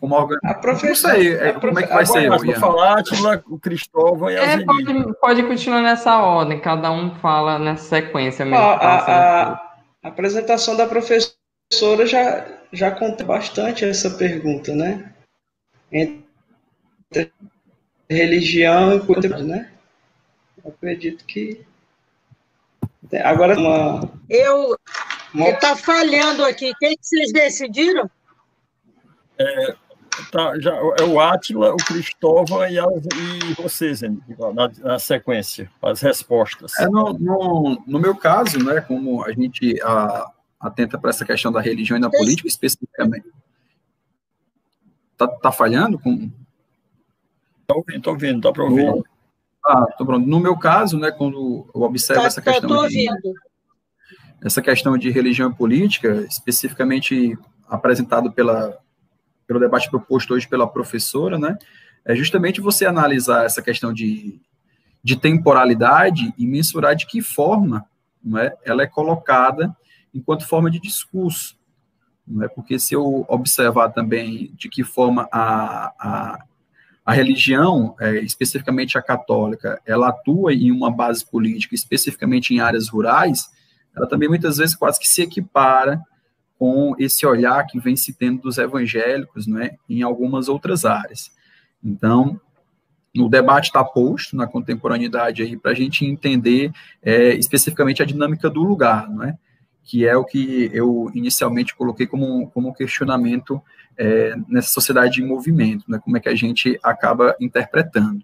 [0.01, 0.37] Como organ...
[0.43, 2.27] a professora, não sei, é, como é que vai ser?
[2.27, 7.13] Vou falar, Atila, o Cristóvão e a é, pode, pode, continuar nessa ordem, cada um
[7.19, 8.57] fala nessa sequência mesmo.
[8.57, 9.71] a, a, a,
[10.01, 15.13] apresentação da professora já, já conta bastante essa pergunta, né?
[15.91, 17.31] Entre
[18.09, 19.71] religião e cultura, né?
[20.65, 21.63] Eu acredito que
[23.23, 24.75] agora uma eu
[25.35, 26.71] está falhando aqui.
[26.71, 28.09] O que, que vocês decidiram?
[29.37, 29.75] É,
[30.31, 36.01] tá, já, é o Átila, o Cristóvão e, as, e vocês, na, na, sequência, as
[36.01, 36.77] respostas.
[36.79, 41.51] É, no, no, no, meu caso, né, como a gente a, atenta para essa questão
[41.51, 43.27] da religião e da política especificamente,
[45.17, 45.97] tá, tá falhando?
[45.99, 46.31] Com...
[47.61, 49.03] Estou ouvindo, estou ouvindo, dá para ouvir.
[49.65, 50.27] Ah, tô pronto.
[50.27, 53.07] No meu caso, né, quando eu observo tá, essa questão tô de,
[54.43, 58.77] essa questão de religião e política, especificamente apresentado pela
[59.51, 61.57] pelo debate proposto hoje pela professora, né,
[62.05, 64.39] é justamente você analisar essa questão de,
[65.03, 67.85] de temporalidade e mensurar de que forma
[68.23, 69.75] não é, ela é colocada
[70.13, 71.59] enquanto forma de discurso.
[72.25, 72.47] Não é?
[72.47, 76.43] Porque se eu observar também de que forma a, a,
[77.05, 82.87] a religião, é, especificamente a católica, ela atua em uma base política, especificamente em áreas
[82.87, 83.49] rurais,
[83.93, 86.01] ela também muitas vezes quase que se equipara
[86.61, 91.31] com esse olhar que vem se tendo dos evangélicos né, em algumas outras áreas.
[91.83, 92.39] Então,
[93.17, 96.71] o debate está posto na contemporaneidade aí para a gente entender
[97.01, 99.35] é, especificamente a dinâmica do lugar, não é?
[99.83, 103.59] que é o que eu inicialmente coloquei como, como questionamento
[103.97, 105.97] é, nessa sociedade em movimento, né?
[105.97, 108.23] como é que a gente acaba interpretando.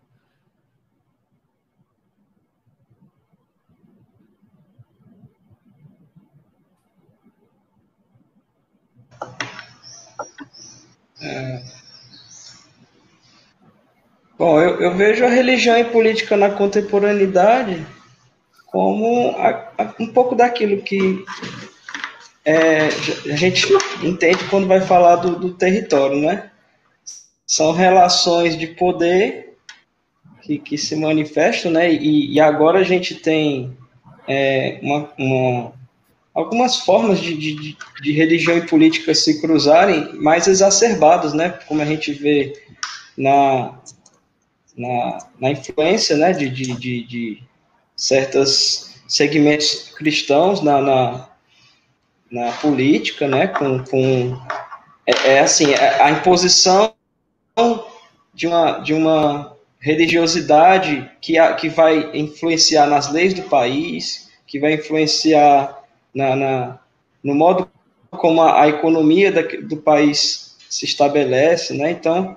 [11.22, 11.62] É...
[14.38, 17.86] Bom, eu, eu, vejo a religião e política na contemporaneidade
[18.68, 21.26] como a, a, um pouco daquilo que
[22.46, 22.88] é,
[23.32, 23.68] a gente
[24.04, 26.52] entende quando vai falar do, do território, né?
[27.46, 29.58] São relações de poder
[30.42, 31.92] que, que se manifestam, né?
[31.92, 33.76] E, e agora a gente tem
[34.28, 35.74] é, uma, uma
[36.38, 41.50] algumas formas de, de, de, religião e política se cruzarem mais exacerbadas, né?
[41.68, 42.54] Como a gente vê
[43.18, 43.74] na,
[44.78, 46.34] na, na influência né?
[46.34, 47.44] de, de, de, de
[47.96, 51.30] certas segmentos cristãos na, na,
[52.32, 54.40] na política, né, com, com
[55.08, 56.94] é, é assim, a, a imposição
[58.32, 64.60] de uma, de uma religiosidade que, a, que vai influenciar nas leis do país, que
[64.60, 65.77] vai influenciar
[66.18, 66.80] na, na
[67.24, 67.70] no modo
[68.12, 71.92] como a, a economia da, do país se estabelece, né?
[71.92, 72.36] Então,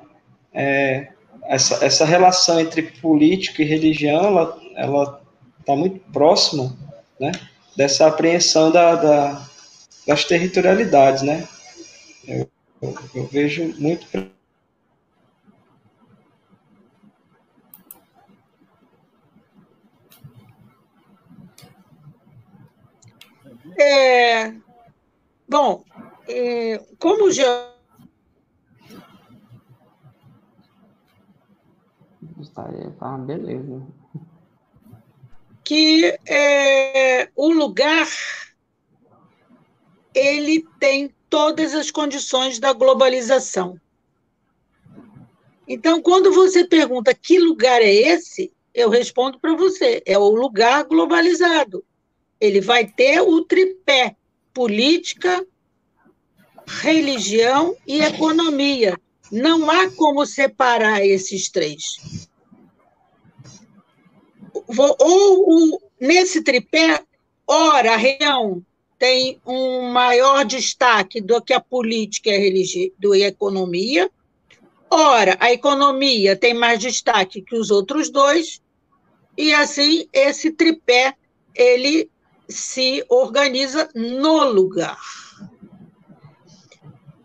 [0.52, 1.09] é,
[1.44, 5.23] essa, essa relação entre política e religião, ela ela
[5.59, 6.77] está muito próxima,
[7.19, 7.32] né?
[7.77, 9.47] Dessa apreensão da, da
[10.07, 11.47] das territorialidades, né?
[12.27, 12.48] Eu,
[12.82, 14.07] eu, eu vejo muito
[23.82, 24.55] É,
[25.48, 25.82] bom,
[26.28, 27.70] é, como já.
[32.55, 33.82] Tá, beleza.
[35.65, 38.07] Que é, o lugar
[40.15, 43.81] ele tem todas as condições da globalização.
[45.66, 50.85] Então, quando você pergunta que lugar é esse, eu respondo para você: é o lugar
[50.85, 51.82] globalizado
[52.41, 54.17] ele vai ter o tripé:
[54.55, 55.47] política,
[56.67, 58.99] religião e economia.
[59.31, 62.29] Não há como separar esses três.
[64.99, 67.05] Ou nesse tripé,
[67.47, 68.65] ora, a religião
[68.99, 74.11] tem um maior destaque do que a política e a, e a economia.
[74.91, 78.61] Ora, a economia tem mais destaque que os outros dois,
[79.39, 81.15] e assim esse tripé
[81.55, 82.11] ele
[82.51, 85.01] se organiza no lugar.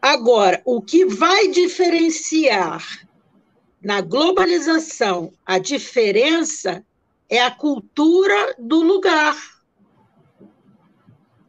[0.02, 3.08] Agora, o que vai diferenciar
[3.82, 6.86] na globalização a diferença
[7.30, 9.36] é a cultura do lugar.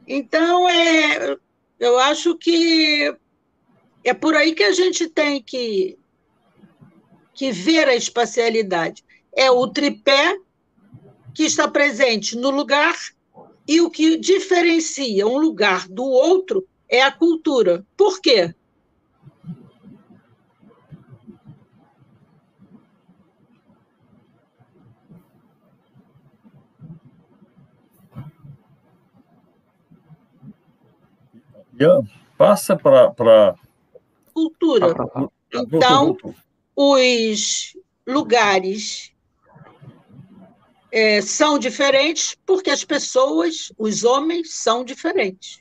[0.09, 1.37] Então, é,
[1.79, 3.15] eu acho que
[4.05, 5.99] é por aí que a gente tem que,
[7.35, 9.05] que ver a espacialidade.
[9.35, 10.39] É o tripé
[11.35, 12.97] que está presente no lugar
[13.67, 17.85] e o que diferencia um lugar do outro é a cultura.
[17.97, 18.55] Por quê?
[31.79, 32.07] Ian,
[32.39, 33.55] passa para.
[34.33, 34.95] Cultura.
[35.53, 36.17] Então,
[36.75, 37.77] os
[38.07, 39.13] lugares
[40.97, 45.61] é, são diferentes porque as pessoas, os homens, são diferentes.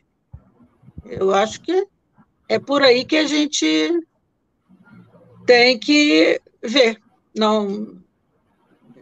[1.04, 1.86] Eu acho que
[2.48, 3.92] é por aí que a gente
[5.46, 7.02] tem que ver.
[7.36, 8.02] Não,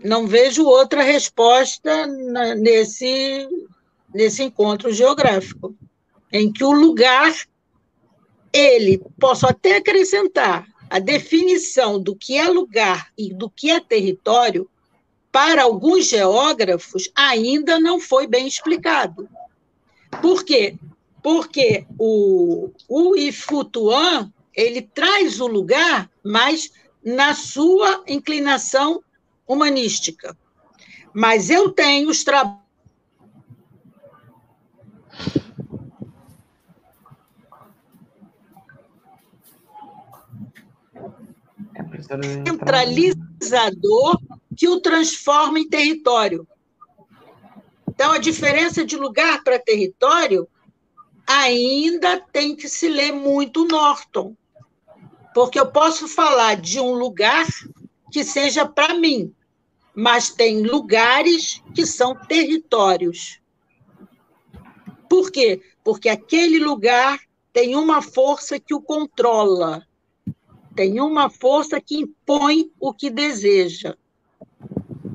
[0.03, 2.07] não vejo outra resposta
[2.57, 3.47] nesse,
[4.11, 5.75] nesse encontro geográfico,
[6.31, 7.31] em que o lugar,
[8.51, 14.67] ele, posso até acrescentar, a definição do que é lugar e do que é território
[15.33, 19.27] para alguns geógrafos, ainda não foi bem explicado.
[20.21, 20.77] Por quê?
[21.23, 26.71] Porque o, o Ifutuan, ele traz o lugar, mas
[27.03, 29.03] na sua inclinação
[29.47, 30.37] humanística.
[31.11, 32.61] Mas eu tenho os trabalhos
[42.09, 44.17] é centralizador
[44.55, 46.47] que o transforma em território.
[47.87, 50.47] Então, a diferença de lugar para território
[51.27, 54.35] ainda tem que se ler muito Norton,
[55.33, 57.45] porque eu posso falar de um lugar
[58.11, 59.33] que seja para mim,
[59.95, 63.39] mas tem lugares que são territórios.
[65.09, 65.61] Por quê?
[65.83, 67.19] Porque aquele lugar
[67.51, 69.85] tem uma força que o controla,
[70.75, 73.95] tem uma força que impõe o que deseja.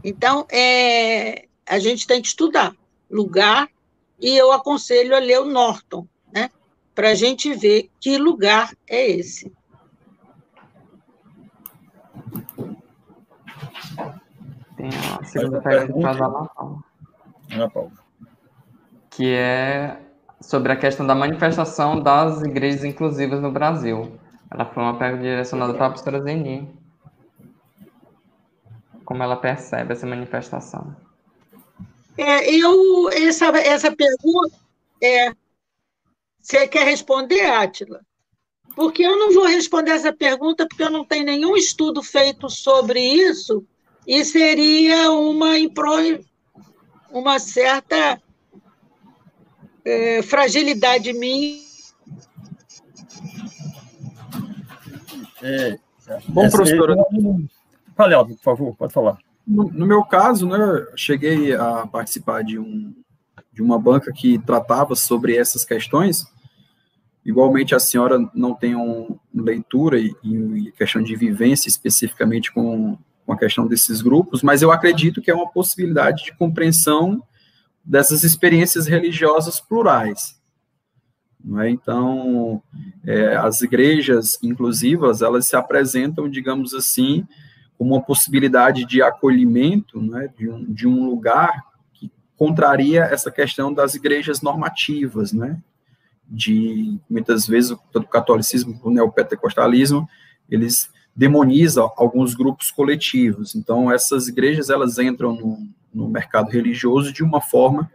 [0.02, 2.74] Então, é, a gente tem que estudar
[3.10, 3.68] lugar,
[4.20, 6.50] e eu aconselho a ler o Norton, né?
[6.94, 9.52] Para a gente ver que lugar é esse.
[14.76, 16.84] Tem a segunda pergunta da Ana Paula.
[17.50, 17.92] Ana Paula.
[19.10, 20.00] Que é
[20.40, 24.18] sobre a questão da manifestação das igrejas inclusivas no Brasil.
[24.50, 26.78] Ela foi uma pergunta direcionada para a professora Zeni
[29.08, 30.94] como ela percebe essa manifestação?
[32.18, 34.54] É, eu, essa, essa pergunta,
[35.02, 35.32] é,
[36.38, 38.02] você quer responder, Átila?
[38.76, 43.00] Porque eu não vou responder essa pergunta porque eu não tenho nenhum estudo feito sobre
[43.00, 43.64] isso
[44.06, 45.52] e seria uma
[47.10, 48.20] uma certa
[49.86, 51.67] é, fragilidade minha.
[55.42, 55.78] É,
[56.28, 56.96] Bom, professora.
[57.96, 59.18] Fale, Aldo, por favor, pode falar.
[59.46, 62.94] No, no, meu caso, né, cheguei a participar de, um,
[63.52, 66.26] de uma banca que tratava sobre essas questões.
[67.24, 72.96] Igualmente, a senhora não tem um, leitura e, e questão de vivência especificamente com,
[73.26, 77.22] com a questão desses grupos, mas eu acredito que é uma possibilidade de compreensão
[77.84, 80.37] dessas experiências religiosas plurais.
[81.60, 81.70] É?
[81.70, 82.62] Então,
[83.06, 87.26] é, as igrejas inclusivas, elas se apresentam, digamos assim,
[87.76, 91.62] como uma possibilidade de acolhimento né, de, um, de um lugar
[91.94, 95.60] que contraria essa questão das igrejas normativas, né,
[96.28, 100.08] de, muitas vezes, o catolicismo, o neopentecostalismo,
[100.50, 103.54] eles demonizam alguns grupos coletivos.
[103.54, 107.90] Então, essas igrejas, elas entram no, no mercado religioso de uma forma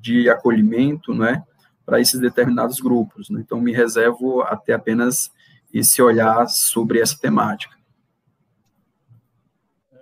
[0.00, 1.42] de acolhimento, né,
[1.86, 3.30] para esses determinados grupos.
[3.30, 3.40] Né?
[3.40, 5.30] Então, me reservo até apenas
[5.72, 7.74] esse olhar sobre essa temática.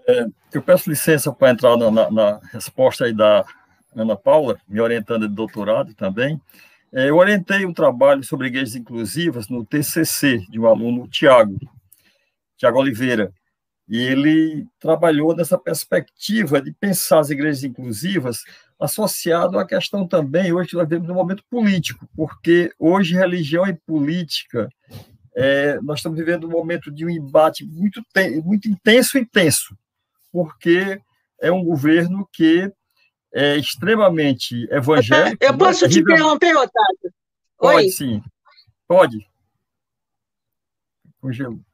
[0.09, 3.45] É, eu peço licença para entrar na, na, na, resposta aí da
[3.95, 6.41] Ana Paula, me orientando de doutorado também.
[6.93, 11.59] É, eu orientei um trabalho sobre igrejas inclusivas no TCC de um aluno, Tiago,
[12.57, 13.33] Tiago Oliveira,
[13.89, 18.43] e ele trabalhou nessa perspectiva de pensar as igrejas inclusivas
[18.81, 24.69] associado à questão também, hoje nós vivemos um momento político, porque hoje religião e política,
[25.35, 28.03] é, nós estamos vivendo um momento de um embate muito,
[28.45, 29.77] muito intenso e tenso,
[30.33, 31.01] porque
[31.41, 32.71] é um governo que
[33.33, 35.45] é extremamente evangélico.
[35.45, 37.15] Eu posso te interromper, Otávio?
[37.59, 37.89] Pode, Oi?
[37.91, 38.23] sim.
[38.87, 39.27] Pode.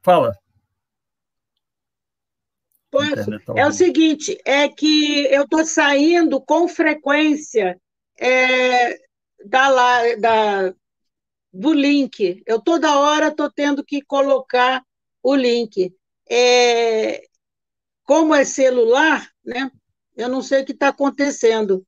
[0.01, 0.33] Fala.
[2.91, 3.55] Posso?
[3.55, 7.79] É o seguinte, é que eu estou saindo com frequência
[8.19, 8.99] é,
[9.45, 10.75] da, da,
[11.53, 12.43] do link.
[12.45, 14.83] Eu toda hora estou tendo que colocar
[15.23, 15.95] o link.
[16.29, 17.23] É,
[18.03, 19.71] como é celular, né?
[20.15, 21.85] Eu não sei o que está acontecendo.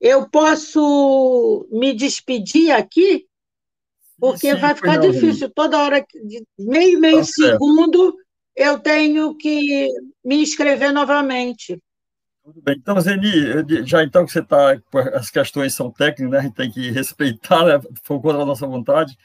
[0.00, 3.28] Eu posso me despedir aqui,
[4.18, 5.48] porque Sim, vai ficar difícil.
[5.54, 6.04] Toda hora,
[6.58, 8.16] meio, meio tá segundo,
[8.60, 9.88] eu tenho que
[10.22, 11.82] me inscrever novamente.
[12.44, 12.76] Tudo bem.
[12.78, 14.78] Então, Zeni, já então que você está,
[15.14, 16.38] as questões são técnicas, né?
[16.38, 17.80] a gente tem que respeitar, né?
[18.02, 19.16] foi contra a nossa vontade.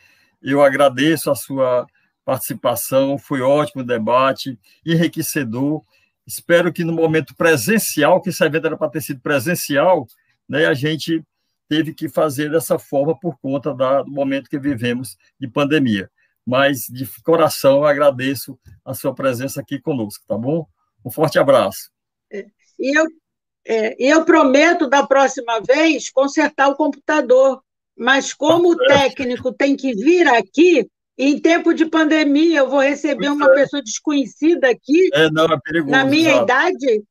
[0.42, 1.86] Eu agradeço a sua
[2.24, 5.84] participação, foi ótimo o debate, enriquecedor.
[6.26, 10.08] Espero que no momento presencial, que esse evento era para ter sido presencial,
[10.48, 11.22] né, a gente
[11.68, 16.10] teve que fazer dessa forma por conta da, do momento que vivemos de pandemia
[16.46, 20.66] mas de coração eu agradeço a sua presença aqui conosco, tá bom?
[21.04, 21.90] Um forte abraço.
[22.32, 22.46] É,
[22.80, 23.08] e eu,
[23.66, 27.62] é, eu prometo, da próxima vez, consertar o computador,
[27.98, 33.30] mas como o técnico tem que vir aqui, em tempo de pandemia, eu vou receber
[33.30, 33.56] uma é.
[33.56, 37.04] pessoa desconhecida aqui, é, não, é perigoso, na minha idade,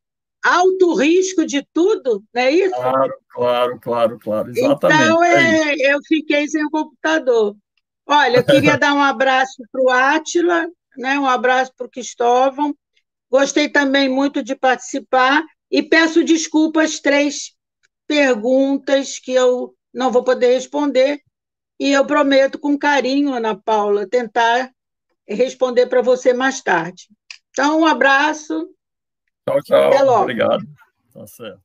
[0.44, 2.74] alto risco de tudo, não é isso?
[2.74, 5.02] Claro, claro, claro, claro, exatamente.
[5.02, 7.56] Então, é, é eu fiquei sem o computador.
[8.06, 10.66] Olha, eu queria dar um abraço para o Átila,
[10.97, 11.18] né?
[11.18, 12.74] um abraço para o Cristóvão.
[13.31, 17.55] Gostei também muito de participar e peço desculpas três
[18.06, 21.20] perguntas que eu não vou poder responder
[21.78, 24.70] e eu prometo com carinho, Ana Paula, tentar
[25.26, 27.09] responder para você mais tarde.
[27.51, 28.68] Então, um abraço.
[29.48, 29.89] Tchau, tchau.
[29.89, 30.22] Até logo.
[30.22, 30.64] Obrigado.
[31.12, 31.64] Tá certo.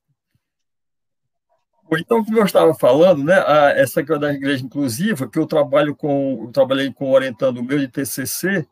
[1.98, 5.46] Então, como eu estava falando, né, a, essa que é da igreja inclusiva, que eu
[5.46, 8.66] trabalho com, eu trabalhei com orientando o meu de TCC,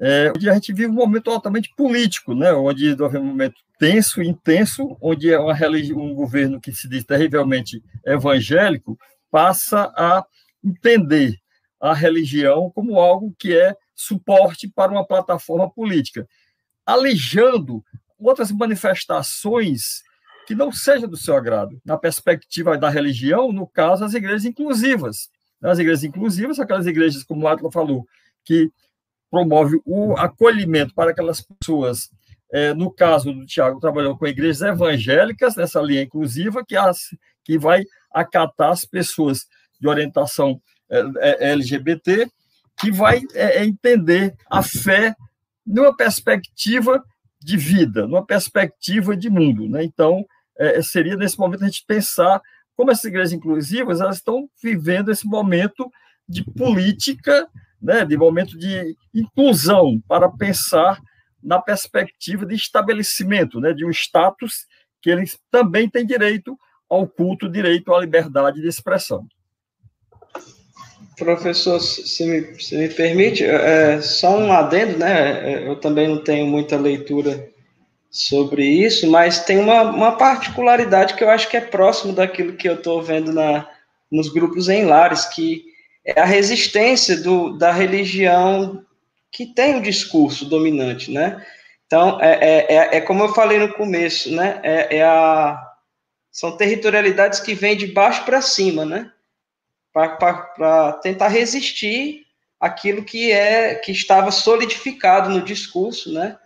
[0.00, 4.22] é, onde a gente vive um momento altamente político, né, onde é um momento tenso,
[4.22, 8.98] intenso, onde é uma um governo que se diz terrivelmente evangélico
[9.30, 10.24] passa a
[10.64, 11.36] entender
[11.80, 16.28] a religião como algo que é suporte para uma plataforma política,
[16.84, 17.84] alijando
[18.18, 20.02] outras manifestações
[20.48, 21.78] que não seja do seu agrado.
[21.84, 25.28] Na perspectiva da religião, no caso, as igrejas inclusivas.
[25.62, 28.06] As igrejas inclusivas, aquelas igrejas, como o Atlas falou,
[28.46, 28.72] que
[29.30, 32.08] promove o acolhimento para aquelas pessoas.
[32.50, 37.14] É, no caso do Tiago, trabalhou com igrejas evangélicas, nessa linha inclusiva, que, as,
[37.44, 39.46] que vai acatar as pessoas
[39.78, 40.58] de orientação
[40.88, 42.26] é, é, LGBT,
[42.80, 45.14] que vai é, é, entender a fé
[45.66, 47.04] numa perspectiva
[47.38, 49.68] de vida, numa perspectiva de mundo.
[49.68, 49.84] Né?
[49.84, 50.24] Então,
[50.58, 52.40] é, seria nesse momento a gente pensar
[52.76, 55.90] como essas igrejas inclusivas elas estão vivendo esse momento
[56.28, 57.48] de política,
[57.80, 61.00] né, de momento de inclusão para pensar
[61.42, 64.66] na perspectiva de estabelecimento, né, de um status
[65.00, 66.58] que eles também têm direito
[66.88, 69.26] ao culto direito à liberdade de expressão.
[71.16, 75.52] Professor, se me, se me permite, é, só um adendo, né?
[75.52, 77.50] É, eu também não tenho muita leitura
[78.10, 82.68] sobre isso, mas tem uma, uma particularidade que eu acho que é próximo daquilo que
[82.68, 83.68] eu estou vendo na,
[84.10, 85.64] nos grupos em lares, que
[86.04, 88.84] é a resistência do, da religião
[89.30, 91.44] que tem o discurso dominante, né?
[91.86, 94.60] Então, é, é, é, é, como eu falei no começo, né?
[94.62, 95.62] É, é a,
[96.30, 99.10] são territorialidades que vêm de baixo para cima, né?
[99.92, 102.26] para tentar resistir
[102.60, 106.38] aquilo que é que estava solidificado no discurso, né?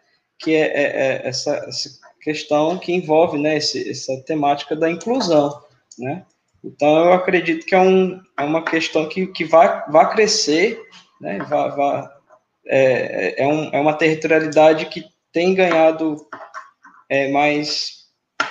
[0.42, 1.90] Que é, é, é essa, essa,
[2.20, 3.56] questão que envolve, né?
[3.56, 5.60] Esse, essa temática da inclusão,
[5.98, 6.24] né?
[6.64, 10.80] Então eu acredito que é, um, é uma questão que, que vai, vai crescer,
[11.20, 11.38] né?
[11.38, 12.08] Vai, vai,
[12.66, 16.16] é, é, um, é uma territorialidade que tem ganhado
[17.08, 18.02] é, mais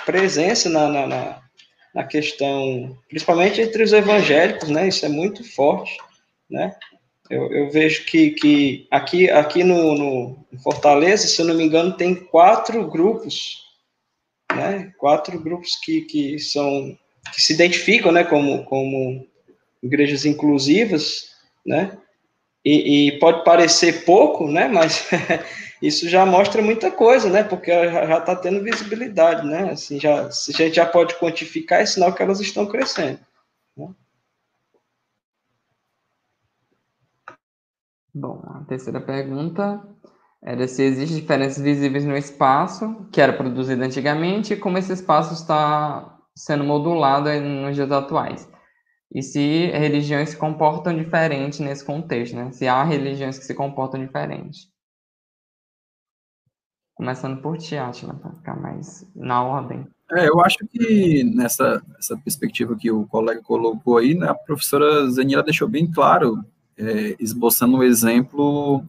[0.04, 1.42] presença na, na, na
[1.94, 4.88] na questão, principalmente entre os evangélicos, né?
[4.88, 5.98] Isso é muito forte,
[6.48, 6.74] né?
[7.30, 11.96] Eu, eu vejo que, que aqui, aqui no, no Fortaleza, se eu não me engano,
[11.96, 13.62] tem quatro grupos,
[14.54, 14.92] né?
[14.98, 16.96] Quatro grupos que, que são
[17.32, 18.24] que se identificam, né?
[18.24, 19.26] Como, como
[19.82, 21.30] igrejas inclusivas,
[21.64, 21.96] né?
[22.64, 24.68] E, e pode parecer pouco, né?
[24.68, 25.08] Mas
[25.80, 27.42] isso já mostra muita coisa, né?
[27.42, 29.70] Porque já está tendo visibilidade, né?
[29.72, 33.18] Assim, já, se a gente já pode quantificar, é sinal que elas estão crescendo.
[38.14, 39.82] Bom, a terceira pergunta
[40.42, 45.32] era se existem diferenças visíveis no espaço que era produzido antigamente e como esse espaço
[45.34, 48.50] está sendo modulado nos dias atuais.
[49.14, 52.50] E se religiões se comportam diferente nesse contexto, né?
[52.50, 54.72] Se há religiões que se comportam diferente.
[56.94, 59.86] Começando por ti, Atila, para ficar mais na ordem.
[60.12, 65.08] É, eu acho que nessa essa perspectiva que o colega colocou aí, né, a professora
[65.10, 66.44] Zenira deixou bem claro,
[66.78, 68.84] é, esboçando um exemplo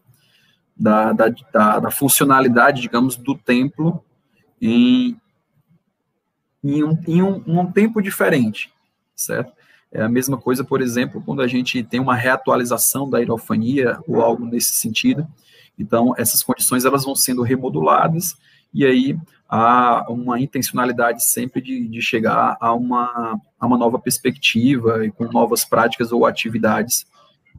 [0.75, 4.03] da, da, da, da, funcionalidade, digamos, do templo
[4.61, 5.19] em,
[6.63, 8.71] em, um, em um, um tempo diferente,
[9.15, 9.53] certo?
[9.91, 14.21] É a mesma coisa, por exemplo, quando a gente tem uma reatualização da aerofania ou
[14.21, 15.27] algo nesse sentido,
[15.77, 18.35] então, essas condições elas vão sendo remoduladas
[18.73, 25.05] e aí há uma intencionalidade sempre de, de chegar a uma, a uma nova perspectiva
[25.05, 27.05] e com novas práticas ou atividades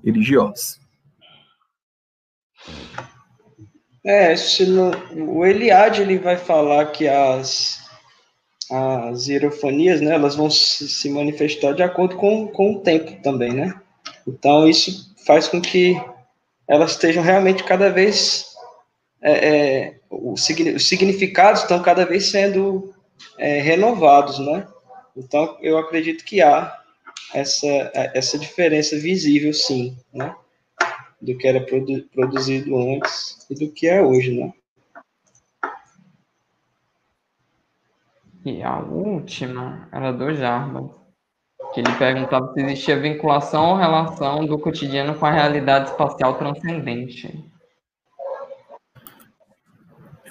[0.04, 0.78] religiosas.
[4.04, 4.34] É,
[4.66, 7.80] no, o Eliade ele vai falar que as,
[8.70, 13.52] as hierofanias, né, elas vão se, se manifestar de acordo com, com o tempo também,
[13.52, 13.74] né?
[14.26, 15.98] Então, isso faz com que
[16.68, 18.54] elas estejam realmente cada vez
[19.24, 22.94] é, é, os significados estão cada vez sendo
[23.38, 24.66] é, renovados, né?
[25.16, 26.78] Então eu acredito que há
[27.32, 30.34] essa essa diferença visível, sim, né?
[31.20, 34.52] Do que era produ produzido antes e do que é hoje, né?
[38.44, 40.90] E a última era do Jarbas
[41.74, 47.44] que ele perguntava se existia vinculação ou relação do cotidiano com a realidade espacial transcendente.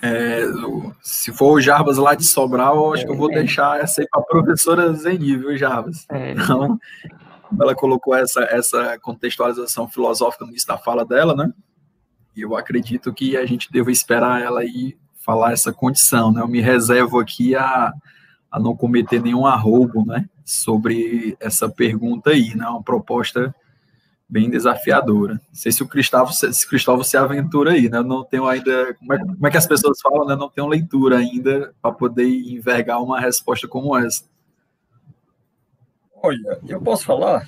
[0.06, 0.44] É,
[1.02, 3.36] se for o Jarbas lá de Sobral, eu acho é, que eu vou é.
[3.36, 6.06] deixar essa aí para a professora Zeni, viu, Jarbas?
[6.12, 6.34] É.
[6.34, 6.78] Então,
[7.60, 11.52] ela colocou essa, essa contextualização filosófica no início da fala dela, né?
[12.36, 16.42] E eu acredito que a gente deva esperar ela aí falar essa condição, né?
[16.42, 17.94] Eu me reservo aqui a,
[18.52, 20.26] a não cometer nenhum arrobo, né?
[20.46, 22.68] sobre essa pergunta aí, né?
[22.68, 23.54] Uma proposta
[24.34, 25.36] bem desafiadora.
[25.36, 28.00] Não sei se o Cristóvão, se Cristóvão se aventura aí, né?
[28.00, 28.96] Eu não tenho ainda.
[28.96, 30.36] Como é, como é que as pessoas falam, né?
[30.36, 34.24] Não tenho leitura ainda para poder envergar uma resposta como essa.
[36.16, 37.46] Olha, eu posso falar.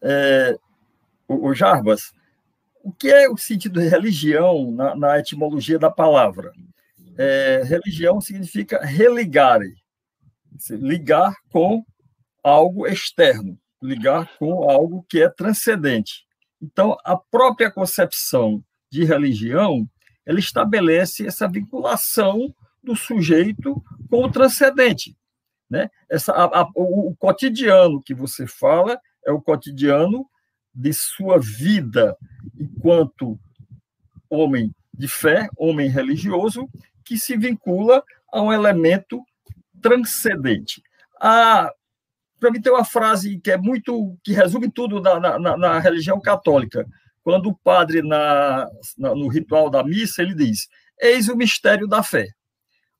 [0.00, 0.56] É,
[1.26, 2.12] o, o, Jarbas,
[2.84, 6.52] o que é o sentido de religião na, na etimologia da palavra?
[7.16, 9.74] É, religião significa religare,
[10.70, 11.84] ligar com
[12.44, 16.26] algo externo, ligar com algo que é transcendente.
[16.60, 19.88] Então, a própria concepção de religião,
[20.26, 25.16] ela estabelece essa vinculação do sujeito com o transcendente.
[25.70, 25.90] Né?
[26.08, 30.26] Essa, a, a, o, o cotidiano que você fala é o cotidiano
[30.74, 32.16] de sua vida
[32.58, 33.38] enquanto
[34.30, 36.68] homem de fé, homem religioso,
[37.04, 38.02] que se vincula
[38.32, 39.22] a um elemento
[39.80, 40.82] transcendente.
[41.20, 41.70] Ah,
[42.38, 46.20] Para mim tem uma frase que é muito que resume tudo na, na, na religião
[46.20, 46.86] católica.
[47.22, 50.68] Quando o padre na, na, no ritual da missa ele diz:
[51.00, 52.28] "Eis o mistério da fé".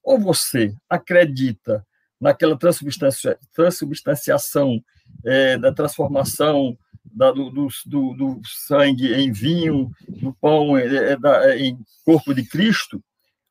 [0.03, 1.87] Ou você acredita
[2.21, 4.83] naquela transubstancia, transubstanciação,
[5.25, 11.51] é, da transformação da, do, do, do, sangue em vinho, do pão é, é da,
[11.51, 13.03] é, em corpo de Cristo,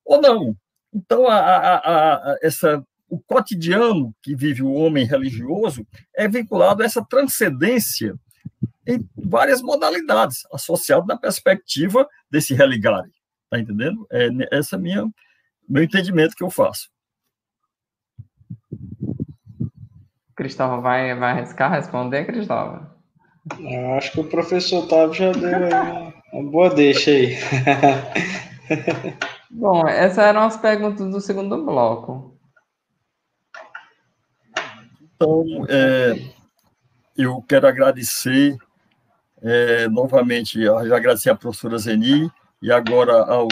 [0.05, 0.55] ou não?
[0.93, 5.85] Então, a, a, a, essa, o cotidiano que vive o homem religioso
[6.15, 8.15] é vinculado a essa transcendência
[8.85, 13.11] em várias modalidades, associado na perspectiva desse religare.
[13.45, 14.07] Está entendendo?
[14.11, 15.05] É essa é minha
[15.67, 16.89] meu entendimento que eu faço.
[20.35, 22.89] Cristóvão vai, vai arriscar responder, Cristóvão?
[23.59, 25.69] Eu acho que o professor Otávio já deu
[26.33, 27.35] uma boa deixa aí.
[29.49, 32.26] Bom, essas eram as perguntas do segundo bloco.
[35.17, 36.13] Então, é,
[37.17, 38.55] eu quero agradecer
[39.41, 42.31] é, novamente, já agradecer à professora Zeni
[42.61, 43.51] e agora aos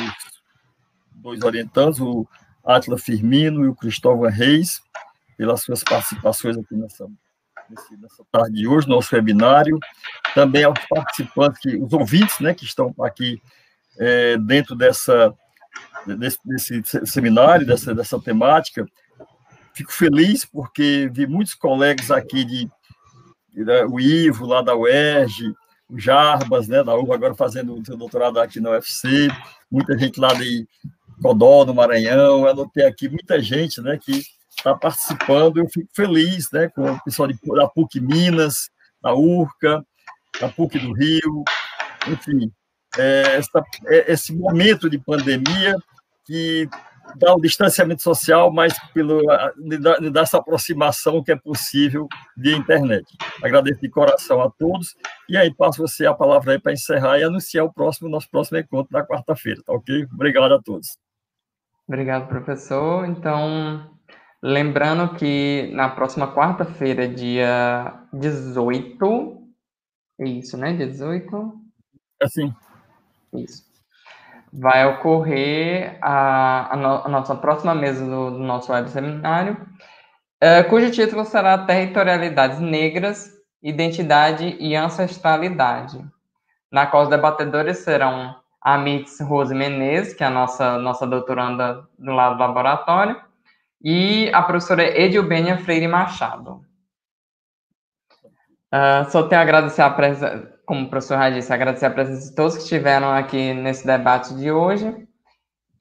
[1.16, 2.28] dois orientantes, o
[2.64, 4.80] Atila Firmino e o Cristóvão Reis,
[5.36, 7.08] pelas suas participações aqui nessa,
[8.00, 9.80] nessa tarde de hoje, nosso webinário.
[10.36, 13.42] Também aos participantes, que, os ouvintes né, que estão aqui
[13.98, 15.34] é, dentro dessa,
[16.06, 18.86] desse, desse, seminário, dessa, dessa temática.
[19.76, 22.70] Fico feliz porque vi muitos colegas aqui de,
[23.54, 25.54] de né, o Ivo, lá da UERJ,
[25.90, 29.28] o Jarbas, né, da URA, agora fazendo o seu doutorado aqui na UFC,
[29.70, 30.68] muita gente lá de
[31.22, 36.50] Codó, no Maranhão, eu anotei aqui muita gente né, que está participando, eu fico feliz
[36.52, 38.70] né, com o pessoal de, da PUC Minas,
[39.02, 39.86] da URCA,
[40.40, 41.44] da PUC do Rio,
[42.08, 42.52] enfim,
[42.98, 45.76] é, essa, é, esse momento de pandemia
[46.26, 46.68] que
[47.18, 49.22] dá o distanciamento social, mas pelo,
[49.58, 53.06] lhe dá essa aproximação que é possível via internet.
[53.44, 54.96] Agradeço de coração a todos,
[55.30, 58.58] e aí passo você a palavra aí para encerrar e anunciar o próximo, nosso próximo
[58.58, 60.06] encontro na quarta-feira, tá ok?
[60.14, 60.98] Obrigado a todos.
[61.88, 63.06] Obrigado, professor.
[63.06, 63.90] Então,
[64.42, 69.46] lembrando que na próxima quarta-feira, dia 18,
[70.20, 70.74] é isso, né?
[70.74, 71.54] Dia 18?
[72.22, 72.54] Assim.
[73.34, 73.65] Isso.
[74.58, 79.58] Vai ocorrer a, a, no, a nossa próxima mesa do, do nosso web seminário,
[80.40, 83.32] é, cujo título será Territorialidades Negras,
[83.64, 86.04] Identidade e Ancestralidade,
[86.72, 91.88] na qual os debatedores serão a Mix Rose Menezes, que é a nossa, nossa doutoranda
[91.98, 93.22] do lado do laboratório,
[93.84, 96.66] e a professora Edilbênia Freire Machado.
[98.74, 102.30] Uh, só tenho a agradecer a presença, como o professor já disse, agradecer a presença
[102.30, 105.08] de todos que estiveram aqui nesse debate de hoje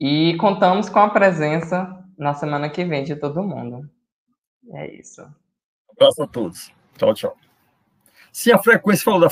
[0.01, 3.89] e contamos com a presença na semana que vem de todo mundo.
[4.73, 5.23] É isso.
[5.91, 6.73] Abraço a todos.
[6.97, 7.37] Tchau, tchau.
[8.33, 9.31] Sim, a frequência falou da